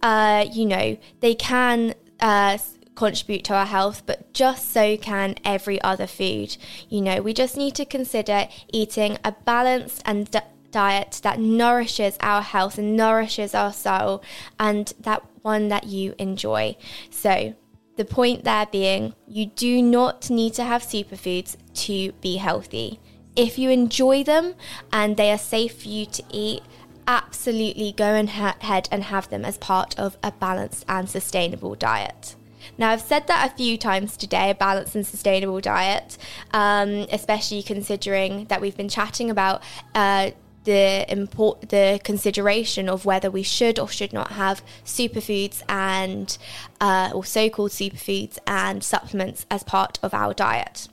uh, 0.02 0.46
you 0.52 0.64
know, 0.64 0.96
they 1.18 1.34
can 1.34 1.94
uh, 2.20 2.58
contribute 2.94 3.42
to 3.46 3.54
our 3.54 3.66
health, 3.66 4.04
but 4.06 4.32
just 4.32 4.72
so 4.72 4.96
can 4.96 5.34
every 5.44 5.82
other 5.82 6.06
food. 6.06 6.56
You 6.88 7.00
know, 7.00 7.22
we 7.22 7.34
just 7.34 7.56
need 7.56 7.74
to 7.74 7.84
consider 7.84 8.46
eating 8.72 9.18
a 9.24 9.32
balanced 9.32 10.02
and 10.06 10.30
diet 10.72 11.20
that 11.22 11.38
nourishes 11.38 12.16
our 12.20 12.42
health 12.42 12.78
and 12.78 12.96
nourishes 12.96 13.54
our 13.54 13.72
soul 13.72 14.22
and 14.58 14.92
that 15.00 15.22
one 15.42 15.68
that 15.68 15.84
you 15.84 16.14
enjoy. 16.18 16.76
So, 17.10 17.54
the 17.96 18.04
point 18.04 18.44
there 18.44 18.66
being, 18.66 19.14
you 19.28 19.46
do 19.46 19.82
not 19.82 20.30
need 20.30 20.54
to 20.54 20.64
have 20.64 20.82
superfoods 20.82 21.56
to 21.84 22.12
be 22.20 22.36
healthy. 22.36 22.98
If 23.36 23.58
you 23.58 23.70
enjoy 23.70 24.24
them 24.24 24.54
and 24.92 25.16
they 25.16 25.30
are 25.30 25.38
safe 25.38 25.82
for 25.82 25.88
you 25.88 26.06
to 26.06 26.22
eat, 26.30 26.62
absolutely 27.06 27.92
go 27.92 28.14
ahead 28.14 28.88
and 28.90 29.04
have 29.04 29.28
them 29.28 29.44
as 29.44 29.58
part 29.58 29.98
of 29.98 30.16
a 30.22 30.32
balanced 30.32 30.84
and 30.88 31.08
sustainable 31.08 31.74
diet. 31.74 32.36
Now, 32.78 32.90
I've 32.90 33.00
said 33.00 33.26
that 33.26 33.52
a 33.52 33.56
few 33.56 33.76
times 33.76 34.16
today 34.16 34.50
a 34.50 34.54
balanced 34.54 34.94
and 34.94 35.06
sustainable 35.06 35.60
diet, 35.60 36.16
um, 36.52 37.06
especially 37.10 37.62
considering 37.62 38.46
that 38.46 38.60
we've 38.60 38.76
been 38.76 38.88
chatting 38.88 39.30
about 39.30 39.62
uh, 39.94 40.30
the 40.64 41.04
import 41.08 41.68
the 41.70 42.00
consideration 42.04 42.88
of 42.88 43.04
whether 43.04 43.30
we 43.30 43.42
should 43.42 43.78
or 43.78 43.88
should 43.88 44.12
not 44.12 44.32
have 44.32 44.62
superfoods 44.84 45.62
and 45.68 46.38
uh, 46.80 47.10
or 47.14 47.24
so-called 47.24 47.70
superfoods 47.70 48.38
and 48.46 48.82
supplements 48.84 49.46
as 49.50 49.62
part 49.62 49.98
of 50.02 50.14
our 50.14 50.32
diet. 50.34 50.88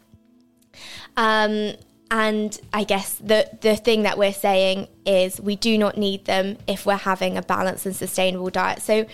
Um, 1.18 1.74
and 2.12 2.60
I 2.74 2.84
guess 2.84 3.16
the 3.16 3.50
the 3.62 3.76
thing 3.76 4.04
that 4.04 4.18
we're 4.18 4.34
saying 4.34 4.88
is 5.06 5.40
we 5.40 5.56
do 5.56 5.78
not 5.78 5.98
need 5.98 6.26
them 6.26 6.58
if 6.68 6.86
we're 6.86 6.96
having 6.96 7.38
a 7.38 7.42
balanced 7.42 7.86
and 7.86 7.96
sustainable 7.96 8.50
diet. 8.50 8.82
So 8.82 9.06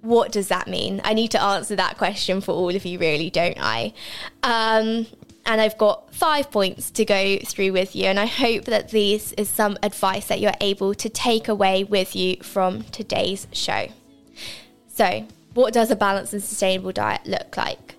what 0.00 0.32
does 0.32 0.48
that 0.48 0.68
mean? 0.68 1.00
I 1.04 1.14
need 1.14 1.32
to 1.32 1.42
answer 1.42 1.76
that 1.76 1.98
question 1.98 2.40
for 2.40 2.52
all 2.52 2.74
of 2.74 2.84
you, 2.84 2.98
really, 2.98 3.28
don't 3.30 3.58
I? 3.60 3.92
Um, 4.42 5.06
and 5.46 5.60
I've 5.60 5.78
got 5.78 6.12
five 6.12 6.50
points 6.50 6.90
to 6.90 7.04
go 7.04 7.38
through 7.38 7.72
with 7.72 7.94
you. 7.94 8.06
And 8.06 8.18
I 8.18 8.26
hope 8.26 8.64
that 8.64 8.90
this 8.90 9.32
is 9.34 9.48
some 9.48 9.78
advice 9.82 10.26
that 10.26 10.40
you're 10.40 10.52
able 10.60 10.94
to 10.94 11.08
take 11.08 11.48
away 11.48 11.84
with 11.84 12.14
you 12.16 12.36
from 12.42 12.82
today's 12.84 13.46
show. 13.52 13.88
So, 14.88 15.26
what 15.54 15.72
does 15.72 15.90
a 15.90 15.96
balanced 15.96 16.32
and 16.32 16.42
sustainable 16.42 16.92
diet 16.92 17.26
look 17.26 17.56
like? 17.56 17.94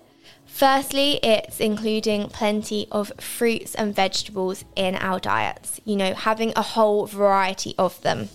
Firstly, 0.46 1.20
it's 1.22 1.60
including 1.60 2.28
plenty 2.28 2.88
of 2.90 3.12
fruits 3.20 3.74
and 3.76 3.94
vegetables 3.94 4.64
in 4.74 4.96
our 4.96 5.20
diets, 5.20 5.80
you 5.84 5.96
know, 5.96 6.14
having 6.14 6.52
a 6.56 6.62
whole 6.62 7.06
variety 7.06 7.74
of 7.78 8.00
them. 8.02 8.28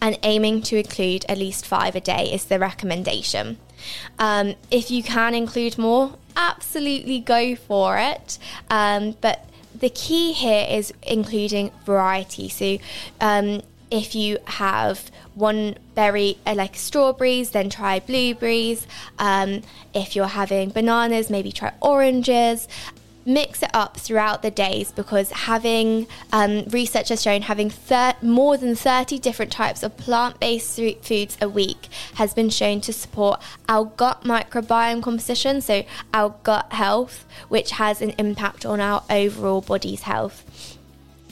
And 0.00 0.18
aiming 0.22 0.62
to 0.62 0.76
include 0.76 1.24
at 1.26 1.38
least 1.38 1.66
five 1.66 1.96
a 1.96 2.00
day 2.00 2.30
is 2.30 2.44
the 2.44 2.58
recommendation. 2.58 3.56
Um, 4.18 4.54
if 4.70 4.90
you 4.90 5.02
can 5.02 5.34
include 5.34 5.78
more, 5.78 6.18
absolutely 6.36 7.20
go 7.20 7.54
for 7.54 7.98
it. 7.98 8.38
Um, 8.70 9.16
but 9.20 9.48
the 9.78 9.90
key 9.90 10.32
here 10.32 10.66
is 10.68 10.92
including 11.02 11.70
variety. 11.84 12.48
So, 12.48 12.78
um, 13.20 13.62
if 13.90 14.14
you 14.14 14.38
have 14.44 15.10
one 15.34 15.76
berry 15.94 16.38
uh, 16.46 16.54
like 16.54 16.74
strawberries, 16.74 17.50
then 17.50 17.70
try 17.70 18.00
blueberries. 18.00 18.86
Um, 19.18 19.62
if 19.92 20.16
you're 20.16 20.26
having 20.26 20.70
bananas, 20.70 21.30
maybe 21.30 21.52
try 21.52 21.72
oranges 21.80 22.66
mix 23.26 23.62
it 23.62 23.70
up 23.74 23.96
throughout 23.96 24.42
the 24.42 24.50
days 24.50 24.92
because 24.92 25.30
having 25.30 26.06
um, 26.32 26.64
research 26.70 27.08
has 27.08 27.22
shown 27.22 27.42
having 27.42 27.70
thir- 27.70 28.14
more 28.22 28.56
than 28.56 28.74
30 28.74 29.18
different 29.18 29.52
types 29.52 29.82
of 29.82 29.96
plant-based 29.96 30.76
foods 31.02 31.36
a 31.40 31.48
week 31.48 31.88
has 32.14 32.34
been 32.34 32.50
shown 32.50 32.80
to 32.80 32.92
support 32.92 33.40
our 33.68 33.84
gut 33.84 34.22
microbiome 34.22 35.02
composition 35.02 35.60
so 35.60 35.84
our 36.12 36.34
gut 36.42 36.72
health 36.72 37.26
which 37.48 37.72
has 37.72 38.02
an 38.02 38.10
impact 38.18 38.64
on 38.66 38.80
our 38.80 39.02
overall 39.10 39.60
body's 39.60 40.02
health 40.02 40.78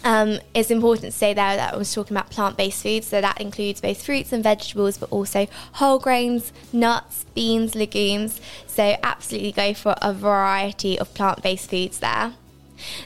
um, 0.05 0.39
it's 0.55 0.71
important 0.71 1.13
to 1.13 1.19
say 1.19 1.35
there 1.35 1.57
that 1.57 1.75
I 1.75 1.77
was 1.77 1.93
talking 1.93 2.17
about 2.17 2.31
plant 2.31 2.57
based 2.57 2.83
foods, 2.83 3.07
so 3.07 3.21
that 3.21 3.41
includes 3.41 3.81
both 3.81 4.03
fruits 4.05 4.33
and 4.33 4.43
vegetables, 4.43 4.99
but 4.99 5.11
also 5.11 5.47
whole 5.75 5.99
grains, 5.99 6.53
nuts, 6.73 7.25
beans, 7.35 7.75
legumes. 7.75 8.41
So, 8.67 8.97
absolutely 9.03 9.53
go 9.53 9.75
for 9.75 9.95
a 10.03 10.13
variety 10.13 10.99
of 10.99 11.13
plant 11.15 11.43
based 11.43 11.71
foods 11.71 12.01
there. 12.01 12.35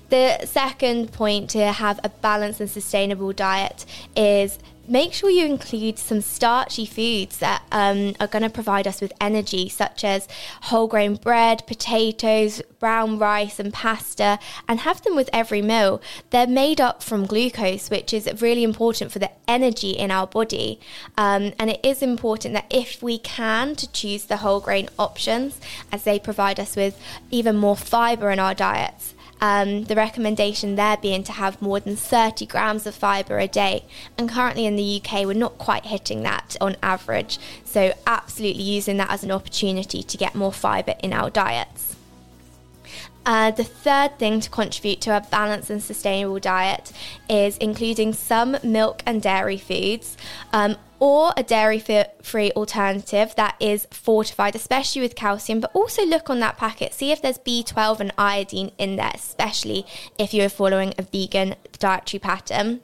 The 0.08 0.46
second 0.46 1.12
point 1.12 1.50
to 1.50 1.72
have 1.72 2.00
a 2.02 2.08
balanced 2.08 2.60
and 2.60 2.70
sustainable 2.70 3.32
diet 3.32 3.84
is 4.16 4.58
make 4.88 5.12
sure 5.12 5.30
you 5.30 5.44
include 5.46 5.98
some 5.98 6.20
starchy 6.20 6.86
foods 6.86 7.38
that 7.38 7.62
um, 7.72 8.14
are 8.20 8.26
going 8.26 8.42
to 8.42 8.50
provide 8.50 8.86
us 8.86 9.00
with 9.00 9.12
energy, 9.20 9.68
such 9.68 10.04
as 10.04 10.28
whole 10.62 10.86
grain 10.86 11.16
bread, 11.16 11.66
potatoes, 11.66 12.62
brown 12.78 13.18
rice, 13.18 13.58
and 13.58 13.72
pasta, 13.72 14.38
and 14.68 14.80
have 14.80 15.02
them 15.02 15.16
with 15.16 15.30
every 15.32 15.62
meal. 15.62 16.00
They're 16.30 16.46
made 16.46 16.80
up 16.80 17.02
from 17.02 17.26
glucose, 17.26 17.90
which 17.90 18.12
is 18.12 18.28
really 18.40 18.62
important 18.62 19.12
for 19.12 19.18
the 19.18 19.30
energy 19.48 19.90
in 19.90 20.10
our 20.10 20.26
body. 20.26 20.80
Um, 21.16 21.52
and 21.58 21.70
it 21.70 21.80
is 21.82 22.02
important 22.02 22.54
that 22.54 22.66
if 22.70 23.02
we 23.02 23.18
can, 23.18 23.74
to 23.76 23.90
choose 23.90 24.24
the 24.24 24.38
whole 24.38 24.60
grain 24.60 24.88
options, 24.98 25.60
as 25.92 26.04
they 26.04 26.18
provide 26.18 26.60
us 26.60 26.76
with 26.76 27.00
even 27.30 27.56
more 27.56 27.76
fiber 27.76 28.30
in 28.30 28.38
our 28.38 28.54
diets. 28.54 29.14
Um, 29.40 29.84
the 29.84 29.94
recommendation 29.94 30.76
there 30.76 30.96
being 30.96 31.22
to 31.24 31.32
have 31.32 31.60
more 31.60 31.78
than 31.78 31.94
30 31.94 32.46
grams 32.46 32.86
of 32.86 32.94
fibre 32.94 33.38
a 33.38 33.46
day. 33.46 33.84
And 34.16 34.28
currently 34.28 34.66
in 34.66 34.76
the 34.76 35.02
UK, 35.02 35.26
we're 35.26 35.34
not 35.34 35.58
quite 35.58 35.86
hitting 35.86 36.22
that 36.22 36.56
on 36.60 36.76
average. 36.82 37.38
So, 37.64 37.92
absolutely 38.06 38.62
using 38.62 38.96
that 38.96 39.10
as 39.10 39.22
an 39.22 39.30
opportunity 39.30 40.02
to 40.02 40.16
get 40.16 40.34
more 40.34 40.52
fibre 40.52 40.94
in 41.02 41.12
our 41.12 41.30
diets. 41.30 41.85
Uh, 43.26 43.50
the 43.50 43.64
third 43.64 44.18
thing 44.20 44.40
to 44.40 44.48
contribute 44.48 45.00
to 45.00 45.16
a 45.16 45.20
balanced 45.20 45.68
and 45.68 45.82
sustainable 45.82 46.38
diet 46.38 46.92
is 47.28 47.56
including 47.58 48.12
some 48.12 48.56
milk 48.62 49.02
and 49.04 49.20
dairy 49.20 49.58
foods. 49.58 50.16
Um, 50.52 50.76
or 50.98 51.34
a 51.36 51.42
dairy 51.42 51.82
free 52.22 52.50
alternative 52.52 53.34
that 53.36 53.54
is 53.60 53.86
fortified, 53.90 54.54
especially 54.56 55.02
with 55.02 55.14
calcium, 55.14 55.60
but 55.60 55.70
also 55.74 56.06
look 56.06 56.30
on 56.30 56.40
that 56.40 56.56
packet, 56.56 56.94
see 56.94 57.12
if 57.12 57.20
there's 57.20 57.38
B12 57.38 58.00
and 58.00 58.12
iodine 58.16 58.70
in 58.78 58.96
there, 58.96 59.12
especially 59.14 59.84
if 60.18 60.32
you're 60.32 60.48
following 60.48 60.94
a 60.96 61.02
vegan 61.02 61.54
dietary 61.78 62.18
pattern. 62.18 62.80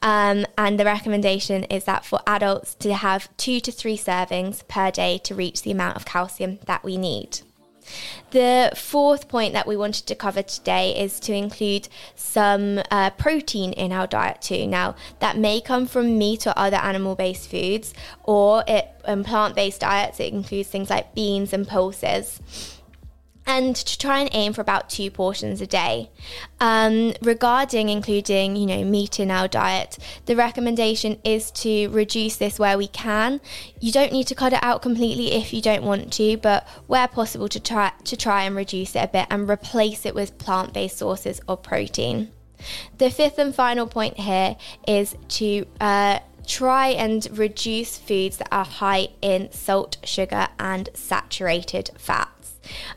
Um, 0.00 0.46
and 0.56 0.80
the 0.80 0.86
recommendation 0.86 1.64
is 1.64 1.84
that 1.84 2.06
for 2.06 2.20
adults 2.26 2.74
to 2.76 2.94
have 2.94 3.28
two 3.36 3.60
to 3.60 3.70
three 3.70 3.98
servings 3.98 4.66
per 4.66 4.90
day 4.90 5.18
to 5.18 5.34
reach 5.34 5.62
the 5.62 5.72
amount 5.72 5.96
of 5.96 6.06
calcium 6.06 6.60
that 6.64 6.82
we 6.82 6.96
need. 6.96 7.40
The 8.30 8.72
fourth 8.76 9.28
point 9.28 9.52
that 9.54 9.66
we 9.66 9.76
wanted 9.76 10.06
to 10.06 10.14
cover 10.14 10.42
today 10.42 10.98
is 10.98 11.18
to 11.20 11.32
include 11.34 11.88
some 12.14 12.80
uh, 12.90 13.10
protein 13.10 13.72
in 13.72 13.92
our 13.92 14.06
diet 14.06 14.40
too. 14.40 14.66
Now, 14.66 14.94
that 15.18 15.36
may 15.36 15.60
come 15.60 15.86
from 15.86 16.18
meat 16.18 16.46
or 16.46 16.54
other 16.56 16.76
animal 16.76 17.16
based 17.16 17.50
foods, 17.50 17.92
or 18.22 18.64
it, 18.68 18.88
in 19.06 19.24
plant 19.24 19.54
based 19.54 19.80
diets, 19.80 20.20
it 20.20 20.32
includes 20.32 20.68
things 20.68 20.90
like 20.90 21.14
beans 21.14 21.52
and 21.52 21.66
pulses 21.66 22.40
and 23.46 23.74
to 23.74 23.98
try 23.98 24.20
and 24.20 24.30
aim 24.32 24.52
for 24.52 24.60
about 24.60 24.90
two 24.90 25.10
portions 25.10 25.60
a 25.60 25.66
day. 25.66 26.10
Um, 26.60 27.14
regarding 27.22 27.88
including, 27.88 28.56
you 28.56 28.66
know, 28.66 28.84
meat 28.84 29.18
in 29.18 29.30
our 29.30 29.48
diet, 29.48 29.98
the 30.26 30.36
recommendation 30.36 31.18
is 31.24 31.50
to 31.52 31.88
reduce 31.88 32.36
this 32.36 32.58
where 32.58 32.78
we 32.78 32.86
can. 32.86 33.40
You 33.80 33.92
don't 33.92 34.12
need 34.12 34.26
to 34.28 34.34
cut 34.34 34.52
it 34.52 34.62
out 34.62 34.82
completely 34.82 35.32
if 35.32 35.52
you 35.52 35.62
don't 35.62 35.82
want 35.82 36.12
to, 36.14 36.36
but 36.36 36.66
where 36.86 37.08
possible, 37.08 37.48
to 37.48 37.60
try 37.60 37.92
to 38.04 38.16
try 38.16 38.44
and 38.44 38.54
reduce 38.54 38.94
it 38.94 39.04
a 39.04 39.08
bit 39.08 39.26
and 39.30 39.48
replace 39.48 40.06
it 40.06 40.14
with 40.14 40.38
plant-based 40.38 40.96
sources 40.96 41.40
of 41.48 41.62
protein. 41.62 42.30
The 42.98 43.10
fifth 43.10 43.38
and 43.38 43.54
final 43.54 43.86
point 43.86 44.18
here 44.18 44.56
is 44.86 45.16
to 45.28 45.64
uh, 45.80 46.18
try 46.46 46.88
and 46.88 47.26
reduce 47.38 47.96
foods 47.96 48.36
that 48.36 48.48
are 48.52 48.64
high 48.64 49.08
in 49.22 49.50
salt, 49.50 49.96
sugar, 50.04 50.48
and 50.58 50.90
saturated 50.94 51.90
fat. 51.96 52.28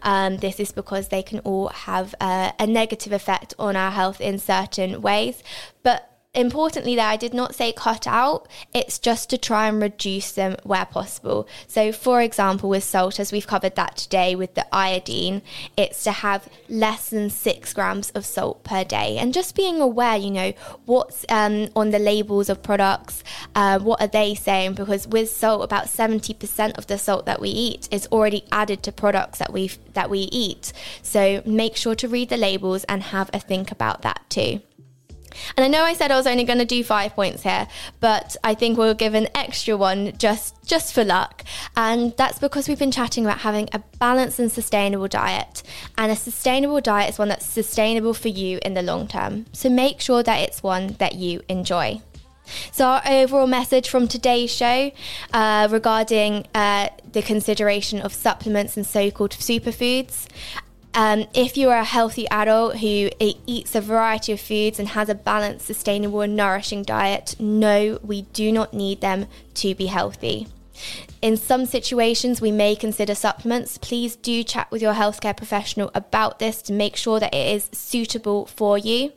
Um, 0.01 0.37
this 0.37 0.59
is 0.59 0.71
because 0.71 1.09
they 1.09 1.23
can 1.23 1.39
all 1.39 1.69
have 1.69 2.15
a, 2.21 2.53
a 2.59 2.67
negative 2.67 3.13
effect 3.13 3.53
on 3.57 3.75
our 3.75 3.91
health 3.91 4.21
in 4.21 4.39
certain 4.39 5.01
ways. 5.01 5.43
But 5.81 6.12
importantly 6.35 6.95
there 6.95 7.07
i 7.07 7.15
did 7.15 7.33
not 7.33 7.55
say 7.55 7.71
cut 7.71 8.07
out. 8.07 8.47
It's 8.73 8.97
just 8.97 9.29
to 9.29 9.37
try 9.37 9.67
and 9.67 9.81
reduce 9.81 10.31
them 10.31 10.57
where 10.63 10.85
possible. 10.85 11.47
So 11.67 11.91
for 11.91 12.21
example 12.21 12.69
with 12.69 12.83
salt 12.83 13.19
as 13.19 13.31
we've 13.31 13.47
covered 13.47 13.75
that 13.75 13.97
today 13.97 14.35
with 14.35 14.55
the 14.55 14.65
iodine 14.73 15.41
it's 15.77 16.03
to 16.03 16.11
have 16.11 16.49
less 16.67 17.09
than 17.09 17.29
six 17.29 17.73
grams 17.73 18.09
of 18.11 18.25
salt 18.25 18.63
per 18.63 18.83
day. 18.83 19.17
And 19.17 19.33
just 19.33 19.55
being 19.55 19.79
aware 19.79 20.17
you 20.17 20.31
know 20.31 20.53
what's 20.85 21.25
um, 21.29 21.69
on 21.75 21.91
the 21.91 21.99
labels 21.99 22.49
of 22.49 22.63
products 22.63 23.23
uh, 23.55 23.79
what 23.79 24.01
are 24.01 24.07
they 24.07 24.35
saying? 24.35 24.73
Because 24.73 25.07
with 25.07 25.29
salt 25.29 25.63
about 25.63 25.85
70% 25.85 26.77
of 26.77 26.87
the 26.87 26.97
salt 26.97 27.25
that 27.25 27.41
we 27.41 27.49
eat 27.49 27.87
is 27.91 28.07
already 28.07 28.45
added 28.51 28.83
to 28.83 28.91
products 28.91 29.39
that 29.39 29.53
we 29.53 29.71
that 29.93 30.09
we 30.09 30.21
eat. 30.31 30.73
So 31.01 31.41
make 31.45 31.75
sure 31.75 31.95
to 31.95 32.07
read 32.07 32.29
the 32.29 32.37
labels 32.37 32.83
and 32.85 33.03
have 33.03 33.29
a 33.33 33.39
think 33.39 33.71
about 33.71 34.01
that 34.01 34.21
too 34.29 34.61
and 35.57 35.65
I 35.65 35.67
know 35.67 35.83
I 35.83 35.93
said 35.93 36.11
I 36.11 36.17
was 36.17 36.27
only 36.27 36.43
going 36.43 36.59
to 36.59 36.65
do 36.65 36.83
five 36.83 37.13
points 37.13 37.43
here, 37.43 37.67
but 37.99 38.35
I 38.43 38.53
think 38.53 38.77
we'll 38.77 38.93
give 38.93 39.13
an 39.13 39.27
extra 39.35 39.77
one 39.77 40.13
just 40.17 40.55
just 40.65 40.93
for 40.93 41.03
luck. 41.03 41.43
And 41.75 42.15
that's 42.17 42.39
because 42.39 42.67
we've 42.67 42.79
been 42.79 42.91
chatting 42.91 43.25
about 43.25 43.39
having 43.39 43.69
a 43.73 43.79
balanced 43.99 44.39
and 44.39 44.51
sustainable 44.51 45.07
diet. 45.07 45.63
And 45.97 46.11
a 46.11 46.15
sustainable 46.15 46.81
diet 46.81 47.09
is 47.09 47.19
one 47.19 47.29
that's 47.29 47.45
sustainable 47.45 48.13
for 48.13 48.29
you 48.29 48.59
in 48.63 48.73
the 48.73 48.81
long 48.81 49.07
term. 49.07 49.45
So 49.53 49.69
make 49.69 50.01
sure 50.01 50.23
that 50.23 50.39
it's 50.39 50.63
one 50.63 50.95
that 50.99 51.15
you 51.15 51.41
enjoy. 51.49 52.01
So, 52.71 52.85
our 52.85 53.01
overall 53.05 53.47
message 53.47 53.89
from 53.89 54.07
today's 54.07 54.51
show 54.51 54.91
uh, 55.31 55.67
regarding 55.71 56.45
uh, 56.53 56.89
the 57.11 57.21
consideration 57.21 58.01
of 58.01 58.13
supplements 58.13 58.75
and 58.75 58.85
so 58.85 59.09
called 59.11 59.31
superfoods 59.31 60.27
um, 60.93 61.25
if 61.33 61.57
you 61.57 61.69
are 61.69 61.79
a 61.79 61.83
healthy 61.83 62.27
adult 62.29 62.77
who 62.77 63.09
eats 63.19 63.75
a 63.75 63.81
variety 63.81 64.31
of 64.33 64.39
foods 64.39 64.79
and 64.79 64.89
has 64.89 65.09
a 65.09 65.15
balanced, 65.15 65.65
sustainable, 65.65 66.21
and 66.21 66.35
nourishing 66.35 66.83
diet, 66.83 67.35
no, 67.39 67.99
we 68.03 68.23
do 68.33 68.51
not 68.51 68.73
need 68.73 69.01
them 69.01 69.27
to 69.55 69.73
be 69.73 69.87
healthy. 69.87 70.47
In 71.21 71.37
some 71.37 71.65
situations, 71.65 72.41
we 72.41 72.51
may 72.51 72.75
consider 72.75 73.15
supplements. 73.15 73.77
Please 73.77 74.15
do 74.15 74.43
chat 74.43 74.69
with 74.69 74.81
your 74.81 74.93
healthcare 74.93 75.35
professional 75.35 75.89
about 75.95 76.39
this 76.39 76.61
to 76.63 76.73
make 76.73 76.95
sure 76.95 77.19
that 77.19 77.33
it 77.33 77.55
is 77.55 77.69
suitable 77.71 78.45
for 78.45 78.77
you. 78.77 79.13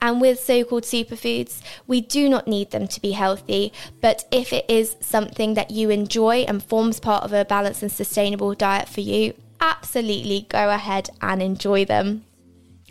And 0.00 0.20
with 0.20 0.40
so 0.40 0.64
called 0.64 0.82
superfoods, 0.82 1.60
we 1.86 2.00
do 2.00 2.28
not 2.28 2.48
need 2.48 2.72
them 2.72 2.88
to 2.88 3.00
be 3.00 3.12
healthy, 3.12 3.72
but 4.00 4.24
if 4.32 4.52
it 4.52 4.64
is 4.68 4.96
something 5.00 5.54
that 5.54 5.70
you 5.70 5.88
enjoy 5.90 6.38
and 6.48 6.62
forms 6.62 6.98
part 6.98 7.22
of 7.22 7.32
a 7.32 7.44
balanced 7.44 7.82
and 7.82 7.92
sustainable 7.92 8.54
diet 8.54 8.88
for 8.88 9.02
you, 9.02 9.34
absolutely 9.62 10.46
go 10.50 10.68
ahead 10.68 11.08
and 11.22 11.40
enjoy 11.40 11.86
them. 11.86 12.24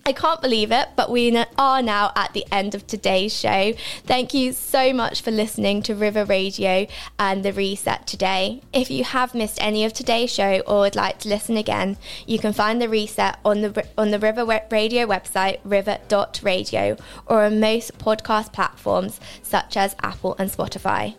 I 0.04 0.14
can't 0.14 0.42
believe 0.42 0.72
it, 0.72 0.90
but 0.96 1.12
we 1.12 1.38
are 1.60 1.82
now 1.84 2.12
at 2.16 2.34
the 2.34 2.46
end 2.52 2.74
of 2.74 2.88
today's 2.88 3.38
show. 3.38 3.74
Thank 4.04 4.34
you 4.34 4.52
so 4.52 4.94
much 4.94 5.22
for 5.22 5.30
listening 5.30 5.84
to 5.84 5.94
River 5.94 6.26
Radio 6.26 6.88
and 7.20 7.46
the 7.46 7.54
Reset 7.54 8.08
today. 8.08 8.62
If 8.74 8.90
you 8.90 9.04
have 9.04 9.36
missed 9.36 9.62
any 9.62 9.86
of 9.86 9.94
today's 9.94 10.34
show 10.34 10.62
or 10.66 10.80
would 10.80 10.96
like 10.96 11.20
to 11.20 11.30
listen 11.30 11.56
again, 11.56 11.98
you 12.26 12.40
can 12.40 12.52
find 12.52 12.82
the 12.82 12.90
Reset 12.90 13.38
on 13.46 13.62
the 13.62 13.86
on 13.96 14.10
the 14.10 14.18
River 14.18 14.44
Radio 14.72 15.06
website 15.06 15.60
river.radio 15.64 16.98
or 17.28 17.44
on 17.44 17.60
most 17.60 18.00
podcast 18.00 18.54
platforms 18.54 19.20
such 19.44 19.78
as 19.78 19.96
Apple 20.02 20.36
and 20.40 20.50
Spotify. 20.50 21.16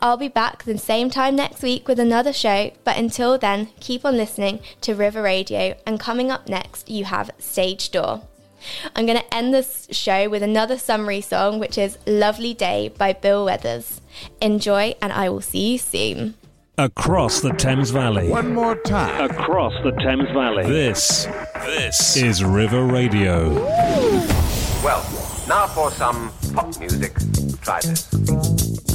I'll 0.00 0.16
be 0.16 0.28
back 0.28 0.64
the 0.64 0.78
same 0.78 1.10
time 1.10 1.36
next 1.36 1.62
week 1.62 1.86
with 1.88 1.98
another 1.98 2.32
show, 2.32 2.72
but 2.84 2.96
until 2.96 3.38
then, 3.38 3.68
keep 3.80 4.04
on 4.04 4.16
listening 4.16 4.60
to 4.82 4.94
River 4.94 5.22
Radio. 5.22 5.76
And 5.86 6.00
coming 6.00 6.30
up 6.30 6.48
next, 6.48 6.90
you 6.90 7.04
have 7.04 7.30
Stage 7.38 7.90
Door. 7.90 8.22
I'm 8.94 9.06
going 9.06 9.18
to 9.18 9.34
end 9.34 9.54
this 9.54 9.88
show 9.90 10.28
with 10.28 10.42
another 10.42 10.76
summery 10.76 11.20
song, 11.20 11.58
which 11.58 11.78
is 11.78 11.98
Lovely 12.06 12.54
Day 12.54 12.88
by 12.88 13.12
Bill 13.12 13.44
Withers. 13.44 14.00
Enjoy, 14.40 14.94
and 15.00 15.12
I 15.12 15.28
will 15.28 15.40
see 15.40 15.72
you 15.72 15.78
soon. 15.78 16.34
Across 16.76 17.40
the 17.40 17.52
Thames 17.52 17.90
Valley. 17.90 18.28
One 18.28 18.54
more 18.54 18.76
time. 18.76 19.30
Across 19.30 19.82
the 19.82 19.92
Thames 19.92 20.30
Valley. 20.30 20.64
This, 20.64 21.26
this 21.66 22.16
is 22.16 22.42
River 22.42 22.86
Radio. 22.86 23.52
Well, 24.82 25.02
now 25.46 25.66
for 25.66 25.90
some 25.90 26.32
pop 26.54 26.78
music. 26.80 27.14
Try 27.62 27.80
this. 27.82 28.89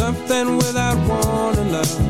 Something 0.00 0.56
without 0.56 0.96
warning, 1.06 1.72
love 1.72 2.09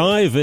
face. 0.00 0.24
And 0.24 0.32